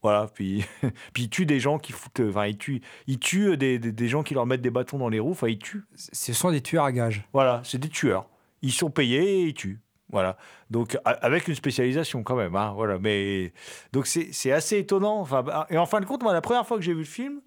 Voilà, 0.03 0.29
puis, 0.35 0.65
puis 1.13 1.25
il 1.25 1.29
tue 1.29 1.45
des 1.45 1.61
gens 1.61 1.79
qui 1.79 1.93
foutent. 1.93 2.21
Enfin, 2.21 2.47
il 2.47 2.57
tue, 2.57 2.81
il 3.07 3.19
tue 3.19 3.57
des, 3.59 3.79
des, 3.79 3.93
des 3.93 4.09
gens 4.09 4.23
qui 4.23 4.33
leur 4.33 4.47
mettent 4.47 4.63
des 4.63 4.71
bâtons 4.71 4.97
dans 4.99 5.09
les 5.11 5.21
roues. 5.21 5.33
Enfin, 5.33 5.49
il 5.49 5.59
tue. 5.59 5.83
Ce 5.95 6.33
sont 6.33 6.51
des 6.51 6.63
tueurs 6.63 6.85
à 6.85 6.93
gages. 6.93 7.23
Voilà, 7.35 7.61
c'est 7.65 7.79
des 7.79 7.89
tueurs. 7.91 8.27
Ils 8.65 8.73
sont 8.73 8.91
payés 8.91 9.43
et 9.43 9.43
ils 9.49 9.55
tuent. 9.55 9.81
Voilà. 10.11 10.37
Donc, 10.71 10.97
avec 11.05 11.49
une 11.49 11.55
spécialisation 11.55 12.23
quand 12.23 12.35
même. 12.37 12.57
Hein, 12.57 12.73
voilà. 12.75 12.99
Mais, 12.99 13.53
donc, 13.93 14.07
c'est 14.07 14.53
assez 14.53 14.79
étonnant. 14.79 15.21
Enfin, 15.21 15.43
bah, 15.43 15.67
et 15.71 15.79
en 15.79 15.87
fin 15.87 16.01
de 16.01 16.07
compte, 16.07 16.23
moi, 16.23 16.33
la 16.33 16.41
première 16.41 16.67
fois 16.67 16.77
que 16.79 16.83
j'ai 16.83 16.93
vu 16.93 17.01
le 17.01 17.05
film, 17.05 17.41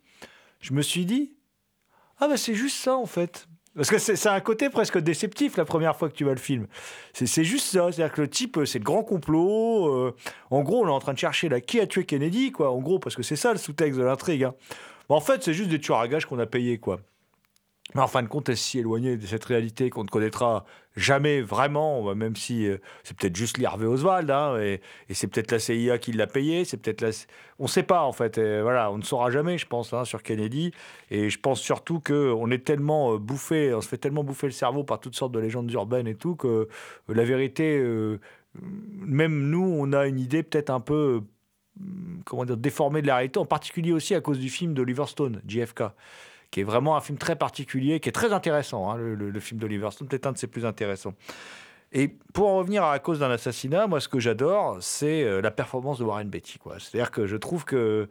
je 0.59 0.73
me 0.73 0.81
suis 0.81 1.05
dit 1.05 1.35
Ah, 2.19 2.27
bah, 2.27 2.37
c'est 2.37 2.53
juste 2.53 2.77
ça, 2.77 2.95
en 2.95 3.05
fait. 3.05 3.47
Parce 3.75 3.89
que 3.89 3.97
c'est 3.99 4.27
un 4.27 4.39
côté 4.39 4.69
presque 4.69 4.97
déceptif 4.97 5.55
la 5.55 5.65
première 5.65 5.95
fois 5.95 6.09
que 6.09 6.15
tu 6.15 6.23
vois 6.23 6.33
le 6.33 6.39
film. 6.39 6.65
C'est 7.13 7.43
juste 7.43 7.67
ça. 7.67 7.91
C'est-à-dire 7.91 8.11
que 8.13 8.21
le 8.21 8.27
type, 8.29 8.57
euh, 8.57 8.65
c'est 8.65 8.79
le 8.79 8.83
grand 8.83 9.03
complot. 9.03 9.87
euh, 9.95 10.15
en 10.49 10.61
gros, 10.63 10.83
on 10.83 10.87
est 10.87 10.91
en 10.91 10.99
train 10.99 11.13
de 11.13 11.19
chercher 11.19 11.47
là, 11.47 11.61
qui 11.61 11.79
a 11.79 11.85
tué 11.87 12.03
Kennedy, 12.05 12.51
quoi. 12.51 12.71
En 12.71 12.79
gros, 12.79 12.97
parce 12.99 13.15
que 13.15 13.21
c'est 13.23 13.35
ça 13.35 13.51
le 13.51 13.59
sous-texte 13.59 13.99
de 13.99 14.03
l'intrigue. 14.03 14.43
hein. 14.45 14.55
En 15.09 15.19
fait, 15.21 15.43
c'est 15.43 15.53
juste 15.53 15.69
des 15.69 15.79
tueurs 15.79 15.99
à 15.99 16.07
gages 16.07 16.25
qu'on 16.25 16.39
a 16.39 16.45
payés, 16.47 16.79
quoi. 16.79 16.99
Mais 17.97 18.03
en 18.03 18.07
fin 18.07 18.21
de 18.21 18.27
compte, 18.27 18.47
est 18.49 18.55
si 18.55 18.77
éloigné 18.77 19.17
de 19.17 19.25
cette 19.25 19.43
réalité 19.45 19.89
qu'on 19.89 20.03
ne 20.03 20.09
connaîtra 20.09 20.65
jamais 20.95 21.41
vraiment, 21.41 22.13
même 22.13 22.35
si 22.35 22.67
euh, 22.67 22.77
c'est 23.03 23.17
peut-être 23.17 23.35
juste 23.35 23.57
l'Hervé 23.57 23.87
Oswald, 23.87 24.29
hein, 24.29 24.55
et, 24.59 24.81
c'est 25.15 25.25
peut-être 25.25 25.51
la 25.51 25.57
CIA 25.57 25.97
qui 25.97 26.11
l'a 26.11 26.27
payé, 26.27 26.63
c'est 26.63 26.77
peut-être 26.77 27.01
la... 27.01 27.09
On 27.57 27.63
ne 27.63 27.67
sait 27.67 27.81
pas, 27.81 28.03
en 28.03 28.11
fait. 28.11 28.37
voilà, 28.37 28.91
on 28.91 28.99
ne 28.99 29.03
saura 29.03 29.31
jamais, 29.31 29.57
je 29.57 29.65
pense, 29.65 29.93
hein, 29.93 30.05
sur 30.05 30.21
Kennedy. 30.21 30.73
Et 31.09 31.31
je 31.31 31.39
pense 31.39 31.59
surtout 31.59 31.99
qu'on 31.99 32.51
est 32.51 32.63
tellement 32.63 33.15
euh, 33.15 33.17
bouffé, 33.17 33.73
on 33.73 33.81
se 33.81 33.87
fait 33.87 33.97
tellement 33.97 34.23
bouffer 34.23 34.45
le 34.45 34.53
cerveau 34.53 34.83
par 34.83 34.99
toutes 34.99 35.15
sortes 35.15 35.31
de 35.31 35.39
légendes 35.39 35.71
urbaines 35.71 36.07
et 36.07 36.15
tout, 36.15 36.35
que 36.35 36.47
euh, 36.47 36.67
la 37.09 37.23
vérité, 37.23 37.83
même 38.99 39.49
nous, 39.49 39.75
on 39.75 39.91
a 39.91 40.05
une 40.05 40.19
idée 40.19 40.43
peut-être 40.43 40.69
un 40.69 40.81
peu 40.81 41.23
comment 42.25 42.45
dire, 42.45 42.57
déformée 42.57 43.01
de 43.01 43.07
la 43.07 43.15
réalité, 43.15 43.39
en 43.39 43.45
particulier 43.45 43.91
aussi 43.91 44.13
à 44.13 44.21
cause 44.21 44.37
du 44.37 44.49
film 44.49 44.75
d'Oliver 44.75 45.07
Stone, 45.07 45.41
JFK 45.47 45.81
qui 46.51 46.61
est 46.61 46.63
vraiment 46.63 46.95
un 46.95 47.01
film 47.01 47.17
très 47.17 47.35
particulier, 47.35 47.99
qui 47.99 48.09
est 48.09 48.13
très 48.13 48.33
intéressant. 48.33 48.91
Hein, 48.91 48.97
le, 48.97 49.39
film 49.39 49.59
d'Oliver 49.59 49.89
Stone, 49.91 50.07
peut-être 50.07 50.27
un 50.27 50.31
de 50.31 50.37
ses 50.37 50.47
plus 50.47 50.65
intéressants. 50.65 51.13
Et 51.93 52.09
pour 52.33 52.49
en 52.49 52.57
revenir 52.57 52.83
à 52.83 52.91
la 52.91 52.99
cause 52.99 53.19
d'un 53.19 53.31
assassinat, 53.31 53.87
moi, 53.87 54.01
ce 54.01 54.09
que 54.09 54.19
j'adore, 54.19 54.77
c'est 54.81 55.23
euh, 55.23 55.41
la 55.41 55.51
performance 55.51 55.99
de 55.99 56.03
Warren 56.03 56.27
Beatty. 56.29 56.59
C'est-à-dire 56.79 57.11
que 57.11 57.27
je 57.27 57.37
trouve 57.37 57.63
que 57.63 58.09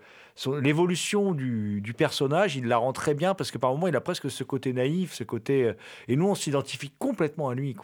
l'évolution 0.63 1.33
du, 1.33 1.95
personnage, 1.97 2.57
il 2.57 2.67
la 2.67 2.79
rend 2.79 2.93
très 2.93 3.15
bien 3.15 3.35
parce 3.35 3.51
que 3.51 3.59
par 3.59 3.71
moments, 3.73 3.87
il 3.87 3.97
a 3.97 4.01
presque 4.01 4.31
ce 4.31 4.45
côté 4.45 4.73
naïf, 4.73 5.13
ce 5.13 5.25
côté. 5.25 5.65
Euh, 5.65 5.73
et 6.09 6.17
nous, 6.17 6.27
on 6.27 6.35
s'identifie 6.35 6.91
complètement 6.99 7.51
à 7.51 7.55
lui. 7.55 7.77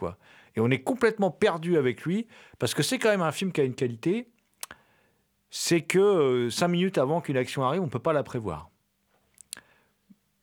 Et 0.55 0.59
on 0.59 0.69
est 0.71 0.81
complètement 0.81 1.29
perdu 1.29 1.77
avec 1.77 2.01
lui 2.03 2.27
parce 2.57 2.73
que 2.73 2.81
c'est 2.81 2.97
quand 2.97 3.09
même 3.09 3.21
un 3.21 3.31
film 3.31 3.51
qui 3.51 3.61
a 3.61 3.63
une 3.63 3.75
qualité. 3.75 4.29
C'est 5.51 5.81
que 5.81 5.99
euh, 5.99 6.49
cinq 6.49 6.69
minutes 6.69 6.97
avant 6.97 7.21
qu'une 7.21 7.37
action 7.37 7.63
arrive, 7.63 7.81
on 7.81 7.85
ne 7.85 7.91
peut 7.91 7.99
pas 7.99 8.13
la 8.13 8.23
prévoir 8.23 8.71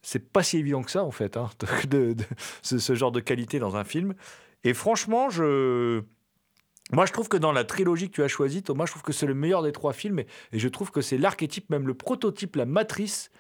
c'est 0.03 0.33
pas 0.33 0.43
si 0.43 0.59
évident 0.59 0.83
que 0.83 0.91
ça, 0.91 1.05
en 1.05 1.11
fait, 1.11 1.37
hein, 1.37 1.51
de, 1.89 2.17
ce, 2.63 2.95
genre 2.95 3.13
de 3.13 3.21
qualité 3.21 3.59
dans 3.59 3.77
un 3.77 3.85
film. 3.85 4.15
Et 4.65 4.75
franchement, 4.75 5.31
je. 5.31 6.03
Moi, 6.93 7.07
je 7.07 7.13
trouve 7.13 7.29
que 7.29 7.37
dans 7.37 7.53
la 7.53 7.65
trilogie 7.65 8.09
que 8.09 8.15
tu 8.15 8.23
as 8.23 8.29
choisie, 8.29 8.65
Thomas, 8.65 8.85
je 8.87 8.91
trouve 8.91 9.03
que 9.03 9.13
c'est 9.13 9.27
le 9.27 9.35
meilleur 9.35 9.63
des 9.63 9.71
trois 9.71 9.93
films. 9.93 10.19
Et, 10.19 10.59
je 10.59 10.69
trouve 10.69 10.91
que 10.91 11.01
c'est 11.01 11.19
l'archétype, 11.19 11.71
même 11.71 11.87
le 11.87 11.95
prototype, 11.95 12.57
la 12.57 12.67
matrice 12.67 13.31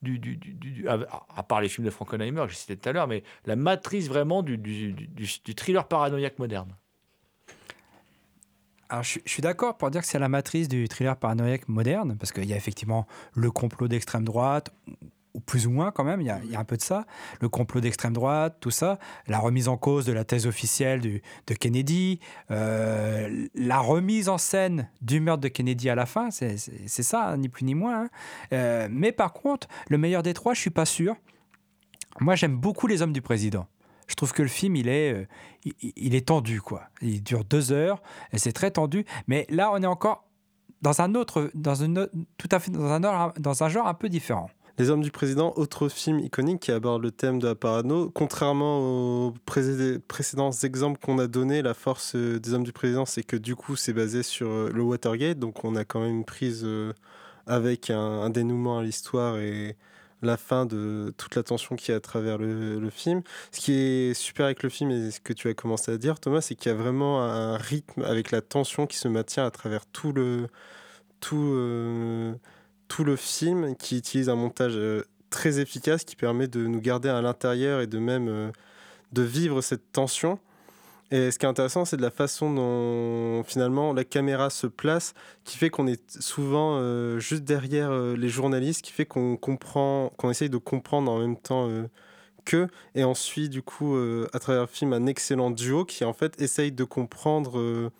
du, 0.00 0.86
à, 0.88 1.42
part 1.42 1.60
les 1.60 1.68
films 1.68 1.84
de 1.84 1.90
Frankenheimer 1.90 2.42
que 2.42 2.50
j'ai 2.50 2.56
cité 2.56 2.76
tout 2.76 2.88
à 2.88 2.92
l'heure, 2.92 3.08
mais 3.08 3.22
la 3.46 3.56
matrice 3.56 4.08
vraiment 4.08 4.42
du, 4.42 4.94
thriller 5.56 5.88
paranoïaque 5.88 6.38
moderne. 6.38 6.76
Alors, 8.88 9.02
je 9.02 9.18
suis 9.26 9.42
d'accord 9.42 9.76
pour 9.76 9.90
dire 9.90 10.00
que 10.00 10.06
c'est 10.06 10.18
la 10.18 10.28
matrice 10.28 10.68
du 10.68 10.88
thriller 10.88 11.16
paranoïaque 11.16 11.68
moderne, 11.68 12.16
parce 12.18 12.32
qu'il 12.32 12.46
y 12.46 12.52
a 12.52 12.56
effectivement 12.56 13.06
le 13.34 13.50
complot 13.50 13.88
d'extrême 13.88 14.24
droite, 14.24 14.72
ou 15.34 15.40
plus 15.40 15.66
ou 15.66 15.70
moins 15.70 15.90
quand 15.90 16.04
même, 16.04 16.20
il 16.20 16.26
y, 16.26 16.30
a, 16.30 16.40
un 16.58 16.64
peu 16.64 16.76
de 16.76 16.82
ça, 16.82 17.06
le 17.40 17.48
complot 17.48 17.80
d'extrême 17.80 18.12
droite, 18.12 18.56
tout 18.60 18.70
ça, 18.70 18.98
la 19.26 19.38
remise 19.38 19.68
en 19.68 19.76
cause 19.76 20.04
de 20.06 20.12
la 20.12 20.24
thèse 20.24 20.46
officielle 20.46 21.00
de 21.00 21.54
Kennedy, 21.54 22.20
euh, 22.50 23.46
la 23.54 23.78
remise 23.78 24.28
en 24.28 24.38
scène 24.38 24.88
du 25.00 25.20
meurtre 25.20 25.40
de 25.42 25.48
Kennedy 25.48 25.88
à 25.88 25.94
la 25.94 26.06
fin, 26.06 26.30
c'est 26.30 26.56
ça, 27.02 27.36
ni 27.36 27.48
plus 27.48 27.64
ni 27.64 27.74
moins. 27.74 28.04
Hein. 28.04 28.08
Euh, 28.52 28.88
mais 28.90 29.12
par 29.12 29.32
contre, 29.32 29.68
le 29.88 29.98
meilleur 29.98 30.22
des 30.22 30.34
trois, 30.34 30.54
je 30.54 30.60
suis 30.60 30.70
pas 30.70 30.86
sûr. 30.86 31.16
Moi, 32.20 32.34
j'aime 32.34 32.56
beaucoup 32.56 32.86
Les 32.86 33.02
Hommes 33.02 33.12
du 33.12 33.22
Président. 33.22 33.66
Je 34.08 34.16
trouve 34.16 34.32
que 34.32 34.42
le 34.42 34.48
film, 34.48 34.74
il 34.74 34.88
est, 34.88 35.12
euh, 35.12 35.26
il, 35.80 36.16
est 36.16 36.26
tendu, 36.26 36.60
quoi. 36.60 36.82
Il 37.00 37.22
dure 37.22 37.44
deux 37.44 37.70
heures, 37.70 38.02
et 38.32 38.38
c'est 38.38 38.52
très 38.52 38.72
tendu. 38.72 39.04
Mais 39.28 39.46
là, 39.50 39.70
on 39.72 39.80
est 39.80 39.86
encore 39.86 40.28
dans 40.82 41.00
un 41.00 41.14
autre, 41.14 41.50
dans 41.54 41.76
une, 41.76 42.08
tout 42.36 42.48
à 42.50 42.58
fait 42.58 42.72
dans 42.72 42.90
un, 42.90 43.32
dans 43.38 43.62
un 43.62 43.68
genre 43.68 43.86
un 43.86 43.94
peu 43.94 44.08
différent. 44.08 44.50
Les 44.78 44.90
Hommes 44.90 45.02
du 45.02 45.10
Président, 45.10 45.52
autre 45.56 45.88
film 45.88 46.20
iconique 46.20 46.60
qui 46.60 46.72
aborde 46.72 47.02
le 47.02 47.10
thème 47.10 47.38
de 47.38 47.48
la 47.48 47.54
parano. 47.54 48.10
Contrairement 48.10 49.26
aux 49.26 49.34
précédents 49.44 50.52
exemples 50.52 50.98
qu'on 51.00 51.18
a 51.18 51.26
donnés, 51.26 51.62
la 51.62 51.74
force 51.74 52.14
euh, 52.14 52.38
des 52.38 52.54
Hommes 52.54 52.64
du 52.64 52.72
Président, 52.72 53.04
c'est 53.04 53.22
que 53.22 53.36
du 53.36 53.56
coup, 53.56 53.76
c'est 53.76 53.92
basé 53.92 54.22
sur 54.22 54.48
euh, 54.48 54.70
le 54.72 54.82
Watergate. 54.82 55.38
Donc, 55.38 55.64
on 55.64 55.76
a 55.76 55.84
quand 55.84 56.00
même 56.00 56.16
une 56.16 56.24
prise 56.24 56.62
euh, 56.64 56.92
avec 57.46 57.90
un, 57.90 58.30
dénouement 58.30 58.78
à 58.78 58.82
l'histoire 58.82 59.38
et 59.38 59.76
la 60.22 60.36
fin 60.36 60.66
de 60.66 61.12
toute 61.16 61.34
la 61.34 61.42
tension 61.42 61.76
qu'il 61.76 61.92
y 61.92 61.94
a 61.94 61.96
à 61.96 62.00
travers 62.00 62.38
le, 62.38 62.90
film. 62.90 63.22
Ce 63.52 63.60
qui 63.60 63.72
est 63.72 64.14
super 64.14 64.46
avec 64.46 64.62
le 64.62 64.68
film 64.68 64.90
et 64.90 65.10
ce 65.10 65.20
que 65.20 65.32
tu 65.32 65.48
as 65.48 65.54
commencé 65.54 65.92
à 65.92 65.98
dire, 65.98 66.20
Thomas, 66.20 66.42
c'est 66.42 66.54
qu'il 66.54 66.70
y 66.70 66.74
a 66.74 66.78
vraiment 66.78 67.22
un 67.22 67.56
rythme 67.56 68.02
avec 68.02 68.30
la 68.30 68.40
tension 68.42 68.86
qui 68.86 68.96
se 68.98 69.08
maintient 69.08 69.44
à 69.46 69.50
travers 69.50 69.86
tout 69.86 70.12
le. 70.12 70.48
Tout, 71.20 71.54
tout 72.90 73.04
le 73.04 73.16
film 73.16 73.76
qui 73.76 73.96
utilise 73.96 74.28
un 74.28 74.34
montage 74.34 74.76
euh, 74.76 75.04
très 75.30 75.60
efficace 75.60 76.04
qui 76.04 76.16
permet 76.16 76.48
de 76.48 76.66
nous 76.66 76.80
garder 76.80 77.08
à 77.08 77.22
l'intérieur 77.22 77.80
et 77.80 77.86
de 77.86 77.98
même 77.98 78.28
euh, 78.28 78.50
de 79.12 79.22
vivre 79.22 79.62
cette 79.62 79.92
tension. 79.92 80.40
Et 81.12 81.30
ce 81.30 81.38
qui 81.38 81.46
est 81.46 81.48
intéressant, 81.48 81.84
c'est 81.84 81.96
de 81.96 82.02
la 82.02 82.10
façon 82.10 82.52
dont 82.52 83.44
finalement 83.44 83.92
la 83.92 84.04
caméra 84.04 84.50
se 84.50 84.66
place, 84.66 85.14
qui 85.44 85.56
fait 85.56 85.70
qu'on 85.70 85.86
est 85.86 86.20
souvent 86.20 86.78
euh, 86.78 87.18
juste 87.20 87.44
derrière 87.44 87.92
les 87.92 88.28
journalistes, 88.28 88.82
qui 88.82 88.92
fait 88.92 89.06
qu'on 89.06 89.36
comprend, 89.36 90.12
qu'on 90.16 90.30
essaye 90.30 90.50
de 90.50 90.56
comprendre 90.56 91.10
en 91.10 91.18
même 91.18 91.36
temps 91.36 91.68
que, 92.44 92.68
et 92.94 93.04
ensuite 93.04 93.50
du 93.50 93.62
coup 93.62 93.96
à 94.32 94.38
travers 94.38 94.62
le 94.62 94.68
film 94.68 94.92
un 94.92 95.06
excellent 95.06 95.50
duo 95.50 95.84
qui 95.84 96.04
en 96.04 96.12
fait 96.12 96.40
essaye 96.40 96.70
de 96.70 96.84
comprendre 96.84 97.90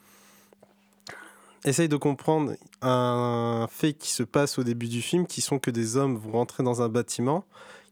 essaye 1.65 1.89
de 1.89 1.97
comprendre 1.97 2.53
un 2.83 3.67
fait 3.71 3.93
qui 3.93 4.11
se 4.11 4.23
passe 4.23 4.59
au 4.59 4.65
début 4.65 4.89
du 4.89 5.03
film, 5.03 5.27
qui 5.27 5.41
sont 5.41 5.59
que 5.59 5.71
des 5.71 5.97
hommes 5.97 6.17
vont 6.17 6.33
rentrer 6.33 6.63
dans 6.63 6.83
un 6.83 6.89
bâtiment, 6.89 7.45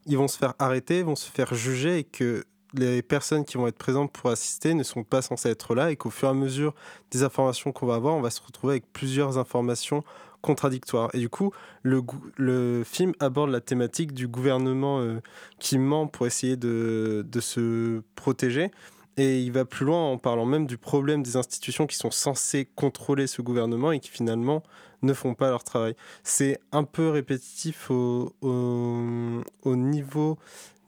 ils 0.07 0.17
vont 0.17 0.29
se 0.29 0.39
faire 0.39 0.55
arrêter, 0.59 1.03
vont 1.03 1.17
se 1.17 1.31
faire 1.31 1.55
juger 1.55 1.99
et 1.99 2.05
que 2.05 2.45
les 2.75 3.03
personnes 3.03 3.45
qui 3.45 3.57
vont 3.57 3.67
être 3.67 3.79
présentes 3.79 4.13
pour 4.13 4.31
assister 4.31 4.75
ne 4.75 4.83
sont 4.83 5.03
pas 5.03 5.23
censées 5.23 5.49
être 5.49 5.75
là 5.75 5.91
et 5.91 5.97
qu'au 5.97 6.11
fur 6.11 6.29
et 6.29 6.31
à 6.31 6.35
mesure 6.35 6.75
des 7.11 7.23
informations 7.23 7.73
qu'on 7.73 7.87
va 7.87 7.95
avoir, 7.95 8.15
on 8.15 8.21
va 8.21 8.31
se 8.31 8.43
retrouver 8.43 8.75
avec 8.75 8.93
plusieurs 8.93 9.39
informations 9.39 10.05
contradictoires. 10.43 11.11
Et 11.15 11.19
du 11.19 11.29
coup, 11.29 11.53
le, 11.83 12.83
film 12.85 13.13
aborde 13.21 13.51
la 13.51 13.61
thématique 13.61 14.13
du 14.13 14.29
gouvernement 14.29 15.01
euh, 15.01 15.21
qui 15.59 15.79
ment 15.79 16.07
pour 16.07 16.27
essayer 16.27 16.57
de 16.57 17.25
se 17.41 18.03
protéger 18.15 18.71
et 19.19 19.41
il 19.41 19.53
va 19.53 19.65
plus 19.65 19.85
loin 19.85 20.13
en 20.13 20.17
parlant 20.17 20.47
même 20.47 20.67
du 20.67 20.79
problème 20.79 21.23
des 21.23 21.37
institutions 21.37 21.87
qui 21.87 21.97
sont 21.97 22.13
censées 22.13 22.69
contrôler 22.77 23.27
ce 23.27 23.43
gouvernement 23.43 23.91
et 23.91 23.99
qui 23.99 24.11
finalement 24.11 24.63
ne 25.03 25.13
font 25.13 25.35
pas 25.35 25.51
leur 25.51 25.65
travail. 25.65 25.95
C'est 26.23 26.59
un 26.73 26.85
peu 26.85 27.09
répétitif 27.09 27.91
au, 27.91 28.33
au, 28.41 29.77
niveau 29.77 30.39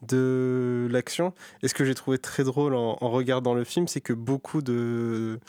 de 0.01 0.87
l'action. 0.89 1.33
Et 1.61 1.67
ce 1.67 1.73
que 1.73 1.85
j'ai 1.85 1.93
trouvé 1.93 2.17
très 2.17 2.43
drôle 2.43 2.73
en, 2.73 2.97
en 3.01 3.09
regardant 3.09 3.53
le 3.53 3.63
film, 3.63 3.87
c'est 3.87 4.01
que 4.01 4.13
beaucoup 4.13 4.61
de, 4.61 5.39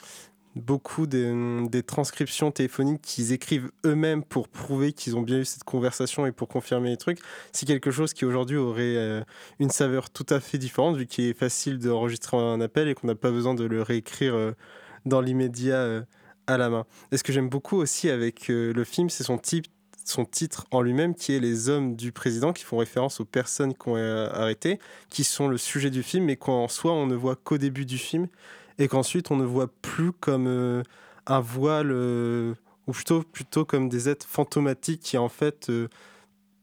beaucoup 0.55 1.07
des, 1.07 1.83
transcriptions 1.83 2.51
téléphoniques 2.51 3.01
qu'ils 3.01 3.31
écrivent 3.31 3.71
eux-mêmes 3.85 4.23
pour 4.23 4.47
prouver 4.47 4.93
qu'ils 4.93 5.15
ont 5.15 5.21
bien 5.21 5.39
eu 5.39 5.45
cette 5.45 5.63
conversation 5.63 6.25
et 6.25 6.31
pour 6.31 6.47
confirmer 6.47 6.89
les 6.89 6.97
trucs, 6.97 7.19
c'est 7.51 7.65
quelque 7.65 7.91
chose 7.91 8.13
qui 8.13 8.25
aujourd'hui 8.25 8.57
aurait 8.57 8.95
euh, 8.95 9.23
une 9.59 9.69
saveur 9.69 10.09
tout 10.09 10.25
à 10.29 10.39
fait 10.39 10.57
différente 10.57 10.97
vu 10.97 11.05
qu'il 11.07 11.25
est 11.25 11.37
facile 11.37 11.79
d'enregistrer 11.79 12.37
un 12.37 12.61
appel 12.61 12.87
et 12.87 12.95
qu'on 12.95 13.07
n'a 13.07 13.15
pas 13.15 13.31
besoin 13.31 13.53
de 13.53 13.63
le 13.63 13.81
réécrire 13.81 14.35
euh, 14.35 14.51
dans 15.05 15.21
l'immédiat 15.21 15.75
euh, 15.75 16.01
à 16.47 16.57
la 16.57 16.69
main. 16.69 16.85
Et 17.11 17.17
ce 17.17 17.23
que 17.23 17.33
j'aime 17.33 17.49
beaucoup 17.49 17.77
aussi 17.77 18.09
avec 18.09 18.47
le 18.49 18.83
film, 18.83 19.09
c'est 19.09 19.23
son 19.23 19.39
son 20.05 20.25
titre 20.25 20.65
en 20.71 20.81
lui-même 20.81 21.15
qui 21.15 21.33
est 21.33 21.39
Les 21.39 21.69
hommes 21.69 21.95
du 21.95 22.11
président, 22.11 22.51
qui 22.51 22.65
font 22.65 22.77
référence 22.77 23.21
aux 23.21 23.25
personnes 23.25 23.73
qu'on 23.73 23.95
a 23.95 24.29
arrêtées, 24.33 24.79
qui 25.09 25.23
sont 25.23 25.47
le 25.47 25.57
sujet 25.57 25.89
du 25.89 26.03
film, 26.03 26.25
mais 26.25 26.35
qu'en 26.35 26.67
soi 26.67 26.91
on 26.91 27.07
ne 27.07 27.15
voit 27.15 27.37
qu'au 27.37 27.57
début 27.57 27.85
du 27.85 27.97
film 27.97 28.27
et 28.79 28.87
qu'ensuite 28.87 29.31
on 29.31 29.35
ne 29.35 29.45
voit 29.45 29.67
plus 29.81 30.11
comme 30.11 30.47
euh, 30.47 30.83
un 31.25 31.39
voile, 31.39 31.91
euh, 31.91 32.53
ou 32.87 32.91
plutôt, 32.91 33.23
plutôt 33.23 33.65
comme 33.65 33.89
des 33.89 34.09
êtres 34.09 34.27
fantomatiques 34.27 35.01
qui 35.01 35.17
en 35.17 35.29
fait 35.29 35.69
euh, 35.69 35.87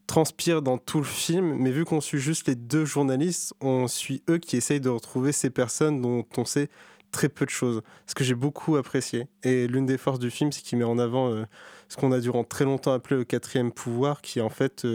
transpirent 0.07 0.61
dans 0.61 0.77
tout 0.77 0.99
le 0.99 1.05
film, 1.05 1.55
mais 1.55 1.71
vu 1.71 1.85
qu'on 1.85 2.01
suit 2.01 2.19
juste 2.19 2.47
les 2.47 2.55
deux 2.55 2.85
journalistes, 2.85 3.53
on 3.61 3.87
suit 3.87 4.23
eux 4.29 4.37
qui 4.37 4.57
essayent 4.57 4.81
de 4.81 4.89
retrouver 4.89 5.31
ces 5.31 5.49
personnes 5.49 6.01
dont 6.01 6.25
on 6.37 6.45
sait 6.45 6.69
très 7.11 7.27
peu 7.27 7.45
de 7.45 7.49
choses, 7.49 7.81
ce 8.07 8.15
que 8.15 8.23
j'ai 8.23 8.35
beaucoup 8.35 8.77
apprécié. 8.77 9.27
Et 9.43 9.67
l'une 9.67 9.85
des 9.85 9.97
forces 9.97 10.19
du 10.19 10.29
film, 10.29 10.51
c'est 10.51 10.61
qu'il 10.61 10.77
met 10.77 10.85
en 10.85 10.97
avant 10.97 11.45
ce 11.89 11.97
qu'on 11.97 12.13
a 12.13 12.19
durant 12.21 12.45
très 12.45 12.63
longtemps 12.63 12.93
appelé 12.93 13.17
le 13.17 13.25
quatrième 13.25 13.73
pouvoir, 13.73 14.21
qui 14.21 14.39
est 14.39 14.41
en 14.41 14.49
fait 14.49 14.87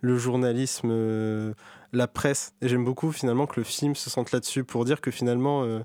le 0.00 0.16
journalisme, 0.16 1.54
la 1.92 2.08
presse. 2.08 2.54
Et 2.62 2.68
j'aime 2.68 2.86
beaucoup 2.86 3.12
finalement 3.12 3.46
que 3.46 3.60
le 3.60 3.64
film 3.64 3.94
se 3.94 4.08
sente 4.08 4.32
là-dessus 4.32 4.64
pour 4.64 4.86
dire 4.86 5.02
que 5.02 5.10
finalement 5.10 5.82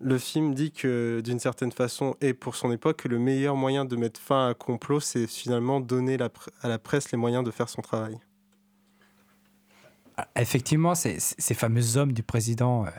le 0.00 0.18
film 0.18 0.54
dit 0.54 0.72
que 0.72 1.20
d'une 1.22 1.38
certaine 1.38 1.72
façon, 1.72 2.16
et 2.20 2.32
pour 2.32 2.56
son 2.56 2.72
époque, 2.72 3.04
le 3.04 3.18
meilleur 3.18 3.54
moyen 3.54 3.84
de 3.84 3.96
mettre 3.96 4.20
fin 4.20 4.46
à 4.46 4.50
un 4.50 4.54
complot, 4.54 5.00
c'est 5.00 5.26
finalement 5.26 5.80
donner 5.80 6.16
à 6.62 6.68
la 6.68 6.78
presse 6.78 7.12
les 7.12 7.18
moyens 7.18 7.44
de 7.44 7.50
faire 7.50 7.68
son 7.68 7.82
travail. 7.82 8.18
Effectivement, 10.36 10.94
ces, 10.94 11.18
ces 11.18 11.54
fameux 11.54 11.96
hommes 11.96 12.12
du 12.12 12.22
président 12.22 12.84
euh, 12.84 12.90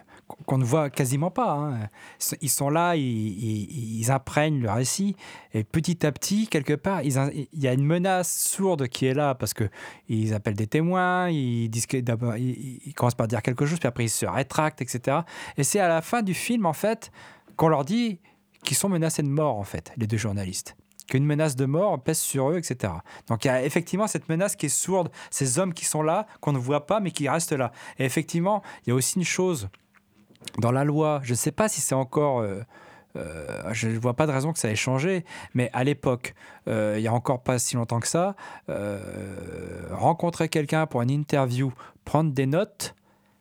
qu'on 0.45 0.57
ne 0.57 0.63
voit 0.63 0.89
quasiment 0.89 1.31
pas, 1.31 1.53
hein. 1.53 1.89
ils 2.41 2.49
sont 2.49 2.69
là, 2.69 2.95
ils, 2.95 3.01
ils, 3.01 3.99
ils, 3.99 4.11
imprègnent 4.11 4.61
le 4.61 4.69
récit, 4.69 5.15
et 5.53 5.63
petit 5.63 6.05
à 6.05 6.11
petit, 6.11 6.47
quelque 6.47 6.73
part, 6.73 7.01
ils, 7.03 7.47
il 7.53 7.59
y 7.59 7.67
a 7.67 7.73
une 7.73 7.85
menace 7.85 8.31
sourde 8.31 8.87
qui 8.87 9.05
est 9.05 9.13
là, 9.13 9.35
parce 9.35 9.53
qu'ils 9.53 10.33
appellent 10.33 10.55
des 10.55 10.67
témoins, 10.67 11.29
ils, 11.29 11.69
disent 11.69 11.87
que 11.87 11.97
ils, 11.97 12.79
ils 12.85 12.93
commencent 12.93 13.15
par 13.15 13.27
dire 13.27 13.41
quelque 13.41 13.65
chose, 13.65 13.79
puis 13.79 13.87
après 13.87 14.05
ils 14.05 14.09
se 14.09 14.25
rétractent, 14.25 14.81
etc. 14.81 15.19
Et 15.57 15.63
c'est 15.63 15.79
à 15.79 15.87
la 15.87 16.01
fin 16.01 16.21
du 16.21 16.33
film, 16.33 16.65
en 16.65 16.73
fait, 16.73 17.11
qu'on 17.55 17.67
leur 17.67 17.85
dit 17.85 18.19
qu'ils 18.63 18.77
sont 18.77 18.89
menacés 18.89 19.23
de 19.23 19.27
mort, 19.27 19.57
en 19.57 19.63
fait, 19.63 19.91
les 19.97 20.07
deux 20.07 20.17
journalistes 20.17 20.75
qu'une 21.11 21.25
menace 21.25 21.57
de 21.57 21.65
mort 21.65 22.01
pèse 22.01 22.19
sur 22.19 22.51
eux, 22.51 22.57
etc. 22.57 22.93
Donc 23.27 23.43
il 23.43 23.49
y 23.49 23.51
a 23.51 23.63
effectivement 23.63 24.07
cette 24.07 24.29
menace 24.29 24.55
qui 24.55 24.67
est 24.67 24.69
sourde, 24.69 25.11
ces 25.29 25.59
hommes 25.59 25.73
qui 25.73 25.83
sont 25.83 26.01
là, 26.01 26.25
qu'on 26.39 26.53
ne 26.53 26.57
voit 26.57 26.87
pas, 26.87 27.01
mais 27.01 27.11
qui 27.11 27.27
restent 27.27 27.51
là. 27.51 27.71
Et 27.99 28.05
effectivement, 28.05 28.63
il 28.85 28.89
y 28.89 28.91
a 28.93 28.95
aussi 28.95 29.17
une 29.17 29.25
chose 29.25 29.69
dans 30.57 30.71
la 30.71 30.83
loi, 30.83 31.21
je 31.23 31.31
ne 31.31 31.37
sais 31.37 31.51
pas 31.51 31.69
si 31.69 31.81
c'est 31.81 31.95
encore... 31.95 32.39
Euh, 32.39 32.61
euh, 33.17 33.73
je 33.73 33.89
ne 33.89 33.99
vois 33.99 34.13
pas 34.13 34.25
de 34.25 34.31
raison 34.31 34.53
que 34.53 34.59
ça 34.59 34.69
ait 34.69 34.75
changé, 34.75 35.25
mais 35.53 35.69
à 35.73 35.83
l'époque, 35.83 36.33
euh, 36.69 36.95
il 36.97 37.01
n'y 37.01 37.09
a 37.09 37.13
encore 37.13 37.43
pas 37.43 37.59
si 37.59 37.75
longtemps 37.75 37.99
que 37.99 38.07
ça, 38.07 38.35
rencontrer 39.91 40.47
quelqu'un 40.47 40.85
pour 40.85 41.01
une 41.01 41.11
interview, 41.11 41.73
prendre 42.05 42.31
des 42.31 42.45
notes, 42.45 42.95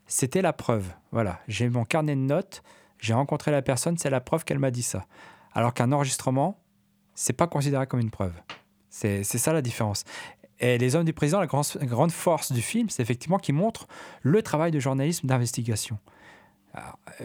c'était 0.07 0.43
la 0.43 0.53
preuve. 0.53 0.87
Voilà, 1.13 1.39
j'ai 1.47 1.69
mon 1.69 1.85
carnet 1.85 2.17
de 2.17 2.21
notes, 2.21 2.65
j'ai 2.99 3.15
rencontré 3.15 3.53
la 3.53 3.63
personne, 3.63 3.97
c'est 3.97 4.11
la 4.11 4.21
preuve 4.21 4.45
qu'elle 4.45 4.59
m'a 4.59 4.73
dit 4.73 4.83
ça. 4.83 5.07
Alors 5.53 5.73
qu'un 5.73 5.93
enregistrement, 5.93 6.59
c'est 7.15 7.33
pas 7.33 7.47
considéré 7.47 7.87
comme 7.87 8.01
une 8.01 8.11
preuve. 8.11 8.33
C'est 8.89 9.23
ça 9.23 9.53
la 9.53 9.63
différence. 9.63 10.05
Et 10.59 10.79
Les 10.79 10.97
Hommes 10.97 11.05
du 11.05 11.13
Président, 11.13 11.39
la 11.39 11.47
grande, 11.47 11.67
grande 11.83 12.13
force 12.13 12.53
du 12.53 12.61
film, 12.61 12.91
c'est 12.91 13.03
effectivement 13.03 13.39
qu'ils 13.39 13.55
montrent 13.55 13.87
le 14.23 14.43
travail 14.43 14.73
de 14.73 14.81
journalisme 14.81 15.27
d'investigation. 15.27 15.99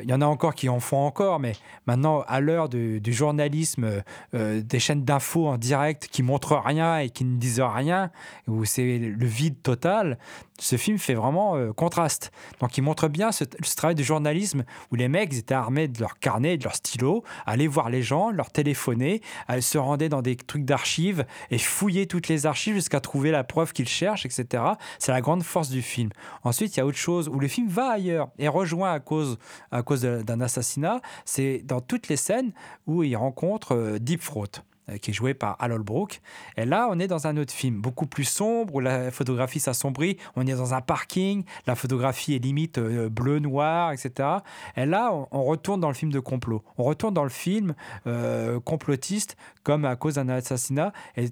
Il 0.01 0.09
y 0.09 0.13
en 0.13 0.21
a 0.21 0.25
encore 0.25 0.55
qui 0.55 0.69
en 0.69 0.79
font 0.79 1.05
encore, 1.05 1.39
mais 1.39 1.53
maintenant, 1.85 2.23
à 2.27 2.39
l'heure 2.39 2.67
du, 2.67 3.01
journalisme, 3.13 4.01
euh, 4.33 4.61
des 4.61 4.79
chaînes 4.79 5.03
d'infos 5.03 5.47
en 5.47 5.57
direct 5.57 6.07
qui 6.11 6.23
montrent 6.23 6.57
rien 6.57 6.97
et 6.97 7.09
qui 7.09 7.23
ne 7.25 7.37
disent 7.37 7.61
rien, 7.61 8.11
où 8.47 8.65
c'est 8.65 8.97
le 8.97 9.25
vide 9.25 9.61
total, 9.61 10.17
ce 10.59 10.77
film 10.77 10.97
fait 10.97 11.13
vraiment 11.13 11.55
euh, 11.55 11.73
contraste. 11.73 12.31
Donc 12.59 12.77
il 12.77 12.81
montre 12.81 13.07
bien 13.07 13.31
ce, 13.31 13.43
travail 13.75 13.95
de 13.95 14.03
journalisme 14.03 14.63
où 14.91 14.95
les 14.95 15.07
mecs 15.07 15.33
étaient 15.33 15.53
armés 15.53 15.87
de 15.87 15.99
leur 15.99 16.19
carnet, 16.19 16.57
de 16.57 16.63
leur 16.63 16.75
stylo, 16.75 17.23
allaient 17.45 17.67
voir 17.67 17.89
les 17.89 18.01
gens, 18.01 18.31
leur 18.31 18.51
téléphoner, 18.51 19.21
se 19.59 19.77
rendaient 19.77 20.09
dans 20.09 20.21
des 20.21 20.35
trucs 20.35 20.65
d'archives 20.65 21.25
et 21.51 21.57
fouillaient 21.57 22.05
toutes 22.05 22.27
les 22.27 22.45
archives 22.45 22.75
jusqu'à 22.75 22.99
trouver 22.99 23.31
la 23.31 23.43
preuve 23.43 23.73
qu'ils 23.73 23.87
cherchent, 23.87 24.25
etc. 24.25 24.63
C'est 24.99 25.11
la 25.11 25.21
grande 25.21 25.43
force 25.43 25.69
du 25.69 25.81
film. 25.81 26.09
Ensuite, 26.43 26.75
il 26.75 26.79
y 26.79 26.81
a 26.81 26.85
autre 26.85 26.97
chose 26.97 27.27
où 27.27 27.39
le 27.39 27.47
film 27.47 27.67
va 27.67 27.89
ailleurs 27.89 28.29
et 28.37 28.47
rejoint 28.47 28.93
à 28.93 28.99
cause, 28.99 29.37
à 29.71 29.83
cause 29.83 30.01
d'un 30.01 30.41
assassinat. 30.41 31.01
C'est 31.25 31.61
dans 31.63 31.81
toutes 31.81 32.07
les 32.07 32.17
scènes 32.17 32.53
où 32.87 33.03
il 33.03 33.15
rencontre 33.15 33.73
euh, 33.73 33.99
Deep 33.99 34.21
Throat 34.21 34.63
qui 35.01 35.11
est 35.11 35.13
joué 35.13 35.33
par 35.33 35.55
Al 35.59 35.71
Holbrook. 35.71 36.21
Et 36.57 36.65
là, 36.65 36.87
on 36.91 36.99
est 36.99 37.07
dans 37.07 37.27
un 37.27 37.37
autre 37.37 37.53
film, 37.53 37.81
beaucoup 37.81 38.05
plus 38.05 38.23
sombre, 38.23 38.75
où 38.75 38.79
la 38.79 39.11
photographie 39.11 39.59
s'assombrit. 39.59 40.17
On 40.35 40.45
est 40.45 40.55
dans 40.55 40.73
un 40.73 40.81
parking, 40.81 41.43
la 41.67 41.75
photographie 41.75 42.35
est 42.35 42.39
limite 42.39 42.77
euh, 42.77 43.09
bleu-noir, 43.09 43.91
etc. 43.91 44.29
Et 44.75 44.85
là, 44.85 45.11
on, 45.31 45.43
retourne 45.43 45.79
dans 45.79 45.87
le 45.87 45.93
film 45.93 46.11
de 46.11 46.19
complot. 46.19 46.63
On 46.77 46.83
retourne 46.83 47.13
dans 47.13 47.23
le 47.23 47.29
film 47.29 47.75
euh, 48.07 48.59
complotiste, 48.59 49.37
comme 49.63 49.85
à 49.85 49.95
cause 49.95 50.15
d'un 50.15 50.29
assassinat. 50.29 50.93
Et 51.17 51.29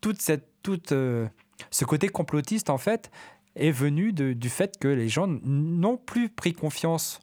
toute 0.00 0.20
cette, 0.20 0.48
toute, 0.62 0.92
euh, 0.92 1.26
ce 1.70 1.84
côté 1.84 2.08
complotiste, 2.08 2.70
en 2.70 2.78
fait, 2.78 3.10
est 3.54 3.70
venu 3.70 4.12
de, 4.12 4.32
du 4.32 4.48
fait 4.48 4.78
que 4.78 4.88
les 4.88 5.08
gens 5.08 5.26
n'ont 5.26 5.96
plus 5.96 6.28
pris 6.28 6.52
confiance 6.52 7.20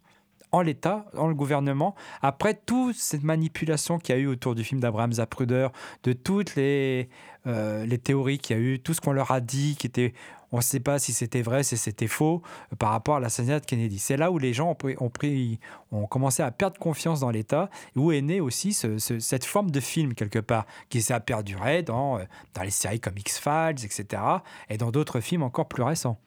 en 0.54 0.60
l'État, 0.60 1.04
en 1.16 1.26
le 1.26 1.34
gouvernement, 1.34 1.96
après 2.22 2.54
toute 2.54 2.94
cette 2.94 3.24
manipulation 3.24 3.98
qu'il 3.98 4.14
y 4.14 4.18
a 4.18 4.20
eu 4.20 4.28
autour 4.28 4.54
du 4.54 4.62
film 4.62 4.80
d'Abraham 4.80 5.12
Zapruder, 5.12 5.66
de 6.04 6.12
toutes 6.12 6.54
les, 6.54 7.08
euh, 7.48 7.84
théories 7.96 8.38
qu'il 8.38 8.56
y 8.56 8.58
a 8.60 8.62
eu, 8.62 8.78
tout 8.78 8.94
ce 8.94 9.00
qu'on 9.00 9.12
leur 9.12 9.32
a 9.32 9.40
dit, 9.40 9.74
qui 9.76 9.88
était, 9.88 10.14
on 10.52 10.58
ne 10.58 10.62
sait 10.62 10.78
pas 10.78 11.00
si 11.00 11.12
c'était 11.12 11.42
vrai, 11.42 11.64
si 11.64 11.76
c'était 11.76 12.06
faux, 12.06 12.40
euh, 12.72 12.76
par 12.76 12.90
rapport 12.90 13.16
à 13.16 13.20
l'assassinat 13.20 13.58
de 13.58 13.66
Kennedy. 13.66 13.98
C'est 13.98 14.16
là 14.16 14.30
où 14.30 14.38
les 14.38 14.52
gens 14.52 14.70
ont, 14.70 15.10
pris, 15.10 15.58
ont, 15.90 16.06
commencé 16.06 16.40
à 16.40 16.52
perdre 16.52 16.78
confiance 16.78 17.18
dans 17.18 17.30
l'État, 17.30 17.68
où 17.96 18.12
est 18.12 18.22
née 18.22 18.40
aussi 18.40 18.72
ce, 18.72 18.98
ce, 18.98 19.18
cette 19.18 19.44
forme 19.44 19.72
de 19.72 19.80
film, 19.80 20.14
quelque 20.14 20.38
part, 20.38 20.66
qui 20.88 21.02
s'est 21.02 21.18
perduré 21.18 21.82
dans, 21.82 22.18
euh, 22.18 22.22
dans 22.54 22.62
les 22.62 22.70
séries 22.70 23.00
comme 23.00 23.18
X-Files, 23.18 23.84
etc., 23.84 24.22
et 24.70 24.78
dans 24.78 24.92
d'autres 24.92 25.18
films 25.18 25.42
encore 25.42 25.66
plus 25.66 25.82
récents. 25.82 26.20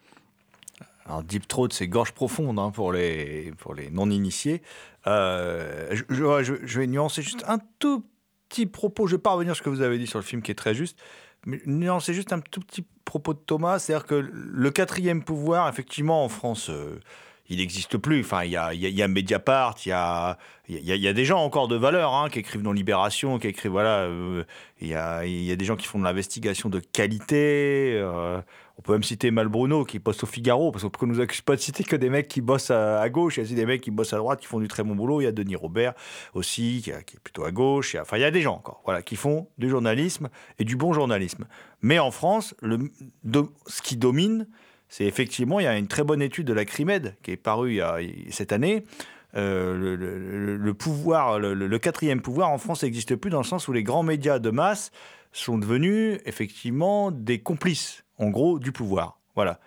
Alors, 1.07 1.23
Deep 1.23 1.47
Throat, 1.47 1.69
c'est 1.71 1.87
gorge 1.87 2.11
profonde 2.11 2.59
hein, 2.59 2.71
pour 2.71 2.91
les, 2.91 3.53
pour 3.57 3.73
les 3.73 3.89
non-initiés. 3.89 4.61
Euh, 5.07 5.95
je, 6.09 6.79
vais 6.79 6.87
nuancer 6.87 7.21
juste 7.21 7.45
un 7.47 7.59
tout 7.79 8.03
petit 8.49 8.65
propos. 8.65 9.07
Je 9.07 9.13
ne 9.13 9.17
vais 9.17 9.21
pas 9.21 9.31
revenir 9.31 9.55
sur 9.55 9.63
ce 9.63 9.69
que 9.69 9.73
vous 9.73 9.81
avez 9.81 9.97
dit 9.97 10.07
sur 10.07 10.19
le 10.19 10.25
film 10.25 10.41
qui 10.41 10.51
est 10.51 10.55
très 10.55 10.73
juste, 10.73 10.99
mais 11.45 11.61
nuancer 11.65 12.13
juste 12.13 12.33
un 12.33 12.39
tout 12.39 12.59
petit 12.59 12.85
propos 13.05 13.33
de 13.33 13.39
Thomas. 13.39 13.79
C'est-à-dire 13.79 14.05
que 14.05 14.15
le 14.15 14.71
quatrième 14.71 15.23
pouvoir, 15.23 15.69
effectivement, 15.69 16.25
en 16.25 16.29
France, 16.29 16.69
euh, 16.69 16.99
il 17.49 17.57
n'existe 17.57 17.97
plus. 17.97 18.21
Enfin, 18.21 18.43
il 18.43 18.51
y 18.51 18.57
a, 18.57 18.73
y, 18.73 19.01
a, 19.01 19.07
Mediapart, 19.07 19.75
il 19.85 19.89
y 19.89 19.91
a, 19.91 20.37
y, 20.67 20.91
a, 20.91 20.95
y 20.95 21.07
a 21.07 21.13
des 21.13 21.25
gens 21.25 21.39
encore 21.39 21.67
de 21.67 21.75
valeur 21.75 22.13
hein, 22.13 22.29
qui 22.29 22.39
écrivent 22.39 22.61
dans 22.61 22.73
Libération, 22.73 23.39
qui 23.39 23.47
écrivent, 23.47 23.71
voilà, 23.71 24.01
euh, 24.01 24.43
il 24.81 24.87
y, 24.87 24.95
a, 24.95 25.55
des 25.55 25.65
gens 25.65 25.75
qui 25.75 25.87
font 25.87 25.99
de 25.99 26.03
l'investigation 26.03 26.69
de 26.69 26.79
qualité. 26.79 27.93
Euh, 27.95 28.41
on 28.77 28.81
peut 28.81 28.93
même 28.93 29.03
citer 29.03 29.31
Malbruno 29.31 29.85
qui 29.85 29.99
poste 29.99 30.23
au 30.23 30.27
Figaro, 30.27 30.71
parce 30.71 30.83
qu'on 30.83 31.07
ne 31.07 31.13
nous 31.13 31.21
accuse 31.21 31.41
pas 31.41 31.55
de 31.55 31.61
citer 31.61 31.83
que 31.83 31.95
des 31.95 32.09
mecs 32.09 32.27
qui 32.27 32.41
bossent 32.41 32.69
à, 32.69 33.09
gauche. 33.09 33.37
Il 33.37 33.39
y 33.39 33.41
a 33.41 33.43
aussi 33.45 33.55
des 33.55 33.65
mecs 33.65 33.81
qui 33.81 33.91
bossent 33.91 34.13
à 34.13 34.17
droite, 34.17 34.39
qui 34.39 34.45
font 34.45 34.59
du 34.59 34.67
très 34.67 34.83
bon 34.83 34.95
boulot. 34.95 35.21
Il 35.21 35.23
y 35.23 35.27
a 35.27 35.31
Denis 35.31 35.55
Robert 35.55 35.93
aussi, 36.33 36.81
qui, 36.83 36.91
est 36.91 37.19
plutôt 37.23 37.45
à 37.45 37.51
gauche. 37.51 37.95
Enfin, 37.99 38.17
il 38.17 38.21
y 38.21 38.25
a 38.25 38.31
des 38.31 38.41
gens 38.41 38.53
encore 38.53 38.81
voilà, 38.85 39.01
qui 39.01 39.15
font 39.15 39.47
du 39.57 39.69
journalisme 39.69 40.29
et 40.59 40.63
du 40.63 40.75
bon 40.75 40.93
journalisme. 40.93 41.45
Mais 41.81 41.97
en 41.97 42.11
France, 42.11 42.53
le, 42.61 42.91
ce 43.65 43.81
qui 43.81 43.97
domine, 43.97 44.47
c'est 44.89 45.05
effectivement, 45.05 45.59
il 45.59 45.63
y 45.63 45.67
a 45.67 45.77
une 45.77 45.87
très 45.87 46.03
bonne 46.03 46.21
étude 46.21 46.47
de 46.47 46.53
la 46.53 46.65
CRIMED 46.65 47.15
qui 47.21 47.31
est 47.31 47.37
parue 47.37 47.71
il 47.71 47.75
y 47.75 47.81
a, 47.81 47.97
cette 48.29 48.51
année. 48.51 48.83
Euh, 49.35 50.57
le, 50.57 50.73
pouvoir, 50.73 51.37
le, 51.37 51.79
quatrième 51.79 52.21
pouvoir 52.21 52.49
en 52.49 52.57
France 52.57 52.83
n'existe 52.83 53.15
plus 53.15 53.29
dans 53.29 53.39
le 53.39 53.45
sens 53.45 53.67
où 53.67 53.73
les 53.73 53.83
grands 53.83 54.03
médias 54.03 54.39
de 54.39 54.49
masse 54.49 54.91
sont 55.31 55.57
devenus 55.57 56.19
effectivement 56.25 57.11
des 57.11 57.39
complices 57.39 58.03
en 58.17 58.29
gros, 58.29 58.57
du 58.59 58.71
pouvoir. 58.71 59.19
Voilà. 59.35 59.59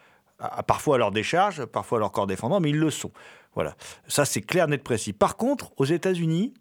Parfois 0.66 0.96
à 0.96 0.98
leur 0.98 1.10
décharge, 1.10 1.66
parfois 1.66 1.98
à 1.98 2.00
leur 2.00 2.12
corps 2.12 2.26
défendant, 2.26 2.60
mais 2.60 2.70
ils 2.70 2.78
le 2.78 2.90
sont. 2.90 3.12
Voilà. 3.54 3.76
Ça, 4.08 4.24
c'est 4.24 4.40
clair, 4.40 4.68
net, 4.68 4.82
précis. 4.82 5.12
Par 5.12 5.36
contre, 5.36 5.72
aux 5.76 5.84
États-Unis, 5.84 6.54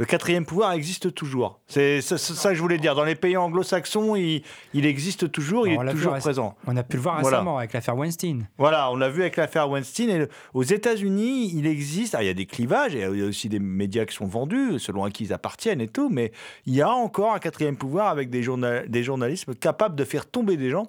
le 0.00 0.06
quatrième 0.06 0.46
pouvoir 0.46 0.72
existe 0.72 1.14
toujours. 1.14 1.60
C'est 1.66 2.00
ça, 2.00 2.16
ça, 2.16 2.48
que 2.48 2.54
je 2.54 2.62
voulais 2.62 2.78
dire. 2.78 2.94
Dans 2.94 3.04
les 3.04 3.16
pays 3.16 3.36
anglo-saxons, 3.36 4.16
il, 4.16 4.42
il, 4.72 4.86
existe 4.86 5.30
toujours, 5.30 5.68
il 5.68 5.76
on 5.76 5.86
est 5.86 5.90
toujours 5.90 6.16
présent. 6.16 6.56
On 6.66 6.74
a 6.78 6.82
pu 6.82 6.96
le 6.96 7.02
voir 7.02 7.18
récemment 7.18 7.42
voilà. 7.42 7.58
avec 7.58 7.74
l'affaire 7.74 7.98
Weinstein. 7.98 8.48
Voilà, 8.56 8.90
on 8.90 8.96
l'a 8.96 9.10
vu 9.10 9.20
avec 9.20 9.36
l'affaire 9.36 9.68
Weinstein. 9.68 10.08
Et 10.08 10.18
le, 10.20 10.30
aux 10.54 10.62
États-Unis, 10.62 11.52
il 11.54 11.66
existe. 11.66 12.14
Alors, 12.14 12.22
il 12.22 12.28
y 12.28 12.30
a 12.30 12.34
des 12.34 12.46
clivages, 12.46 12.94
il 12.94 13.00
y 13.00 13.22
a 13.22 13.26
aussi 13.26 13.50
des 13.50 13.58
médias 13.58 14.06
qui 14.06 14.16
sont 14.16 14.24
vendus, 14.24 14.78
selon 14.78 15.04
à 15.04 15.10
qui 15.10 15.24
ils 15.24 15.34
appartiennent 15.34 15.82
et 15.82 15.88
tout, 15.88 16.08
mais 16.08 16.32
il 16.64 16.74
y 16.74 16.80
a 16.80 16.88
encore 16.88 17.34
un 17.34 17.38
quatrième 17.38 17.76
pouvoir 17.76 18.08
avec 18.08 18.30
des, 18.30 18.42
des 18.88 19.02
journalismes 19.02 19.54
capables 19.54 19.96
de 19.96 20.04
faire 20.04 20.24
tomber 20.24 20.56
des 20.56 20.70
gens 20.70 20.86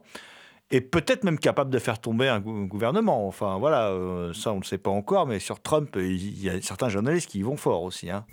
et 0.72 0.80
peut-être 0.80 1.24
même 1.24 1.38
capable 1.38 1.70
de 1.70 1.80
faire 1.80 2.00
tomber 2.00 2.30
un 2.30 2.40
gouvernement. 2.40 3.28
Enfin, 3.28 3.58
voilà, 3.58 3.90
euh, 3.90 4.34
ça, 4.34 4.52
on 4.52 4.56
ne 4.56 4.62
le 4.62 4.66
sait 4.66 4.78
pas 4.78 4.90
encore, 4.90 5.28
mais 5.28 5.40
sur 5.40 5.60
Trump, 5.60 5.98
il 5.98 6.42
y 6.42 6.50
a 6.50 6.62
certains 6.62 6.90
journalistes 6.90 7.30
qui 7.30 7.40
y 7.40 7.42
vont 7.42 7.58
fort 7.58 7.84
aussi. 7.84 8.10
Hein. 8.10 8.26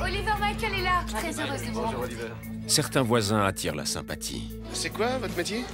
Oliver 0.00 0.32
Michael 0.40 0.74
est 0.80 0.82
là, 0.82 1.04
très 1.06 1.40
heureuse 1.40 1.60
de 1.62 1.66
vous 1.66 1.80
Bonjour, 1.80 2.00
Oliver. 2.00 2.28
Certains 2.66 3.02
voisins 3.02 3.42
attirent 3.44 3.74
la 3.74 3.84
sympathie. 3.84 4.50
C'est 4.72 4.90
quoi 4.90 5.18
votre 5.18 5.36
métier? 5.36 5.64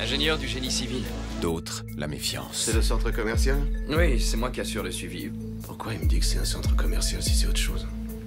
Ingénieur 0.00 0.38
du 0.38 0.48
génie 0.48 0.70
civil. 0.70 1.02
D'autres, 1.42 1.84
la 1.96 2.06
méfiance. 2.06 2.62
C'est 2.64 2.72
le 2.72 2.82
centre 2.82 3.10
commercial? 3.10 3.58
Oui, 3.90 4.20
c'est 4.20 4.36
moi 4.36 4.50
qui 4.50 4.60
assure 4.60 4.82
le 4.82 4.90
suivi. 4.90 5.30
Pourquoi 5.66 5.92
il 5.92 6.00
me 6.00 6.06
dit 6.06 6.20
que 6.20 6.24
c'est 6.24 6.38
un 6.38 6.44
centre 6.44 6.74
commercial 6.74 7.22
si 7.22 7.34
c'est 7.34 7.46
autre 7.46 7.58
chose? 7.58 7.86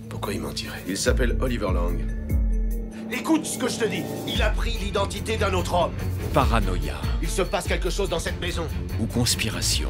Pourquoi 0.10 0.34
il 0.34 0.42
mentirait? 0.42 0.84
Il 0.88 0.98
s'appelle 0.98 1.36
Oliver 1.42 1.70
Long. 1.74 1.98
Écoute 3.12 3.46
ce 3.46 3.58
que 3.58 3.68
je 3.68 3.80
te 3.80 3.86
dis. 3.86 4.04
Il 4.28 4.42
a 4.42 4.50
pris 4.50 4.78
l'identité 4.80 5.38
d'un 5.38 5.54
autre 5.54 5.74
homme. 5.74 5.94
Paranoïa. 6.34 6.96
Il 7.22 7.30
se 7.30 7.42
passe 7.42 7.68
quelque 7.68 7.90
chose 7.90 8.10
dans 8.10 8.20
cette 8.20 8.40
maison. 8.40 8.68
Ou 9.00 9.08
conspiration. 9.08 9.90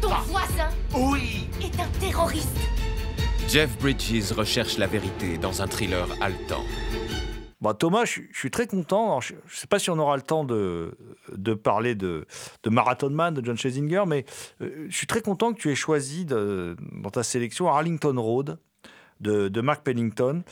Ton 0.00 0.08
voisin 0.26 0.68
Oui 0.94 1.48
est 1.62 1.80
un 1.80 1.86
terroriste. 2.00 2.48
Jeff 3.48 3.78
Bridges 3.78 4.32
recherche 4.32 4.76
la 4.76 4.88
vérité 4.88 5.38
dans 5.38 5.62
un 5.62 5.68
thriller 5.68 6.08
haletant. 6.20 6.64
Bon, 7.60 7.72
Thomas, 7.74 8.04
je, 8.04 8.22
suis 8.32 8.50
très 8.50 8.66
content. 8.66 9.20
Je 9.20 9.34
ne 9.34 9.38
sais 9.48 9.68
pas 9.68 9.78
si 9.78 9.88
on 9.88 9.98
aura 9.98 10.16
le 10.16 10.22
temps 10.22 10.44
de, 10.44 10.98
de 11.32 11.54
parler 11.54 11.94
de, 11.94 12.26
de, 12.64 12.70
Marathon 12.70 13.10
Man 13.10 13.34
de 13.34 13.44
John 13.44 13.56
Schlesinger, 13.56 14.02
mais 14.06 14.24
euh, 14.60 14.86
je 14.88 14.96
suis 14.96 15.06
très 15.06 15.20
content 15.20 15.52
que 15.52 15.60
tu 15.60 15.70
aies 15.70 15.76
choisi 15.76 16.24
dans 16.24 17.10
ta 17.12 17.22
sélection 17.22 17.68
Arlington 17.68 18.14
Road 18.18 18.58
de, 19.20 19.60
Mark 19.60 19.84
Pennington 19.84 20.42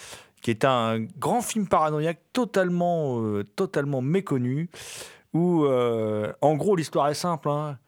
qui 0.40 0.50
est 0.50 0.64
un 0.64 1.00
grand 1.18 1.40
film 1.40 1.66
paranoïaque 1.66 2.20
totalement, 2.32 3.20
euh, 3.22 3.44
totalement 3.56 4.02
méconnu, 4.02 4.68
où, 5.32 5.64
euh, 5.64 6.32
en 6.42 6.54
gros, 6.54 6.76
l'histoire 6.76 7.08
est 7.08 7.14
simple. 7.14 7.48
Hein. 7.48 7.78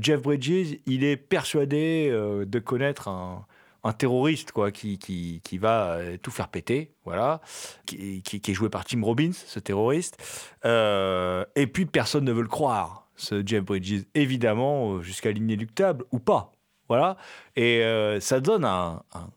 Jeff 0.00 0.22
Bridges, 0.22 0.78
il 0.86 1.04
est 1.04 1.16
persuadé 1.16 2.08
de 2.10 2.58
connaître 2.58 3.08
un, 3.08 3.44
un 3.84 3.92
terroriste 3.92 4.50
quoi, 4.52 4.70
qui, 4.72 4.98
qui, 4.98 5.40
qui 5.44 5.58
va 5.58 5.92
euh, 5.92 6.16
tout 6.20 6.30
faire 6.30 6.48
péter, 6.48 6.90
voilà, 7.04 7.40
qui, 7.86 8.22
qui- 8.22 8.50
est 8.50 8.54
joué 8.54 8.68
par 8.70 8.84
Tim 8.84 9.02
Robbins, 9.02 9.32
ce 9.32 9.58
terroriste. 9.60 10.16
Euh, 10.64 11.44
et 11.54 11.66
puis 11.66 11.86
personne 11.86 12.24
ne 12.24 12.32
veut 12.32 12.42
le 12.42 12.48
croire, 12.48 13.08
ce 13.16 13.42
Jeff 13.46 13.62
Bridges, 13.62 14.04
évidemment, 14.14 14.94
euh, 14.94 15.02
jusqu'à 15.02 15.30
l'inéluctable, 15.30 16.04
ou 16.12 16.18
pas. 16.18 16.50
Voilà. 16.88 17.16
Et 17.56 17.82
ça 18.20 18.40
donne 18.40 18.64
un, 18.64 19.02
un- 19.14 19.30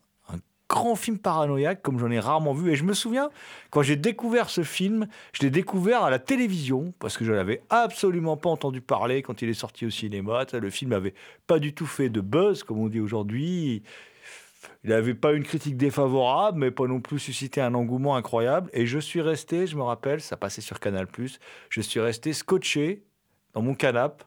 grand 0.69 0.97
film 0.97 1.17
paranoïaque, 1.17 1.81
comme 1.81 1.97
j'en 1.97 2.11
ai 2.11 2.19
rarement 2.19 2.53
vu. 2.53 2.71
Et 2.73 2.75
je 2.75 2.83
me 2.83 2.91
souviens, 2.93 3.29
quand 3.69 3.83
j'ai 3.83 3.95
découvert 3.95 4.49
ce 4.49 4.63
film, 4.63 5.07
je 5.31 5.43
l'ai 5.43 5.49
découvert 5.49 6.03
à 6.03 6.09
la 6.09 6.19
télévision, 6.19 6.93
parce 6.99 7.17
que 7.17 7.23
je 7.23 7.31
n'avais 7.31 7.61
absolument 7.69 8.35
pas 8.35 8.49
entendu 8.49 8.81
parler 8.81 9.21
quand 9.21 9.41
il 9.41 9.47
est 9.47 9.53
sorti 9.53 9.85
au 9.85 9.89
cinéma. 9.89 10.43
Le 10.51 10.69
film 10.69 10.91
n'avait 10.91 11.13
pas 11.47 11.59
du 11.59 11.73
tout 11.73 11.85
fait 11.85 12.09
de 12.09 12.19
buzz, 12.19 12.63
comme 12.63 12.79
on 12.79 12.89
dit 12.89 12.99
aujourd'hui. 12.99 13.81
Il 14.83 14.89
n'avait 14.89 15.13
pas 15.13 15.33
une 15.33 15.43
critique 15.43 15.77
défavorable, 15.77 16.59
mais 16.59 16.71
pas 16.71 16.87
non 16.87 16.99
plus 17.01 17.19
suscité 17.19 17.61
un 17.61 17.73
engouement 17.73 18.15
incroyable. 18.15 18.69
Et 18.73 18.85
je 18.85 18.99
suis 18.99 19.21
resté, 19.21 19.67
je 19.67 19.75
me 19.75 19.83
rappelle, 19.83 20.21
ça 20.21 20.37
passait 20.37 20.61
sur 20.61 20.79
Canal+, 20.79 21.07
je 21.69 21.81
suis 21.81 21.99
resté 21.99 22.33
scotché 22.33 23.03
dans 23.53 23.61
mon 23.61 23.75
canapé. 23.75 24.23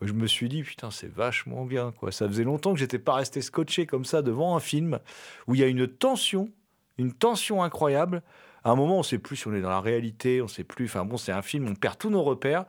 Je 0.00 0.12
me 0.12 0.28
suis 0.28 0.48
dit, 0.48 0.62
putain, 0.62 0.90
c'est 0.92 1.12
vachement 1.12 1.64
bien. 1.64 1.92
Quoi. 1.92 2.12
Ça 2.12 2.28
faisait 2.28 2.44
longtemps 2.44 2.72
que 2.72 2.78
j'étais 2.78 3.00
pas 3.00 3.14
resté 3.14 3.42
scotché 3.42 3.84
comme 3.84 4.04
ça 4.04 4.22
devant 4.22 4.54
un 4.56 4.60
film 4.60 5.00
où 5.48 5.54
il 5.56 5.60
y 5.60 5.64
a 5.64 5.66
une 5.66 5.88
tension, 5.88 6.50
une 6.98 7.12
tension 7.12 7.64
incroyable. 7.64 8.22
À 8.62 8.70
un 8.70 8.76
moment, 8.76 8.94
on 8.94 8.98
ne 8.98 9.04
sait 9.04 9.18
plus 9.18 9.36
si 9.36 9.48
on 9.48 9.54
est 9.54 9.60
dans 9.60 9.70
la 9.70 9.80
réalité, 9.80 10.40
on 10.40 10.44
ne 10.44 10.50
sait 10.50 10.62
plus. 10.62 10.84
Enfin 10.84 11.04
bon, 11.04 11.16
c'est 11.16 11.32
un 11.32 11.42
film, 11.42 11.66
on 11.68 11.74
perd 11.74 11.98
tous 11.98 12.10
nos 12.10 12.22
repères. 12.22 12.64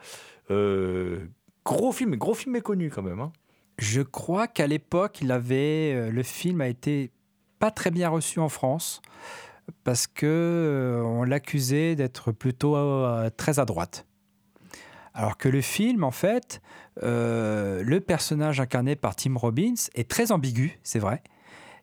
Euh, 0.49 1.19
gros 1.63 1.91
film, 1.91 2.15
gros 2.15 2.33
film 2.33 2.53
méconnu 2.53 2.89
quand 2.89 3.03
même. 3.03 3.19
hein. 3.19 3.31
Je 3.79 4.01
crois 4.01 4.47
qu'à 4.47 4.67
l'époque, 4.67 5.21
euh, 5.23 6.11
le 6.11 6.23
film 6.23 6.59
a 6.59 6.67
été 6.67 7.11
pas 7.59 7.71
très 7.71 7.91
bien 7.91 8.09
reçu 8.09 8.39
en 8.39 8.49
France 8.49 9.01
parce 9.85 10.05
que 10.05 10.25
euh, 10.25 11.01
on 11.01 11.23
l'accusait 11.23 11.95
d'être 11.95 12.33
plutôt 12.33 12.75
euh, 12.75 13.29
très 13.29 13.57
à 13.57 13.65
droite. 13.65 14.05
Alors 15.13 15.37
que 15.37 15.47
le 15.47 15.61
film, 15.61 16.03
en 16.03 16.11
fait, 16.11 16.61
le 17.01 17.99
personnage 17.99 18.59
incarné 18.59 18.95
par 18.95 19.15
Tim 19.15 19.35
Robbins 19.35 19.73
est 19.95 20.09
très 20.09 20.31
ambigu, 20.31 20.77
c'est 20.83 20.99
vrai. 20.99 21.23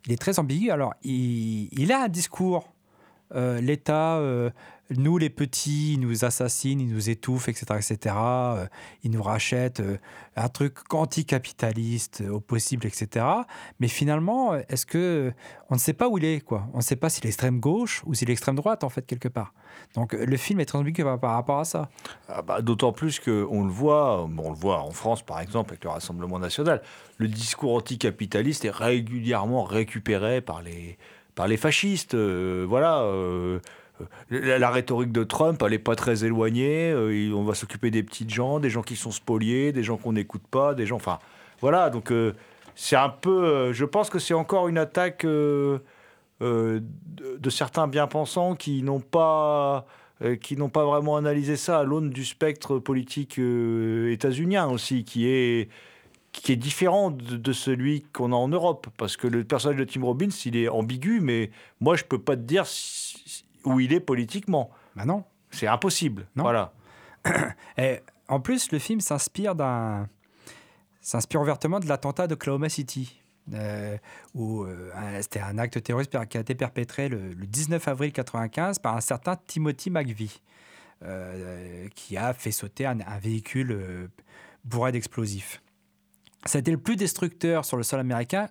Il 0.07 0.12
est 0.12 0.16
très 0.16 0.38
ambigu. 0.38 0.70
Alors, 0.70 0.94
il, 1.03 1.92
a 1.92 2.03
un 2.03 2.09
discours. 2.09 2.72
L'État, 3.34 4.22
nous 4.91 5.18
les 5.18 5.30
petits, 5.30 5.95
il 5.95 6.01
nous 6.01 6.24
assassine, 6.24 6.80
il 6.80 6.89
nous 6.89 7.11
étouffe, 7.11 7.49
etc. 7.49 7.66
etc. 7.76 8.14
Euh, 8.18 8.66
il 9.03 9.11
nous 9.11 9.22
rachète 9.22 9.80
euh, 9.80 9.99
un 10.37 10.49
truc 10.49 10.78
anticapitaliste 10.93 12.22
euh, 12.22 12.34
au 12.34 12.41
possible, 12.41 12.87
etc. 12.87 13.26
Mais 13.80 13.89
finalement, 13.89 14.55
est-ce 14.55 14.87
que 14.87 15.32
on 15.70 15.74
ne 15.74 15.80
sait 15.80 15.93
pas 15.93 16.09
où 16.09 16.18
il 16.18 16.24
est, 16.24 16.41
quoi 16.41 16.68
On 16.72 16.78
ne 16.78 16.82
sait 16.82 16.97
pas 16.97 17.09
s'il 17.09 17.26
est 17.26 17.28
extrême 17.28 17.59
gauche 17.59 18.03
ou 18.07 18.14
s'il 18.14 18.30
est 18.30 18.32
extrême 18.32 18.55
droite, 18.55 18.84
en 18.84 18.89
fait, 18.89 19.05
quelque 19.07 19.28
part. 19.28 19.53
Donc, 19.95 20.12
le 20.12 20.37
film 20.37 20.61
est 20.61 20.66
très 20.66 20.78
ambigu 20.78 21.03
par, 21.03 21.20
rapport 21.20 21.59
à 21.59 21.64
ça. 21.64 21.89
Ah 22.28 22.43
bah, 22.43 22.62
D'autant 22.62 22.93
plus 22.93 23.18
qu'on 23.18 23.64
le 23.64 23.70
voit, 23.70 24.24
on 24.24 24.51
le 24.51 24.57
voit 24.57 24.80
en 24.80 24.91
France 24.91 25.22
par 25.22 25.41
exemple 25.41 25.70
avec 25.70 25.84
le 25.84 25.91
Rassemblement 25.91 26.39
national, 26.39 26.82
le 27.18 27.28
discours 27.28 27.74
anticapitaliste 27.74 28.64
est 28.64 28.70
régulièrement 28.70 29.64
récupéré 29.64 30.41
par 30.41 30.62
les, 30.62 30.97
par 31.34 31.49
les 31.49 31.57
fascistes. 31.57 32.14
voilà. 32.14 33.05
La, 34.30 34.59
la 34.59 34.70
rhétorique 34.70 35.12
de 35.12 35.24
Trump, 35.24 35.62
elle 35.64 35.70
n'est 35.70 35.78
pas 35.78 35.97
très 35.97 36.24
éloignée. 36.24 36.90
euh, 36.90 37.32
on 37.34 37.44
va 37.44 37.55
s'occuper 37.55 37.90
des 37.90 38.03
petites 38.03 38.30
gens, 38.30 38.61
des 38.61 38.70
gens 38.70 38.82
qui 38.82 38.97
sont 38.97 39.11
spoliés, 39.12 39.72
des 39.72 39.82
gens 39.82 39.97
qu'on 39.97 40.12
n'écoute 40.12 40.42
pas, 40.51 40.74
des 40.74 40.86
gens. 40.86 40.97
Enfin, 40.97 41.18
voilà. 41.61 41.90
Donc, 41.90 42.11
euh, 42.11 42.32
c'est 42.74 42.97
un 42.97 43.09
peu. 43.09 43.44
euh, 43.44 43.72
je 43.72 43.84
pense 43.84 44.11
que 44.11 44.18
c'est 44.18 44.34
encore 44.34 44.68
une 44.68 44.78
attaque 44.78 45.24
euh, 45.24 45.78
euh, 46.42 46.80
de, 47.38 47.51
certains 47.51 47.88
bien-pensants 47.88 48.55
qui 48.55 48.82
n'ont 48.82 49.01
pas 49.01 49.86
euh, 50.22 50.36
qui 50.36 50.57
n'ont 50.57 50.68
pas 50.68 50.84
vraiment 50.84 51.16
analysé 51.16 51.57
ça 51.57 51.78
à 51.78 51.84
l'aune 51.84 52.11
du 52.11 52.24
spectre 52.24 52.78
politique 52.78 53.38
euh, 53.38 54.12
états-unien 54.12 54.66
aussi, 54.68 55.05
qui 55.05 55.26
est, 55.28 55.70
qui 56.32 56.53
est 56.53 56.57
différent 56.57 57.11
de, 57.11 57.53
celui 57.53 58.03
qu'on 58.12 58.32
a 58.32 58.36
en 58.36 58.49
Europe. 58.49 58.88
Parce 58.99 59.16
que 59.16 59.26
le 59.26 59.44
personnage 59.44 59.78
de 59.78 59.84
Tim 59.84 60.05
Robbins, 60.05 60.28
il 60.44 60.57
est 60.57 60.68
ambigu, 60.68 61.20
mais 61.20 61.51
moi, 61.80 61.97
je 61.97 62.05
peux 62.05 62.18
pas 62.18 62.36
te 62.36 62.42
dire 62.42 62.64
où 63.67 63.81
il 63.81 63.93
est 63.93 64.01
politiquement. 64.01 64.71
Bah 64.95 65.05
non. 65.05 65.25
C'est 65.51 65.67
impossible. 65.67 66.27
Non. 66.37 66.45
Voilà. 66.45 66.73
Et 67.79 68.01
en 68.29 68.41
plus, 68.41 68.73
le 68.73 68.79
film 68.79 69.01
s'inspire 69.01 69.55
d'un, 69.55 70.09
s'inspire 71.01 71.41
ouvertement 71.41 71.81
de 71.81 71.87
l'attentat 71.87 72.27
d'Oklahoma 72.27 72.69
City, 72.69 73.21
euh, 73.53 73.97
où 74.35 74.64
euh, 74.64 74.91
c'était 75.21 75.41
un 75.41 75.59
acte 75.59 75.83
terroriste 75.83 76.17
qui 76.29 76.37
a 76.37 76.41
été 76.41 76.55
perpétré 76.55 77.09
le, 77.09 77.33
le 77.33 77.47
19 77.47 77.87
avril 77.89 78.12
95 78.12 78.79
par 78.79 78.97
un 78.97 79.01
certain 79.01 79.37
Timothy 79.37 79.91
McVeigh, 79.91 80.41
euh, 81.05 81.89
qui 81.95 82.17
a 82.17 82.33
fait 82.33 82.53
sauter 82.53 82.87
un, 82.87 83.01
un 83.01 83.19
véhicule 83.19 84.11
bourré 84.64 84.93
d'explosifs. 84.93 85.62
Ça 86.45 86.59
a 86.59 86.61
été 86.61 86.71
le 86.71 86.79
plus 86.79 86.97
destructeur 86.97 87.64
sur 87.64 87.77
le 87.77 87.83
sol 87.83 88.01
américain 88.01 88.49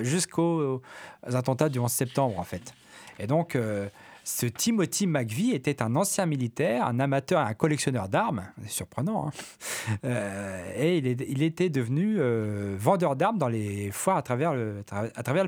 jusqu'aux 0.00 0.82
aux 1.26 1.34
attentats 1.34 1.68
du 1.68 1.78
11 1.78 1.90
septembre, 1.90 2.38
en 2.38 2.44
fait. 2.44 2.74
Et 3.18 3.26
donc, 3.26 3.56
ce 4.24 4.46
Timothy 4.46 5.06
McVeigh 5.06 5.52
était 5.52 5.82
un 5.82 5.94
ancien 5.96 6.24
militaire, 6.24 6.86
un 6.86 6.98
amateur 6.98 7.46
et 7.46 7.50
un 7.50 7.54
collectionneur 7.54 8.08
d'armes. 8.08 8.44
Surprenant. 8.66 9.28
hein. 9.28 9.30
Euh, 10.04 10.72
et 10.76 10.96
il, 10.96 11.42
était 11.42 11.68
devenu 11.68 12.16
euh, 12.18 12.74
vendeur 12.78 13.16
d'armes 13.16 13.36
dans 13.36 13.48
les 13.48 13.90
foires 13.90 14.16
à 14.16 14.22
travers, 14.22 14.54
le, 14.54 14.82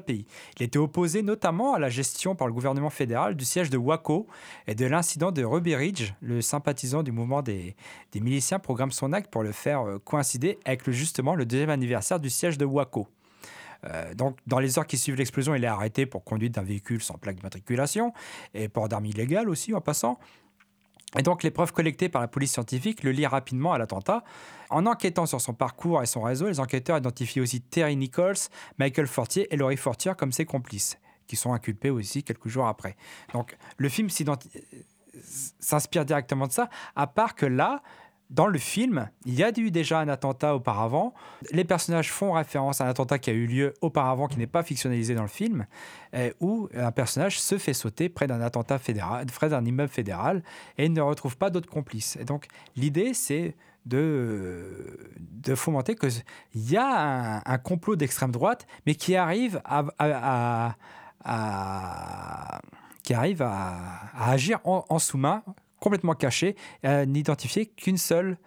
pays. 0.04 0.26
Il 0.58 0.62
était 0.62 0.78
opposé 0.78 1.22
notamment 1.22 1.72
à 1.72 1.78
la 1.78 1.88
gestion 1.88 2.34
par 2.34 2.46
le 2.46 2.52
gouvernement 2.52 2.90
fédéral 2.90 3.34
du 3.34 3.46
siège 3.46 3.70
de 3.70 3.78
Waco 3.78 4.26
et 4.66 4.74
de 4.74 4.84
l'incident 4.84 5.32
de 5.32 5.42
Ruby 5.42 5.74
Ridge. 5.74 6.12
Le 6.20 6.42
sympathisant 6.42 7.02
du 7.02 7.12
mouvement 7.12 7.40
des, 7.40 7.74
miliciens 8.14 8.58
programme 8.58 8.92
son 8.92 9.14
acte 9.14 9.30
pour 9.30 9.42
le 9.42 9.52
faire 9.52 9.86
euh, 9.86 9.98
coïncider 9.98 10.58
avec 10.66 10.88
justement 10.90 11.34
le 11.34 11.46
deuxième 11.46 11.70
anniversaire 11.70 12.20
du 12.20 12.28
siège 12.28 12.58
de 12.58 12.66
Waco. 12.66 13.08
Euh, 13.84 14.14
donc, 14.14 14.38
dans 14.46 14.58
les 14.58 14.78
heures 14.78 14.86
qui 14.86 14.98
suivent 14.98 15.16
l'explosion, 15.16 15.54
il 15.54 15.64
est 15.64 15.68
arrêté 15.68 16.06
pour 16.06 16.24
conduite 16.24 16.54
d'un 16.54 16.62
véhicule 16.62 17.02
sans 17.02 17.18
plaque 17.18 17.36
d'immatriculation 17.36 18.12
et 18.54 18.68
port 18.68 18.88
d'armes 18.88 19.06
illégales 19.06 19.48
aussi 19.48 19.74
en 19.74 19.80
passant. 19.80 20.18
Et 21.18 21.22
donc, 21.22 21.42
les 21.42 21.50
preuves 21.50 21.72
collectées 21.72 22.08
par 22.08 22.20
la 22.20 22.28
police 22.28 22.52
scientifique 22.52 23.02
le 23.02 23.12
lient 23.12 23.26
rapidement 23.26 23.72
à 23.72 23.78
l'attentat. 23.78 24.24
En 24.70 24.86
enquêtant 24.86 25.24
sur 25.24 25.40
son 25.40 25.54
parcours 25.54 26.02
et 26.02 26.06
son 26.06 26.22
réseau, 26.22 26.48
les 26.48 26.60
enquêteurs 26.60 26.98
identifient 26.98 27.40
aussi 27.40 27.60
Terry 27.60 27.96
Nichols, 27.96 28.36
Michael 28.78 29.06
Fortier 29.06 29.52
et 29.52 29.56
Laurie 29.56 29.76
Fortier 29.76 30.12
comme 30.18 30.32
ses 30.32 30.44
complices, 30.44 30.98
qui 31.26 31.36
sont 31.36 31.52
inculpés 31.52 31.90
aussi 31.90 32.22
quelques 32.24 32.48
jours 32.48 32.66
après. 32.66 32.96
Donc, 33.32 33.56
le 33.78 33.88
film 33.88 34.08
s'inspire 35.60 36.04
directement 36.04 36.48
de 36.48 36.52
ça, 36.52 36.68
à 36.96 37.06
part 37.06 37.34
que 37.34 37.46
là, 37.46 37.82
dans 38.30 38.48
le 38.48 38.58
film, 38.58 39.08
il 39.24 39.34
y 39.34 39.44
a 39.44 39.52
eu 39.56 39.70
déjà 39.70 40.00
un 40.00 40.08
attentat 40.08 40.54
auparavant. 40.56 41.14
Les 41.52 41.64
personnages 41.64 42.10
font 42.10 42.32
référence 42.32 42.80
à 42.80 42.86
un 42.86 42.88
attentat 42.88 43.18
qui 43.18 43.30
a 43.30 43.32
eu 43.32 43.46
lieu 43.46 43.74
auparavant, 43.80 44.26
qui 44.26 44.38
n'est 44.38 44.48
pas 44.48 44.64
fictionnalisé 44.64 45.14
dans 45.14 45.22
le 45.22 45.28
film, 45.28 45.66
euh, 46.14 46.32
où 46.40 46.68
un 46.74 46.90
personnage 46.90 47.38
se 47.38 47.56
fait 47.56 47.72
sauter 47.72 48.08
près 48.08 48.26
d'un 48.26 48.40
attentat 48.40 48.78
fédéral, 48.78 49.26
près 49.26 49.48
d'un 49.48 49.64
immeuble 49.64 49.92
fédéral, 49.92 50.42
et 50.76 50.88
ne 50.88 51.00
retrouve 51.00 51.36
pas 51.36 51.50
d'autres 51.50 51.70
complices. 51.70 52.16
Et 52.16 52.24
donc, 52.24 52.46
l'idée, 52.74 53.14
c'est 53.14 53.54
de, 53.84 55.54
fomenter 55.54 55.94
qu'il 55.94 56.10
y 56.54 56.76
a 56.76 57.42
un, 57.46 57.58
complot 57.58 57.94
d'extrême 57.94 58.32
droite, 58.32 58.66
mais 58.86 58.96
qui 58.96 59.14
arrive 59.14 59.60
à, 59.64 60.74
qui 63.04 63.14
arrive 63.14 63.42
à, 63.42 64.10
agir 64.16 64.58
en 64.64 64.98
sous-main, 64.98 65.44
complètement 65.80 66.14
caché, 66.14 66.56
et 66.82 66.86
à 66.86 67.06
n'identifier 67.06 67.66
qu'une 67.66 67.98
seule, 67.98 68.38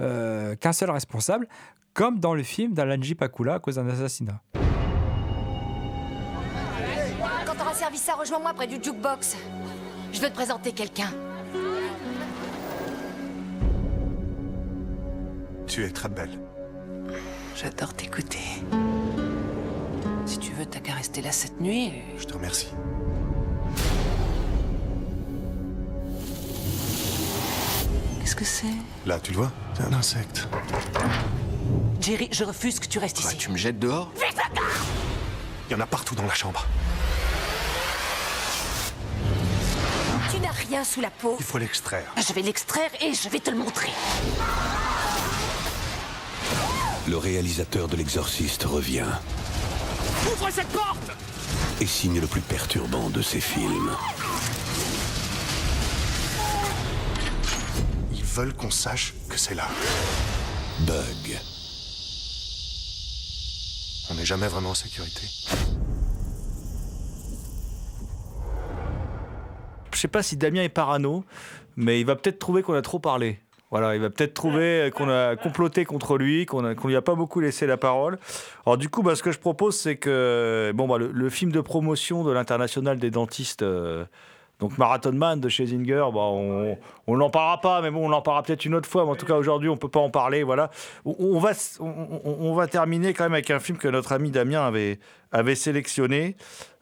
euh, 0.00 0.56
qu'un 0.56 0.72
seul 0.72 0.90
responsable, 0.90 1.48
comme 1.94 2.20
dans 2.20 2.34
le 2.34 2.42
film 2.42 2.74
d'Alanji 2.74 3.14
Pakula 3.14 3.54
à 3.54 3.58
cause 3.58 3.76
d'un 3.76 3.88
assassinat. 3.88 4.40
Quand 7.46 7.54
t'auras 7.54 7.74
servi 7.74 7.98
ça, 7.98 8.14
rejoins-moi 8.14 8.52
près 8.54 8.66
du 8.66 8.76
jukebox. 8.82 9.36
Je 10.12 10.20
veux 10.20 10.28
te 10.28 10.34
présenter 10.34 10.72
quelqu'un. 10.72 11.10
Tu 15.66 15.84
es 15.84 15.90
très 15.90 16.08
belle. 16.08 16.30
J'adore 17.54 17.92
t'écouter. 17.94 18.38
Si 20.24 20.38
tu 20.38 20.52
veux, 20.52 20.66
t'as 20.66 20.80
qu'à 20.80 20.92
rester 20.94 21.20
là 21.20 21.32
cette 21.32 21.60
nuit. 21.60 21.92
Je 22.16 22.24
te 22.24 22.34
remercie. 22.34 22.68
Qu'est-ce 28.28 28.36
que 28.36 28.44
c'est 28.44 29.06
Là, 29.06 29.18
tu 29.18 29.30
le 29.30 29.38
vois 29.38 29.50
C'est 29.74 29.84
un 29.84 29.92
insecte. 29.94 30.46
Jerry, 31.98 32.28
je 32.30 32.44
refuse 32.44 32.78
que 32.78 32.86
tu 32.86 32.98
restes 32.98 33.20
ici. 33.20 33.38
tu 33.38 33.50
me 33.50 33.56
jettes 33.56 33.78
dehors 33.78 34.12
Il 35.70 35.72
y 35.72 35.74
en 35.74 35.80
a 35.80 35.86
partout 35.86 36.14
dans 36.14 36.26
la 36.26 36.34
chambre. 36.34 36.66
Tu 40.30 40.40
n'as 40.40 40.50
rien 40.50 40.84
sous 40.84 41.00
la 41.00 41.08
peau. 41.08 41.36
Il 41.38 41.44
faut 41.46 41.56
l'extraire. 41.56 42.12
Je 42.18 42.30
vais 42.34 42.42
l'extraire 42.42 42.90
et 43.00 43.14
je 43.14 43.30
vais 43.30 43.40
te 43.40 43.50
le 43.50 43.56
montrer. 43.56 43.88
le 47.08 47.16
réalisateur 47.16 47.88
de 47.88 47.96
L'Exorciste 47.96 48.64
revient 48.64 49.06
Ouvre 50.30 50.50
cette 50.50 50.68
porte 50.68 51.12
et 51.80 51.86
signe 51.86 52.20
le 52.20 52.26
plus 52.26 52.42
perturbant 52.42 53.08
de 53.08 53.22
ses 53.22 53.40
films. 53.40 53.90
Veulent 58.38 58.54
qu'on 58.54 58.70
sache 58.70 59.14
que 59.28 59.36
c'est 59.36 59.56
là. 59.56 59.66
Bug. 60.86 61.40
On 64.10 64.14
n'est 64.14 64.24
jamais 64.24 64.46
vraiment 64.46 64.70
en 64.70 64.74
sécurité. 64.74 65.22
Je 69.92 69.98
sais 69.98 70.06
pas 70.06 70.22
si 70.22 70.36
Damien 70.36 70.62
est 70.62 70.68
parano, 70.68 71.24
mais 71.76 71.98
il 72.00 72.06
va 72.06 72.14
peut-être 72.14 72.38
trouver 72.38 72.62
qu'on 72.62 72.74
a 72.74 72.82
trop 72.82 73.00
parlé. 73.00 73.40
Voilà, 73.72 73.96
il 73.96 74.00
va 74.00 74.08
peut-être 74.08 74.34
trouver 74.34 74.92
qu'on 74.94 75.10
a 75.10 75.34
comploté 75.34 75.84
contre 75.84 76.16
lui, 76.16 76.46
qu'on 76.46 76.62
ne 76.62 76.74
lui 76.74 76.94
a 76.94 77.02
pas 77.02 77.16
beaucoup 77.16 77.40
laissé 77.40 77.66
la 77.66 77.76
parole. 77.76 78.20
Alors 78.64 78.78
du 78.78 78.88
coup, 78.88 79.02
bah, 79.02 79.16
ce 79.16 79.22
que 79.24 79.32
je 79.32 79.40
propose, 79.40 79.76
c'est 79.76 79.96
que 79.96 80.70
bon, 80.76 80.86
bah, 80.86 80.98
le, 80.98 81.10
le 81.10 81.28
film 81.28 81.50
de 81.50 81.60
promotion 81.60 82.22
de 82.22 82.30
l'international 82.30 83.00
des 83.00 83.10
dentistes, 83.10 83.62
euh, 83.62 84.04
donc 84.58 84.76
Marathon 84.76 85.12
Man 85.12 85.40
de 85.40 85.48
chez 85.48 85.66
Zinger, 85.66 86.06
bah, 86.12 86.20
on 86.20 86.76
on 87.06 87.16
n'en 87.16 87.30
parlera 87.30 87.60
pas, 87.60 87.80
mais 87.80 87.90
bon, 87.90 88.08
on 88.08 88.12
en 88.12 88.22
parlera 88.22 88.42
peut-être 88.42 88.64
une 88.64 88.74
autre 88.74 88.88
fois. 88.88 89.04
Mais 89.04 89.12
en 89.12 89.16
tout 89.16 89.26
cas, 89.26 89.36
aujourd'hui, 89.36 89.68
on 89.68 89.76
peut 89.76 89.88
pas 89.88 90.00
en 90.00 90.10
parler. 90.10 90.42
Voilà, 90.42 90.70
on, 91.04 91.38
va 91.38 91.52
on 91.80 92.54
va 92.54 92.66
terminer 92.66 93.14
quand 93.14 93.24
même 93.24 93.34
avec 93.34 93.50
un 93.50 93.60
film 93.60 93.78
que 93.78 93.88
notre 93.88 94.12
ami 94.12 94.30
Damien 94.30 94.66
avait 94.66 94.98
avait 95.30 95.54
sélectionné 95.54 96.36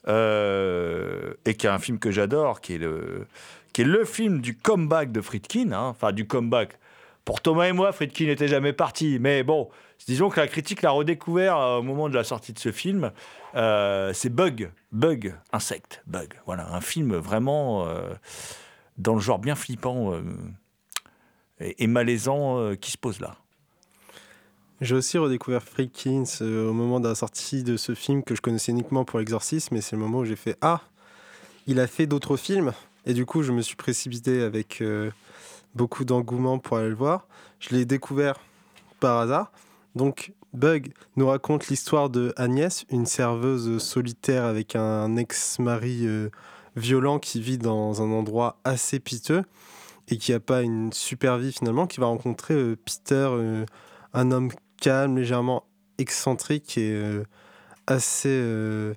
euh, 0.08 1.34
et 1.44 1.54
qui 1.54 1.66
est 1.66 1.70
un 1.70 1.78
film 1.78 1.98
que 1.98 2.10
j'adore, 2.10 2.60
qui 2.60 2.74
est 2.74 2.78
le 2.78 3.26
qui 3.72 3.82
est 3.82 3.86
le 3.86 4.06
film 4.06 4.40
du 4.40 4.56
comeback 4.56 5.12
de 5.12 5.20
Friedkin, 5.20 5.72
hein, 5.72 5.88
enfin 5.88 6.12
du 6.12 6.26
comeback. 6.26 6.78
Pour 7.26 7.42
Thomas 7.42 7.66
et 7.66 7.72
moi, 7.72 7.92
Friedkin 7.92 8.26
n'était 8.26 8.48
jamais 8.48 8.72
parti, 8.72 9.18
mais 9.20 9.42
bon, 9.42 9.68
disons 10.06 10.28
que 10.28 10.40
la 10.40 10.48
critique 10.48 10.82
l'a 10.82 10.90
redécouvert 10.90 11.56
euh, 11.56 11.78
au 11.78 11.82
moment 11.82 12.08
de 12.08 12.14
la 12.14 12.24
sortie 12.24 12.52
de 12.52 12.58
ce 12.58 12.72
film. 12.72 13.10
Euh, 13.54 14.12
c'est 14.12 14.28
Bug, 14.28 14.70
Bug, 14.92 15.34
insecte, 15.52 16.02
Bug. 16.06 16.34
Voilà, 16.46 16.72
un 16.72 16.80
film 16.80 17.14
vraiment 17.16 17.86
euh, 17.86 18.14
dans 18.98 19.14
le 19.14 19.20
genre 19.20 19.38
bien 19.38 19.54
flippant 19.54 20.12
et, 21.60 21.86
malaisant 21.86 22.74
qui 22.76 22.90
se 22.90 22.98
pose 22.98 23.20
là. 23.20 23.36
J'ai 24.82 24.94
aussi 24.94 25.16
redécouvert 25.16 25.62
Freakins 25.62 26.42
au 26.42 26.72
moment 26.72 27.00
de 27.00 27.08
la 27.08 27.14
sortie 27.14 27.62
de 27.62 27.78
ce 27.78 27.94
film 27.94 28.22
que 28.22 28.34
je 28.34 28.42
connaissais 28.42 28.72
uniquement 28.72 29.06
pour 29.06 29.18
l'exorcisme, 29.18 29.74
et 29.76 29.80
c'est 29.80 29.96
le 29.96 30.02
moment 30.02 30.18
où 30.18 30.24
j'ai 30.26 30.36
fait 30.36 30.58
Ah, 30.60 30.82
il 31.66 31.80
a 31.80 31.86
fait 31.86 32.06
d'autres 32.06 32.36
films. 32.36 32.72
Et 33.06 33.14
du 33.14 33.24
coup, 33.24 33.42
je 33.42 33.52
me 33.52 33.62
suis 33.62 33.76
précipité 33.76 34.42
avec 34.42 34.82
beaucoup 35.74 36.04
d'engouement 36.04 36.58
pour 36.58 36.78
aller 36.78 36.88
le 36.88 36.94
voir. 36.94 37.26
Je 37.60 37.74
l'ai 37.74 37.84
découvert 37.84 38.36
par 39.00 39.18
hasard. 39.18 39.52
Donc, 39.96 40.34
Bug 40.52 40.92
nous 41.16 41.26
raconte 41.26 41.68
l'histoire 41.68 42.10
de 42.10 42.34
Agnès, 42.36 42.84
une 42.90 43.06
serveuse 43.06 43.82
solitaire 43.82 44.44
avec 44.44 44.76
un 44.76 45.16
ex-mari 45.16 46.06
euh, 46.06 46.28
violent 46.76 47.18
qui 47.18 47.40
vit 47.40 47.56
dans 47.56 48.02
un 48.02 48.10
endroit 48.10 48.58
assez 48.64 49.00
piteux 49.00 49.42
et 50.08 50.18
qui 50.18 50.32
n'a 50.32 50.40
pas 50.40 50.60
une 50.60 50.92
super 50.92 51.38
vie 51.38 51.50
finalement, 51.50 51.86
qui 51.86 51.98
va 51.98 52.06
rencontrer 52.06 52.52
euh, 52.52 52.76
Peter, 52.76 53.26
euh, 53.30 53.64
un 54.12 54.30
homme 54.32 54.50
calme, 54.78 55.16
légèrement 55.16 55.64
excentrique 55.96 56.76
et 56.76 57.22
assez 57.86 58.92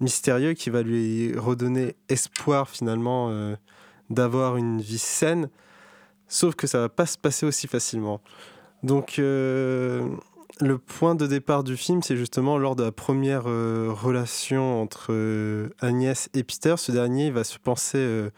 mystérieux, 0.00 0.54
qui 0.54 0.70
va 0.70 0.82
lui 0.82 1.38
redonner 1.38 1.94
espoir 2.08 2.68
finalement 2.68 3.32
d'avoir 4.10 4.56
une 4.56 4.80
vie 4.80 4.98
saine. 4.98 5.48
Sauf 6.26 6.56
que 6.56 6.66
ça 6.66 6.80
va 6.80 6.88
pas 6.88 7.06
se 7.06 7.16
passer 7.16 7.46
aussi 7.46 7.68
facilement. 7.68 8.20
Donc 8.82 9.20
le 10.62 10.78
point 10.78 11.14
de 11.14 11.26
départ 11.26 11.64
du 11.64 11.76
film, 11.76 12.02
c'est 12.02 12.16
justement 12.16 12.56
lors 12.56 12.76
de 12.76 12.84
la 12.84 12.92
première 12.92 13.44
euh, 13.46 13.88
relation 13.90 14.80
entre 14.80 15.08
euh, 15.10 15.70
Agnès 15.80 16.30
et 16.34 16.44
Peter. 16.44 16.76
Ce 16.78 16.92
dernier 16.92 17.30
va 17.30 17.44
se 17.44 17.58
penser 17.58 17.98
euh, 17.98 18.30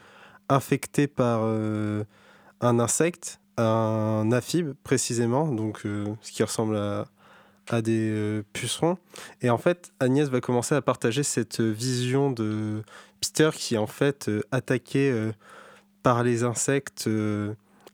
infecté 0.48 1.06
par 1.06 1.42
un 1.42 2.78
insecte, 2.78 3.40
un 3.56 4.30
aphibe 4.32 4.74
précisément, 4.82 5.48
donc 5.48 5.80
ce 5.84 6.32
qui 6.32 6.42
ressemble 6.42 6.76
à, 6.76 7.80
des 7.80 8.42
pucerons. 8.52 8.98
Et 9.40 9.48
en 9.48 9.56
fait, 9.56 9.92
Agnès 10.00 10.28
va 10.28 10.42
commencer 10.42 10.74
à 10.74 10.82
partager 10.82 11.22
cette 11.22 11.62
vision 11.62 12.30
de 12.30 12.82
Peter 13.22 13.48
qui 13.54 13.76
est 13.76 13.78
en 13.78 13.86
fait 13.86 14.30
attaqué 14.52 15.30
par 16.02 16.22
les 16.22 16.44
insectes 16.44 17.08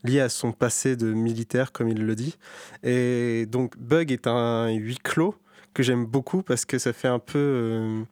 liés 0.05 0.21
à 0.21 0.29
son 0.29 0.53
passé 0.53 0.97
de 0.97 1.13
militaire, 1.13 1.73
comme 1.73 1.89
il 1.89 2.05
le 2.05 2.15
dit. 2.15 2.37
Et 2.83 3.47
donc 3.47 3.77
Bug 3.79 4.13
est 4.13 4.27
un 4.27 4.69
huis 4.71 4.99
clos 5.03 5.35
que 5.75 5.83
j'aime 5.83 6.07
beaucoup 6.07 6.43
parce 6.43 6.65
que 6.65 6.79
ça 6.79 6.93
fait 6.93 7.09
un 7.09 7.19
peu... 7.19 7.39
euh, 7.39 8.03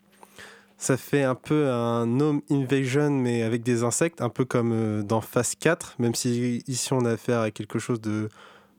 ça 0.76 0.96
fait 0.96 1.24
un 1.24 1.34
peu 1.34 1.68
un 1.70 2.20
home 2.20 2.40
invasion, 2.50 3.10
mais 3.10 3.42
avec 3.42 3.64
des 3.64 3.82
insectes, 3.82 4.20
un 4.20 4.28
peu 4.28 4.44
comme 4.44 4.72
euh, 4.72 5.02
dans 5.02 5.20
Phase 5.20 5.56
4, 5.56 5.96
même 5.98 6.14
si 6.14 6.62
ici 6.68 6.92
on 6.92 7.04
a 7.04 7.12
affaire 7.12 7.40
à 7.40 7.50
quelque 7.50 7.80
chose 7.80 8.00
de 8.00 8.28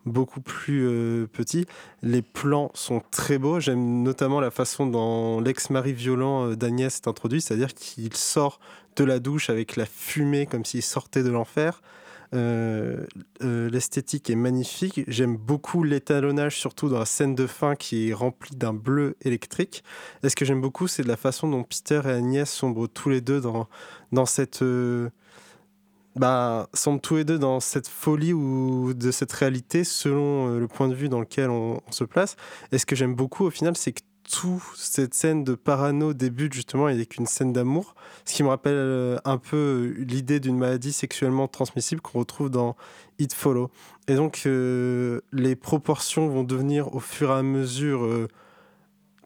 beaucoup 0.05 0.39
plus 0.39 0.87
euh, 0.87 1.27
petit. 1.27 1.65
Les 2.01 2.21
plans 2.21 2.71
sont 2.73 3.01
très 3.11 3.37
beaux. 3.37 3.59
J'aime 3.59 4.01
notamment 4.01 4.39
la 4.39 4.49
façon 4.49 4.85
dont 4.85 5.41
l'ex-mari 5.41 5.91
violent 5.91 6.51
d'Agnès 6.51 6.95
est 6.95 7.07
introduit, 7.07 7.41
c'est-à-dire 7.41 7.73
qu'il 7.73 8.15
sort 8.15 8.61
de 8.95 9.03
la 9.03 9.19
douche 9.19 9.49
avec 9.49 9.75
la 9.75 9.85
fumée 9.85 10.45
comme 10.45 10.63
s'il 10.63 10.81
sortait 10.81 11.23
de 11.23 11.29
l'enfer. 11.29 11.81
Euh, 12.33 13.05
euh, 13.43 13.69
L'esthétique 13.69 14.29
est 14.29 14.35
magnifique. 14.35 15.01
J'aime 15.07 15.35
beaucoup 15.37 15.83
l'étalonnage, 15.83 16.57
surtout 16.57 16.89
dans 16.89 16.99
la 16.99 17.05
scène 17.05 17.35
de 17.35 17.47
fin 17.47 17.75
qui 17.75 18.09
est 18.09 18.13
remplie 18.13 18.55
d'un 18.55 18.73
bleu 18.73 19.15
électrique. 19.21 19.83
Et 20.23 20.29
ce 20.29 20.35
que 20.35 20.45
j'aime 20.45 20.61
beaucoup, 20.61 20.87
c'est 20.87 21.03
de 21.03 21.07
la 21.07 21.17
façon 21.17 21.47
dont 21.49 21.63
Peter 21.63 22.01
et 22.05 22.09
Agnès 22.09 22.49
sombrent 22.49 22.87
tous 22.87 23.09
les 23.09 23.21
deux 23.21 23.41
dans, 23.41 23.67
cette. 24.25 24.61
euh, 24.61 25.09
bah, 26.15 26.69
tous 27.01 27.15
les 27.15 27.23
deux 27.23 27.39
dans 27.39 27.59
cette 27.59 27.87
folie 27.87 28.33
ou 28.33 28.93
de 28.93 29.11
cette 29.11 29.31
réalité 29.31 29.83
selon 29.83 30.57
le 30.57 30.67
point 30.67 30.87
de 30.87 30.93
vue 30.95 31.09
dans 31.09 31.19
lequel 31.19 31.49
on, 31.49 31.81
on 31.87 31.91
se 31.91 32.03
place. 32.03 32.35
Et 32.71 32.77
ce 32.77 32.85
que 32.85 32.95
j'aime 32.95 33.15
beaucoup 33.15 33.45
au 33.45 33.51
final, 33.51 33.77
c'est 33.77 33.93
que 33.93 34.01
toute 34.31 34.61
cette 34.75 35.13
scène 35.13 35.43
de 35.43 35.55
parano 35.55 36.13
débute 36.13 36.53
justement 36.53 36.85
avec 36.85 37.17
une 37.17 37.25
scène 37.25 37.51
d'amour, 37.51 37.95
ce 38.25 38.35
qui 38.35 38.43
me 38.43 38.49
rappelle 38.49 38.75
euh, 38.75 39.17
un 39.25 39.37
peu 39.37 39.95
l'idée 39.97 40.39
d'une 40.39 40.57
maladie 40.57 40.93
sexuellement 40.93 41.47
transmissible 41.47 42.01
qu'on 42.01 42.19
retrouve 42.19 42.49
dans 42.49 42.75
It 43.17 43.33
Follow. 43.33 43.71
Et 44.07 44.15
donc 44.15 44.43
euh, 44.45 45.21
les 45.33 45.55
proportions 45.55 46.27
vont 46.27 46.43
devenir 46.43 46.93
au 46.93 46.99
fur 46.99 47.31
et 47.31 47.33
à 47.33 47.43
mesure 47.43 48.03
euh, 48.03 48.27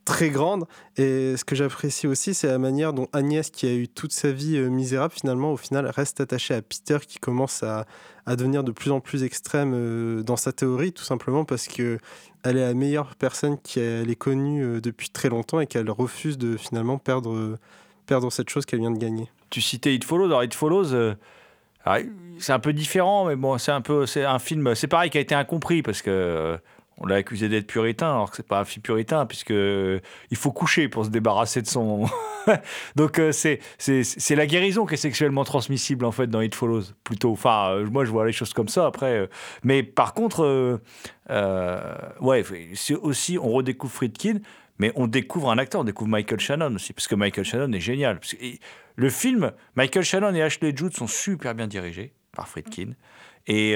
très 0.05 0.29
grandes. 0.29 0.65
Et 0.95 1.35
ce 1.35 1.43
que 1.43 1.55
j'apprécie 1.55 2.07
aussi, 2.07 2.33
c'est 2.33 2.47
la 2.47 2.57
manière 2.57 2.93
dont 2.93 3.07
Agnès, 3.11 3.49
qui 3.49 3.67
a 3.67 3.73
eu 3.73 3.89
toute 3.89 4.13
sa 4.13 4.31
vie 4.31 4.57
misérable, 4.59 5.13
finalement, 5.13 5.51
au 5.53 5.57
final, 5.57 5.85
reste 5.87 6.21
attachée 6.21 6.53
à 6.53 6.61
Peter, 6.61 6.97
qui 7.07 7.19
commence 7.19 7.63
à, 7.63 7.85
à 8.25 8.35
devenir 8.35 8.63
de 8.63 8.71
plus 8.71 8.91
en 8.91 8.99
plus 8.99 9.23
extrême 9.23 9.73
euh, 9.73 10.23
dans 10.23 10.37
sa 10.37 10.51
théorie, 10.51 10.93
tout 10.93 11.03
simplement 11.03 11.45
parce 11.45 11.67
que 11.67 11.99
elle 12.43 12.57
est 12.57 12.65
la 12.67 12.73
meilleure 12.73 13.15
personne 13.15 13.57
qu'elle 13.57 14.09
ait 14.09 14.15
connue 14.15 14.63
euh, 14.63 14.81
depuis 14.81 15.09
très 15.09 15.29
longtemps 15.29 15.59
et 15.59 15.67
qu'elle 15.67 15.89
refuse 15.89 16.37
de 16.37 16.57
finalement 16.57 16.97
perdre, 16.97 17.33
euh, 17.33 17.59
perdre 18.05 18.31
cette 18.31 18.49
chose 18.49 18.65
qu'elle 18.65 18.79
vient 18.79 18.91
de 18.91 18.97
gagner. 18.97 19.29
Tu 19.49 19.61
citais 19.61 19.93
It 19.93 20.03
Follows. 20.03 20.27
Dans 20.27 20.41
It 20.41 20.53
Follows, 20.53 20.93
alors, 21.85 21.99
c'est 22.39 22.53
un 22.53 22.59
peu 22.59 22.73
différent, 22.73 23.25
mais 23.25 23.35
bon, 23.35 23.57
c'est 23.57 23.71
un 23.71 23.83
un 23.85 24.39
film, 24.39 24.73
c'est 24.73 24.87
pareil 24.87 25.09
qui 25.09 25.17
a 25.17 25.21
été 25.21 25.35
incompris 25.35 25.81
parce 25.81 26.01
que 26.01 26.57
on 26.97 27.07
l'a 27.07 27.15
accusé 27.15 27.49
d'être 27.49 27.67
puritain, 27.67 28.11
alors 28.11 28.29
que 28.29 28.37
c'est 28.37 28.47
pas 28.47 28.59
un 28.59 28.65
film 28.65 28.83
puritain 28.83 29.25
puisque 29.25 29.49
il 29.49 30.37
faut 30.37 30.51
coucher 30.51 30.87
pour 30.87 31.05
se 31.05 31.09
débarrasser 31.09 31.61
de 31.61 31.67
son. 31.67 32.05
Donc 32.95 33.19
euh, 33.19 33.31
c'est 33.31 33.59
c'est 33.77 34.35
la 34.35 34.45
guérison 34.45 34.85
qui 34.85 34.95
est 34.95 34.97
sexuellement 34.97 35.43
transmissible 35.43 36.05
en 36.05 36.11
fait 36.11 36.27
dans 36.27 36.41
It 36.41 36.55
Follows 36.55 36.83
plutôt. 37.03 37.31
Enfin, 37.31 37.71
euh, 37.71 37.85
moi 37.89 38.05
je 38.05 38.11
vois 38.11 38.25
les 38.25 38.31
choses 38.31 38.53
comme 38.53 38.67
ça 38.67 38.85
après. 38.85 39.17
euh, 39.17 39.27
mais 39.63 39.83
par 39.83 40.13
contre, 40.13 40.81
euh, 41.29 41.95
ouais, 42.21 42.43
c'est 42.75 42.95
aussi 42.95 43.37
on 43.37 43.49
redécouvre 43.49 43.93
Friedkin. 43.93 44.39
Mais 44.79 44.91
on 44.95 45.05
découvre 45.05 45.51
un 45.51 45.59
acteur, 45.59 45.81
on 45.81 45.83
découvre 45.83 46.09
Michael 46.09 46.39
Shannon 46.39 46.73
aussi, 46.73 46.93
parce 46.93 47.07
que 47.07 47.13
Michael 47.13 47.45
Shannon 47.45 47.71
est 47.73 47.79
génial. 47.79 48.19
Le 48.95 49.09
film, 49.11 49.51
Michael 49.75 50.03
Shannon 50.03 50.33
et 50.33 50.41
Ashley 50.41 50.73
Judd 50.75 50.93
sont 50.95 51.05
super 51.05 51.53
bien 51.53 51.67
dirigés 51.67 52.11
par 52.35 52.47
Friedkin. 52.47 52.93
Et 53.45 53.75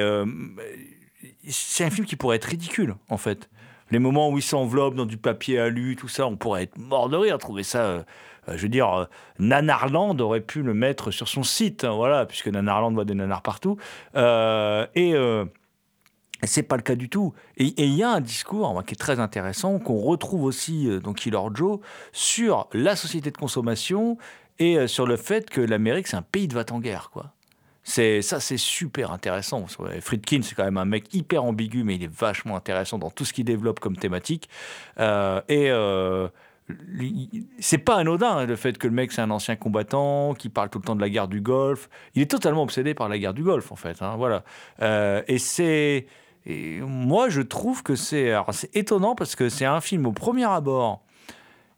c'est 1.47 1.83
un 1.83 1.91
film 1.91 2.07
qui 2.07 2.15
pourrait 2.15 2.37
être 2.37 2.45
ridicule, 2.45 2.95
en 3.09 3.17
fait. 3.17 3.47
Les 3.91 3.99
moments 3.99 4.29
où 4.31 4.37
il 4.37 4.43
s'enveloppe 4.43 4.95
dans 4.95 5.05
du 5.05 5.17
papier 5.17 5.59
alu, 5.59 5.95
tout 5.95 6.07
ça, 6.09 6.27
on 6.27 6.35
pourrait 6.35 6.63
être 6.63 6.77
mort 6.77 7.09
de 7.09 7.15
rire, 7.15 7.37
trouver 7.37 7.63
ça. 7.63 8.05
Euh, 8.49 8.57
je 8.57 8.63
veux 8.63 8.69
dire, 8.69 8.93
euh, 8.93 9.05
Nanarland 9.39 10.19
aurait 10.19 10.41
pu 10.41 10.61
le 10.61 10.73
mettre 10.73 11.11
sur 11.11 11.27
son 11.27 11.43
site, 11.43 11.83
hein, 11.83 11.91
voilà, 11.91 12.25
puisque 12.25 12.47
Nanarland 12.47 12.93
voit 12.93 13.05
des 13.05 13.15
nanars 13.15 13.41
partout. 13.41 13.77
Euh, 14.15 14.85
et. 14.95 15.15
c'est 16.43 16.63
pas 16.63 16.77
le 16.77 16.83
cas 16.83 16.95
du 16.95 17.09
tout. 17.09 17.33
Et 17.57 17.73
il 17.77 17.95
y 17.95 18.03
a 18.03 18.09
un 18.09 18.21
discours 18.21 18.71
moi, 18.73 18.83
qui 18.83 18.93
est 18.93 18.97
très 18.97 19.19
intéressant, 19.19 19.79
qu'on 19.79 19.97
retrouve 19.97 20.43
aussi 20.43 20.87
dans 21.03 21.13
Killer 21.13 21.39
Joe, 21.53 21.79
sur 22.11 22.67
la 22.73 22.95
société 22.95 23.31
de 23.31 23.37
consommation 23.37 24.17
et 24.59 24.87
sur 24.87 25.05
le 25.05 25.17
fait 25.17 25.49
que 25.49 25.61
l'Amérique, 25.61 26.07
c'est 26.07 26.17
un 26.17 26.21
pays 26.21 26.47
de 26.47 26.53
va-t-en-guerre. 26.53 27.09
quoi. 27.11 27.33
C'est 27.83 28.21
ça, 28.21 28.39
c'est 28.39 28.57
super 28.57 29.11
intéressant. 29.11 29.65
Friedkin, 30.01 30.41
c'est 30.43 30.55
quand 30.55 30.65
même 30.65 30.77
un 30.77 30.85
mec 30.85 31.13
hyper 31.13 31.43
ambigu, 31.43 31.83
mais 31.83 31.95
il 31.95 32.03
est 32.03 32.13
vachement 32.13 32.55
intéressant 32.55 32.99
dans 32.99 33.09
tout 33.09 33.25
ce 33.25 33.33
qu'il 33.33 33.45
développe 33.45 33.79
comme 33.79 33.95
thématique. 33.95 34.49
Et 34.99 35.71
c'est 37.59 37.77
pas 37.77 37.95
anodin 37.95 38.37
hein, 38.39 38.45
le 38.45 38.55
fait 38.55 38.77
que 38.77 38.87
le 38.87 38.93
mec 38.93 39.11
c'est 39.11 39.21
un 39.21 39.31
ancien 39.31 39.55
combattant 39.55 40.33
qui 40.33 40.49
parle 40.49 40.69
tout 40.69 40.79
le 40.79 40.83
temps 40.83 40.95
de 40.95 41.01
la 41.01 41.09
guerre 41.09 41.27
du 41.27 41.41
Golfe. 41.41 41.89
Il 42.15 42.21
est 42.21 42.29
totalement 42.29 42.63
obsédé 42.63 42.93
par 42.93 43.07
la 43.09 43.17
guerre 43.17 43.33
du 43.33 43.43
Golfe 43.43 43.71
en 43.71 43.77
fait. 43.77 44.01
hein, 44.01 44.15
voilà. 44.17 44.43
Euh, 44.81 45.21
et 45.27 45.37
c'est 45.37 46.07
moi 46.45 47.29
je 47.29 47.41
trouve 47.41 47.83
que 47.83 47.95
c'est 47.95 48.33
étonnant 48.73 49.15
parce 49.15 49.35
que 49.35 49.49
c'est 49.49 49.65
un 49.65 49.81
film 49.81 50.05
au 50.05 50.11
premier 50.11 50.45
abord 50.45 51.03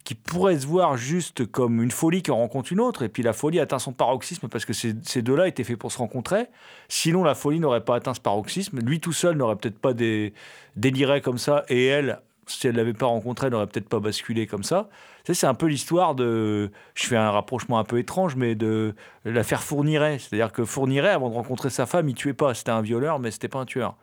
qui 0.04 0.16
pourrait 0.16 0.58
se 0.58 0.66
voir 0.66 0.98
juste 0.98 1.46
comme 1.46 1.84
une 1.84 1.92
folie 1.92 2.24
qui 2.24 2.32
en 2.32 2.38
rencontre 2.38 2.72
une 2.72 2.80
autre, 2.80 3.04
et 3.04 3.10
puis 3.10 3.22
la 3.22 3.34
folie 3.34 3.60
atteint 3.60 3.78
son 3.78 3.92
paroxysme 3.92 4.48
parce 4.48 4.66
que 4.66 4.74
ces, 4.74 4.96
ces 5.04 5.22
deux-là 5.22 5.48
étaient 5.48 5.64
faits 5.64 5.78
pour 5.78 5.92
se 5.92 6.00
rencontrer. 6.00 6.48
Sinon, 6.88 7.24
la 7.24 7.36
folie 7.36 7.60
n'aurait 7.60 7.84
pas 7.84 7.98
atteint 7.98 8.16
ce 8.16 8.22
paroxysme. 8.22 8.80
Lui 8.80 9.00
tout 9.00 9.14
seul 9.14 9.38
n'aurait 9.38 9.58
peut-être 9.58 9.78
pas 9.78 9.94
des, 9.94 10.34
déliré 10.76 11.22
comme 11.22 11.38
ça, 11.38 11.64
et 11.70 11.86
elle, 11.86 12.22
si 12.52 12.68
elle 12.68 12.74
ne 12.74 12.78
l'avait 12.78 12.94
pas 12.94 13.06
rencontré, 13.06 13.48
elle 13.48 13.54
n'aurait 13.54 13.68
peut-être 13.68 13.90
pas 13.90 14.00
basculé 14.00 14.48
comme 14.48 14.64
ça. 14.64 14.90
C'est 15.32 15.48
un 15.48 15.54
peu 15.54 15.68
l'histoire 15.68 16.16
de. 16.16 16.72
Je 16.96 17.06
fais 17.06 17.16
un 17.16 17.32
rapprochement 17.32 17.78
un 17.80 17.84
peu 17.84 18.00
étrange, 18.00 18.36
mais 18.36 18.56
de 18.56 18.96
l'affaire 19.26 19.62
Fourniret. 19.62 20.18
C'est-à-dire 20.20 20.52
que 20.52 20.66
Fourniret, 20.66 21.10
avant 21.10 21.30
de 21.30 21.36
rencontrer 21.36 21.70
sa 21.70 21.86
femme, 21.86 22.10
il 22.10 22.16
tuait 22.16 22.34
pas. 22.34 22.54
C'était 22.54 22.72
un 22.72 22.82
violeur, 22.82 23.20
mais 23.20 23.30
c'était 23.32 23.48
pas 23.48 23.60
un 23.60 23.66
tueur. 23.66 23.96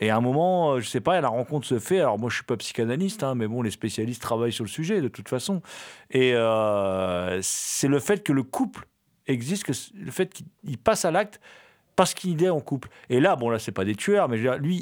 Et 0.00 0.10
à 0.10 0.16
un 0.16 0.20
moment, 0.20 0.72
euh, 0.72 0.80
je 0.80 0.88
sais 0.88 1.00
pas, 1.00 1.20
la 1.20 1.28
rencontre 1.28 1.66
se 1.66 1.78
fait. 1.78 2.00
Alors 2.00 2.18
moi, 2.18 2.28
je 2.28 2.36
suis 2.36 2.44
pas 2.44 2.56
psychanalyste, 2.56 3.22
hein, 3.22 3.34
mais 3.34 3.46
bon, 3.46 3.62
les 3.62 3.70
spécialistes 3.70 4.20
travaillent 4.20 4.52
sur 4.52 4.64
le 4.64 4.70
sujet 4.70 5.00
de 5.00 5.08
toute 5.08 5.28
façon. 5.28 5.62
Et 6.10 6.34
euh, 6.34 7.38
c'est 7.42 7.88
le 7.88 7.98
fait 7.98 8.22
que 8.22 8.32
le 8.32 8.42
couple 8.42 8.86
existe, 9.26 9.64
que 9.64 9.72
le 9.94 10.10
fait 10.10 10.32
qu'il 10.32 10.78
passe 10.78 11.04
à 11.04 11.10
l'acte 11.10 11.40
parce 11.96 12.14
qu'il 12.14 12.42
est 12.44 12.50
en 12.50 12.60
couple. 12.60 12.88
Et 13.10 13.20
là, 13.20 13.36
bon, 13.36 13.48
là, 13.50 13.58
c'est 13.58 13.72
pas 13.72 13.84
des 13.84 13.94
tueurs, 13.96 14.28
mais 14.28 14.36
lui, 14.58 14.76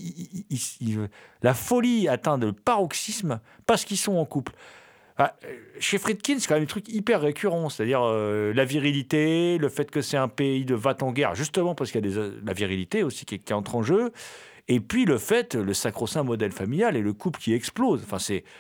il- 0.50 1.08
la 1.42 1.54
folie 1.54 2.08
atteint 2.08 2.36
le 2.36 2.52
paroxysme 2.52 3.40
parce 3.66 3.84
qu'ils 3.84 3.96
sont 3.96 4.16
en 4.16 4.24
couple. 4.24 4.52
Ah, 5.16 5.36
euh, 5.44 5.48
chez 5.78 5.98
Friedkin, 5.98 6.40
c'est 6.40 6.48
quand 6.48 6.54
même 6.54 6.64
un 6.64 6.66
truc 6.66 6.88
hyper 6.88 7.20
récurrent, 7.20 7.68
c'est-à-dire 7.68 8.00
euh, 8.02 8.52
la 8.52 8.64
virilité, 8.64 9.58
le 9.58 9.68
fait 9.68 9.88
que 9.88 10.00
c'est 10.00 10.16
un 10.16 10.26
pays 10.26 10.64
de 10.64 10.74
va 10.74 10.96
en 11.02 11.12
guerre, 11.12 11.36
justement 11.36 11.76
parce 11.76 11.92
qu'il 11.92 12.04
y 12.04 12.12
a 12.12 12.18
euh, 12.18 12.40
la 12.44 12.52
virilité 12.52 13.04
aussi 13.04 13.24
qui 13.24 13.54
entre 13.54 13.76
en 13.76 13.84
jeu, 13.84 14.12
et 14.66 14.80
puis 14.80 15.04
le 15.04 15.18
fait, 15.18 15.54
le 15.54 15.74
sacro-saint 15.74 16.22
modèle 16.22 16.52
familial 16.52 16.96
et 16.96 17.02
le 17.02 17.12
couple 17.12 17.38
qui 17.38 17.52
explose. 17.52 18.02
Enfin, 18.02 18.16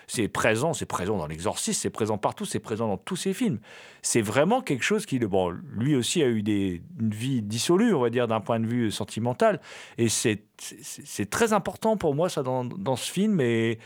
c'est 0.06 0.28
présent, 0.28 0.74
c'est 0.74 0.84
présent 0.84 1.16
dans 1.16 1.26
l'Exorciste, 1.26 1.80
c'est 1.80 1.90
présent 1.90 2.18
partout, 2.18 2.44
c'est 2.44 2.60
présent 2.60 2.88
dans 2.88 2.98
tous 2.98 3.16
ses 3.16 3.32
films. 3.32 3.58
C'est 4.02 4.20
vraiment 4.20 4.60
quelque 4.60 4.84
chose 4.84 5.06
qui, 5.06 5.18
bon, 5.18 5.48
lui 5.48 5.96
aussi 5.96 6.22
a 6.22 6.26
eu 6.26 6.40
une 6.40 7.10
vie 7.10 7.40
dissolue, 7.40 7.94
on 7.94 8.00
va 8.00 8.10
dire, 8.10 8.28
d'un 8.28 8.40
point 8.40 8.60
de 8.60 8.66
vue 8.66 8.90
sentimental, 8.90 9.60
et 9.96 10.10
c'est 10.10 10.44
très 11.30 11.54
important 11.54 11.96
pour 11.96 12.14
moi 12.14 12.28
ça 12.28 12.42
dans, 12.42 12.96
ce 12.96 13.10
film, 13.10 13.40
et, 13.40 13.78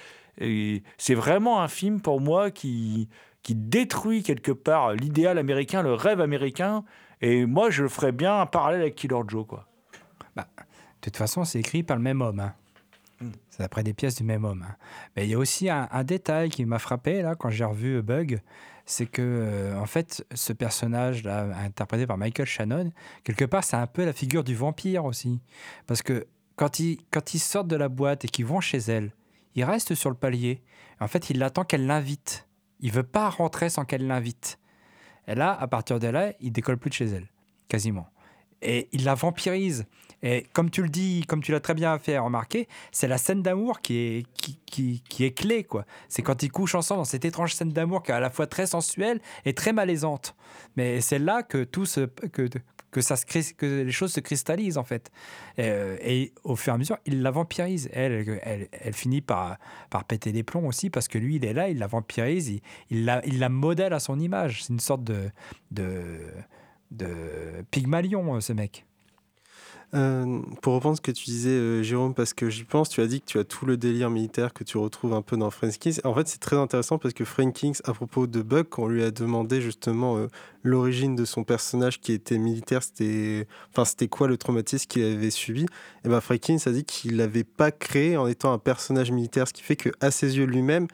c'est 0.98 1.14
vraiment 1.14 1.62
un 1.62 1.68
film 1.68 2.00
pour 2.00 2.20
moi 2.20 2.50
qui 2.50 3.08
détruit 3.48 4.24
quelque 4.24 4.52
part 4.52 4.92
l'idéal 4.92 5.38
américain, 5.38 5.82
le 5.82 5.94
rêve 5.94 6.20
américain, 6.20 6.84
et 7.20 7.46
moi 7.46 7.70
je 7.70 7.86
ferais 7.86 8.12
bien 8.12 8.40
un 8.40 8.46
parallèle 8.46 8.80
avec 8.80 8.96
Killer 8.96 9.20
Joe, 9.28 9.46
quoi. 9.46 9.68
De 11.00 11.04
toute 11.10 11.16
façon, 11.16 11.44
c'est 11.44 11.60
écrit 11.60 11.82
par 11.82 11.96
le 11.96 12.02
même 12.02 12.20
homme. 12.22 12.40
hein. 12.40 12.54
Hmm. 13.20 13.30
C'est 13.50 13.62
d'après 13.62 13.82
des 13.82 13.94
pièces 13.94 14.16
du 14.16 14.24
même 14.24 14.44
homme. 14.44 14.64
hein. 14.68 14.76
Mais 15.16 15.26
il 15.26 15.30
y 15.30 15.34
a 15.34 15.38
aussi 15.38 15.68
un, 15.68 15.88
un 15.90 16.04
détail 16.04 16.50
qui 16.50 16.64
m'a 16.64 16.78
frappé 16.78 17.22
là 17.22 17.34
quand 17.34 17.50
j'ai 17.50 17.64
revu 17.64 18.00
Bug, 18.02 18.40
c'est 18.86 19.06
que 19.06 19.22
euh, 19.22 19.78
en 19.78 19.86
fait, 19.86 20.24
ce 20.34 20.52
personnage 20.52 21.24
là, 21.24 21.48
interprété 21.64 22.06
par 22.06 22.16
Michael 22.16 22.46
Shannon, 22.46 22.90
quelque 23.24 23.44
part, 23.44 23.64
c'est 23.64 23.76
un 23.76 23.86
peu 23.86 24.04
la 24.04 24.12
figure 24.12 24.44
du 24.44 24.54
vampire 24.54 25.04
aussi, 25.04 25.40
parce 25.86 26.02
que 26.02 26.26
quand 26.56 26.80
ils 26.80 26.98
quand 27.10 27.34
ils 27.34 27.38
sortent 27.38 27.68
de 27.68 27.76
la 27.76 27.88
boîte 27.88 28.24
et 28.24 28.28
qu'ils 28.28 28.46
vont 28.46 28.60
chez 28.60 28.78
elle, 28.78 29.12
il 29.54 29.64
reste 29.64 29.94
sur 29.94 30.10
le 30.10 30.16
palier. 30.16 30.62
En 31.00 31.08
fait, 31.08 31.30
il 31.30 31.42
attend 31.42 31.64
qu'elle 31.64 31.86
l'invite. 31.86 32.48
Il 32.80 32.92
veut 32.92 33.02
pas 33.02 33.28
rentrer 33.28 33.68
sans 33.68 33.84
qu'elle 33.84 34.06
l'invite. 34.06 34.58
Et 35.26 35.34
là, 35.34 35.52
à 35.52 35.66
partir 35.68 35.98
de 35.98 36.06
là, 36.08 36.32
il 36.40 36.52
décolle 36.52 36.78
plus 36.78 36.90
de 36.90 36.94
chez 36.94 37.06
elle, 37.06 37.28
quasiment. 37.68 38.08
Et 38.62 38.88
il 38.92 39.04
la 39.04 39.14
vampirise. 39.14 39.86
Et 40.22 40.46
comme 40.52 40.70
tu 40.70 40.82
le 40.82 40.88
dis, 40.88 41.24
comme 41.28 41.42
tu 41.42 41.52
l'as 41.52 41.60
très 41.60 41.74
bien 41.74 41.98
fait 41.98 42.18
remarquer, 42.18 42.68
c'est 42.90 43.08
la 43.08 43.18
scène 43.18 43.42
d'amour 43.42 43.80
qui 43.80 43.96
est, 43.98 44.26
qui, 44.66 45.02
qui, 45.08 45.24
est 45.24 45.30
clé. 45.30 45.64
quoi. 45.64 45.84
C'est 46.08 46.22
quand 46.22 46.42
ils 46.42 46.50
couchent 46.50 46.74
ensemble 46.74 47.00
dans 47.00 47.04
cette 47.04 47.24
étrange 47.24 47.54
scène 47.54 47.70
d'amour 47.70 48.02
qui 48.02 48.10
est 48.10 48.14
à 48.14 48.20
la 48.20 48.30
fois 48.30 48.46
très 48.46 48.66
sensuelle 48.66 49.20
et 49.44 49.54
très 49.54 49.72
malaisante. 49.72 50.34
Mais 50.76 51.00
c'est 51.00 51.18
là 51.18 51.42
que 51.42 51.62
tout 51.64 51.86
se, 51.86 52.00
que, 52.00 52.48
que, 52.90 53.00
ça 53.00 53.16
se, 53.16 53.24
que 53.54 53.82
les 53.84 53.92
choses 53.92 54.12
se 54.12 54.20
cristallisent 54.20 54.78
en 54.78 54.84
fait. 54.84 55.10
Et, 55.56 55.68
euh, 55.68 55.96
et 56.00 56.32
au 56.42 56.56
fur 56.56 56.72
et 56.72 56.74
à 56.74 56.78
mesure, 56.78 56.98
il 57.06 57.22
la 57.22 57.30
vampirise. 57.30 57.88
Elle, 57.92 58.40
elle, 58.42 58.68
elle 58.72 58.94
finit 58.94 59.20
par, 59.20 59.56
par 59.88 60.04
péter 60.04 60.32
les 60.32 60.42
plombs 60.42 60.66
aussi 60.66 60.90
parce 60.90 61.06
que 61.06 61.18
lui, 61.18 61.36
il 61.36 61.44
est 61.44 61.54
là, 61.54 61.68
il 61.68 61.78
la 61.78 61.86
vampirise, 61.86 62.48
il, 62.48 62.60
il, 62.90 63.04
la, 63.04 63.24
il 63.24 63.38
la 63.38 63.48
modèle 63.48 63.92
à 63.92 64.00
son 64.00 64.18
image. 64.18 64.64
C'est 64.64 64.72
une 64.72 64.80
sorte 64.80 65.04
de, 65.04 65.30
de, 65.70 66.18
de 66.90 67.64
Pygmalion, 67.70 68.34
euh, 68.34 68.40
ce 68.40 68.52
mec. 68.52 68.84
Euh, 69.94 70.40
pour 70.60 70.74
reprendre 70.74 70.96
ce 70.96 71.00
que 71.00 71.10
tu 71.10 71.24
disais, 71.24 71.50
euh, 71.50 71.82
Jérôme, 71.82 72.12
parce 72.12 72.34
que 72.34 72.50
j'y 72.50 72.64
pense, 72.64 72.90
tu 72.90 73.00
as 73.00 73.06
dit 73.06 73.22
que 73.22 73.26
tu 73.26 73.38
as 73.38 73.44
tout 73.44 73.64
le 73.64 73.78
délire 73.78 74.10
militaire 74.10 74.52
que 74.52 74.62
tu 74.62 74.76
retrouves 74.76 75.14
un 75.14 75.22
peu 75.22 75.38
dans 75.38 75.50
Frankins. 75.50 75.92
En 76.04 76.14
fait, 76.14 76.28
c'est 76.28 76.40
très 76.40 76.56
intéressant 76.56 76.98
parce 76.98 77.14
que 77.14 77.24
Frankins, 77.24 77.72
à 77.84 77.94
propos 77.94 78.26
de 78.26 78.42
Buck, 78.42 78.78
on 78.78 78.88
lui 78.88 79.02
a 79.02 79.10
demandé 79.10 79.62
justement 79.62 80.18
euh, 80.18 80.26
l'origine 80.62 81.16
de 81.16 81.24
son 81.24 81.42
personnage 81.42 82.00
qui 82.00 82.12
était 82.12 82.36
militaire, 82.36 82.82
c'était 82.82 83.46
enfin, 83.70 83.86
c'était 83.86 84.08
quoi 84.08 84.28
le 84.28 84.36
traumatisme 84.36 84.86
qu'il 84.86 85.04
avait 85.04 85.30
subi, 85.30 85.64
et 86.04 86.08
ben 86.08 86.20
Frankins 86.20 86.58
a 86.66 86.70
dit 86.70 86.84
qu'il 86.84 87.16
l'avait 87.16 87.44
pas 87.44 87.70
créé 87.70 88.18
en 88.18 88.26
étant 88.26 88.52
un 88.52 88.58
personnage 88.58 89.10
militaire, 89.10 89.48
ce 89.48 89.54
qui 89.54 89.62
fait 89.62 89.76
que 89.76 89.88
à 90.00 90.10
ses 90.10 90.36
yeux 90.36 90.44
lui-même, 90.44 90.86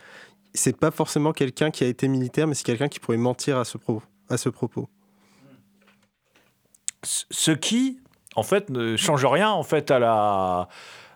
c'est 0.52 0.76
pas 0.76 0.92
forcément 0.92 1.32
quelqu'un 1.32 1.72
qui 1.72 1.82
a 1.82 1.88
été 1.88 2.06
militaire, 2.06 2.46
mais 2.46 2.54
c'est 2.54 2.64
quelqu'un 2.64 2.88
qui 2.88 3.00
pourrait 3.00 3.16
mentir 3.16 3.58
à 3.58 3.64
ce 3.64 3.76
propos. 3.76 4.02
ce 7.02 7.50
qui, 7.50 7.98
en 8.36 8.42
fait, 8.42 8.70
ne 8.70 8.96
change 8.96 9.24
rien 9.24 9.50
en 9.50 9.62
fait 9.62 9.90
à 9.90 9.98
la 9.98 10.68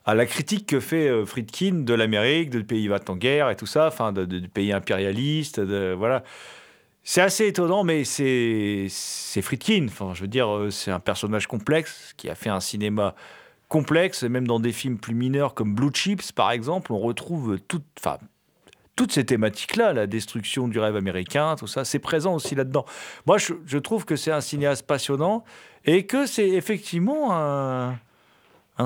à 0.05 0.15
la 0.15 0.25
critique 0.25 0.67
que 0.67 0.81
fait 0.81 1.09
euh, 1.09 1.27
Friedkin 1.27 1.83
de 1.85 1.93
l'Amérique, 1.93 2.49
de 2.49 2.63
pays 2.63 2.89
va 2.89 2.99
en 3.09 3.17
guerre 3.17 3.51
et 3.51 3.57
tout 3.57 3.67
ça, 3.67 3.89
enfin 3.89 4.13
du 4.13 4.49
pays 4.49 4.73
impérialiste, 4.73 5.61
voilà. 5.61 6.23
C'est 7.11 7.23
assez 7.23 7.47
étonnant, 7.47 7.85
mais 7.85 8.05
c'est 8.05 8.87
c'est 8.91 9.41
Friedkin. 9.41 9.87
Enfin, 9.89 10.13
je 10.15 10.23
veux 10.23 10.29
dire, 10.29 10.55
euh, 10.55 10.71
c'est 10.71 10.91
un 10.91 11.01
personnage 11.01 11.47
complexe 11.47 12.13
qui 12.19 12.29
a 12.29 12.35
fait 12.35 12.51
un 12.51 12.61
cinéma 12.61 13.15
complexe, 13.69 14.25
même 14.25 14.47
dans 14.47 14.61
des 14.61 14.73
films 14.73 14.99
plus 14.99 15.15
mineurs 15.15 15.55
comme 15.55 15.75
Blue 15.75 15.91
Chips, 15.93 16.33
par 16.33 16.51
exemple, 16.51 16.93
on 16.93 16.99
retrouve 16.99 17.59
tout, 17.69 17.83
enfin, 17.99 18.19
toutes 18.99 19.13
ces 19.13 19.25
thématiques-là, 19.25 19.93
la 19.93 20.09
destruction 20.09 20.67
du 20.67 20.81
rêve 20.81 20.97
américain, 20.97 21.55
tout 21.57 21.69
ça, 21.69 21.85
c'est 21.85 22.01
présent 22.01 22.35
aussi 22.35 22.57
là-dedans. 22.57 22.85
Moi, 23.27 23.39
je, 23.39 23.79
trouve 23.79 24.05
que 24.05 24.17
c'est 24.17 24.33
un 24.33 24.41
cinéaste 24.41 24.85
passionnant 24.89 25.45
et 25.85 26.05
que 26.05 26.27
c'est 26.27 26.49
effectivement 26.49 27.29
un, 27.33 27.97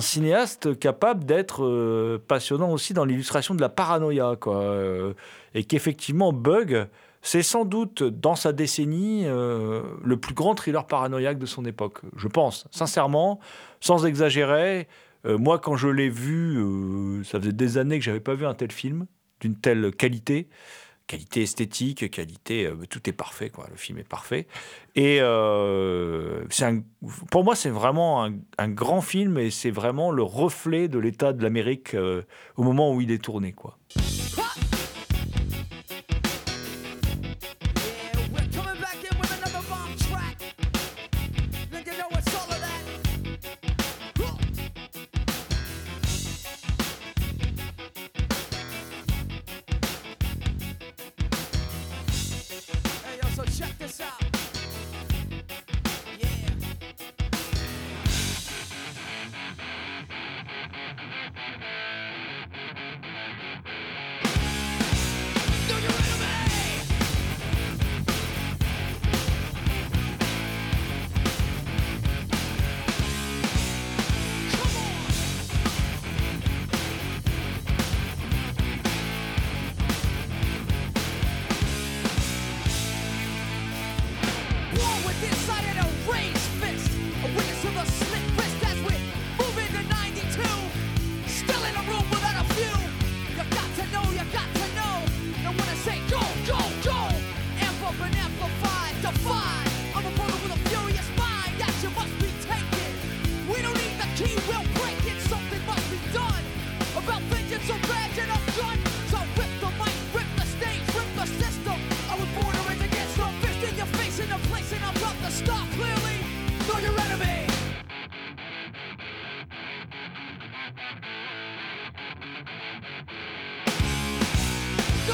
cinéaste 0.00 0.78
capable 0.78 1.24
d'être 1.24 1.64
euh, 1.64 2.22
passionnant 2.28 2.70
aussi 2.72 2.92
dans 2.92 3.06
l'illustration 3.06 3.54
de 3.54 3.62
la 3.62 3.70
paranoïa, 3.70 4.36
quoi. 4.38 4.60
Euh, 4.60 5.14
et 5.54 5.64
qu'effectivement, 5.64 6.34
Bug, 6.34 6.88
c'est 7.22 7.42
sans 7.42 7.64
doute 7.64 8.02
dans 8.02 8.34
sa 8.34 8.52
décennie 8.52 9.22
euh, 9.24 9.80
le 10.04 10.18
plus 10.18 10.34
grand 10.34 10.54
thriller 10.54 10.86
paranoïaque 10.86 11.38
de 11.38 11.46
son 11.46 11.64
époque, 11.64 12.00
je 12.16 12.28
pense, 12.28 12.66
sincèrement, 12.70 13.40
sans 13.80 14.04
exagérer. 14.04 14.88
Moi, 15.24 15.58
quand 15.58 15.76
je 15.76 15.88
l'ai 15.88 16.10
vu, 16.10 17.24
ça 17.24 17.38
faisait 17.38 17.52
des 17.52 17.78
années 17.78 17.98
que 17.98 18.04
j'avais 18.04 18.20
pas 18.20 18.34
vu 18.34 18.44
un 18.44 18.54
tel 18.54 18.72
film 18.72 19.06
d'une 19.42 19.56
telle 19.56 19.90
qualité, 19.94 20.48
qualité 21.06 21.42
esthétique, 21.42 22.10
qualité, 22.10 22.64
euh, 22.66 22.76
tout 22.88 23.06
est 23.10 23.12
parfait, 23.12 23.50
quoi. 23.50 23.66
Le 23.70 23.76
film 23.76 23.98
est 23.98 24.08
parfait. 24.08 24.46
Et 24.94 25.18
euh, 25.20 26.44
un- 26.60 26.80
pour 27.30 27.44
moi, 27.44 27.54
c'est 27.56 27.68
vraiment 27.70 28.24
un, 28.24 28.34
un 28.56 28.68
grand 28.68 29.00
film 29.02 29.36
et 29.36 29.50
c'est 29.50 29.70
vraiment 29.72 30.10
le 30.10 30.22
reflet 30.22 30.88
de 30.88 30.98
l'état 30.98 31.32
de 31.34 31.42
l'Amérique 31.42 31.94
euh, 31.94 32.22
au 32.56 32.62
moment 32.62 32.94
où 32.94 33.00
il 33.00 33.10
est 33.10 33.22
tourné, 33.22 33.52
quoi. 33.52 33.76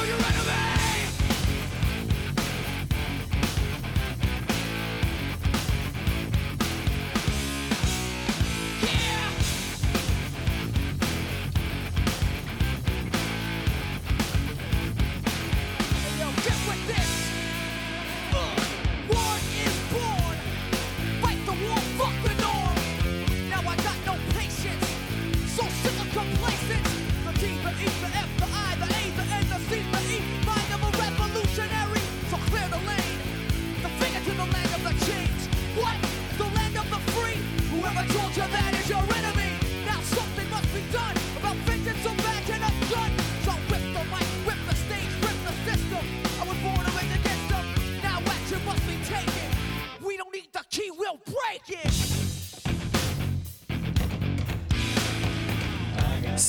you 0.08 0.14
run 0.14 0.36
away? 0.36 0.47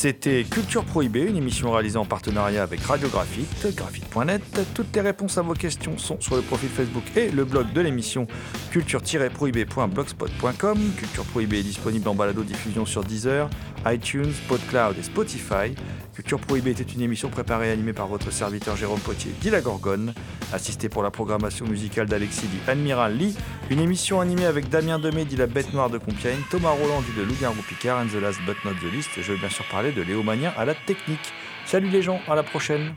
C'était 0.02 0.46
Culture 0.46 0.86
Prohibée, 0.86 1.24
une 1.24 1.36
émission 1.36 1.74
réalisée 1.74 1.98
en 1.98 2.06
partenariat 2.06 2.64
avec 2.64 2.80
Radio 2.80 3.10
Graphite, 3.10 3.76
graphite.net. 3.76 4.42
Toutes 4.74 4.96
les 4.96 5.02
réponses 5.02 5.38
à 5.38 5.42
vos 5.42 5.56
questions 5.56 5.98
sont 5.98 6.22
sur 6.22 6.38
le 6.38 6.42
profil 6.42 6.70
Facebook 6.70 7.04
et 7.18 7.30
le 7.30 7.44
blog 7.44 7.74
de 7.74 7.82
l'émission 7.82 8.26
culture-prohibée.blogspot.com. 8.72 10.80
Culture 10.96 11.26
Prohibée 11.26 11.60
est 11.60 11.64
disponible 11.64 12.08
en 12.08 12.16
balado-diffusion 12.16 12.86
sur 12.86 13.04
Deezer, 13.04 13.50
iTunes, 13.88 14.32
PodCloud 14.48 14.98
et 14.98 15.04
Spotify. 15.04 15.76
Culture 16.16 16.40
Prohibée 16.40 16.72
était 16.72 16.84
une 16.84 17.02
émission 17.02 17.30
préparée 17.30 17.68
et 17.68 17.72
animée 17.72 17.92
par 17.92 18.08
votre 18.08 18.32
serviteur 18.32 18.78
Jérôme 18.78 19.02
Potier, 19.02 19.34
dit 19.42 19.50
la 19.50 19.60
Gorgone, 19.60 20.14
assisté 20.54 20.88
pour 20.88 21.04
la 21.04 21.12
programmation 21.12 21.68
musicale 21.68 22.08
d'Alexis 22.08 22.48
dit 22.48 22.62
Admiral 22.70 23.18
Lee. 23.18 23.36
Une 23.70 23.82
émission 23.82 24.20
animée 24.20 24.46
avec 24.46 24.68
Damien 24.70 24.98
Demet 24.98 25.26
dit 25.26 25.36
la 25.36 25.46
bête 25.46 25.72
noire 25.76 25.92
de 25.92 26.00
Compiègne, 26.00 26.40
Thomas 26.50 26.72
Roland 26.72 27.02
dit 27.02 27.12
le 27.16 27.24
loup-garou 27.24 27.62
Picard, 27.68 28.00
and 28.00 28.08
the 28.08 28.20
last 28.20 28.40
but 28.48 28.58
not 28.66 28.74
the 28.82 28.92
List, 28.92 29.12
Je 29.22 29.32
veux 29.32 29.38
bien 29.38 29.50
sûr 29.50 29.64
parler 29.66 29.92
de 29.92 30.02
Léo 30.02 30.24
Magnien 30.24 30.52
à 30.58 30.66
la 30.66 30.74
technique. 30.74 31.34
Salut 31.66 31.90
les 31.90 32.02
gens, 32.02 32.20
à 32.28 32.34
la 32.34 32.42
prochaine! 32.42 32.96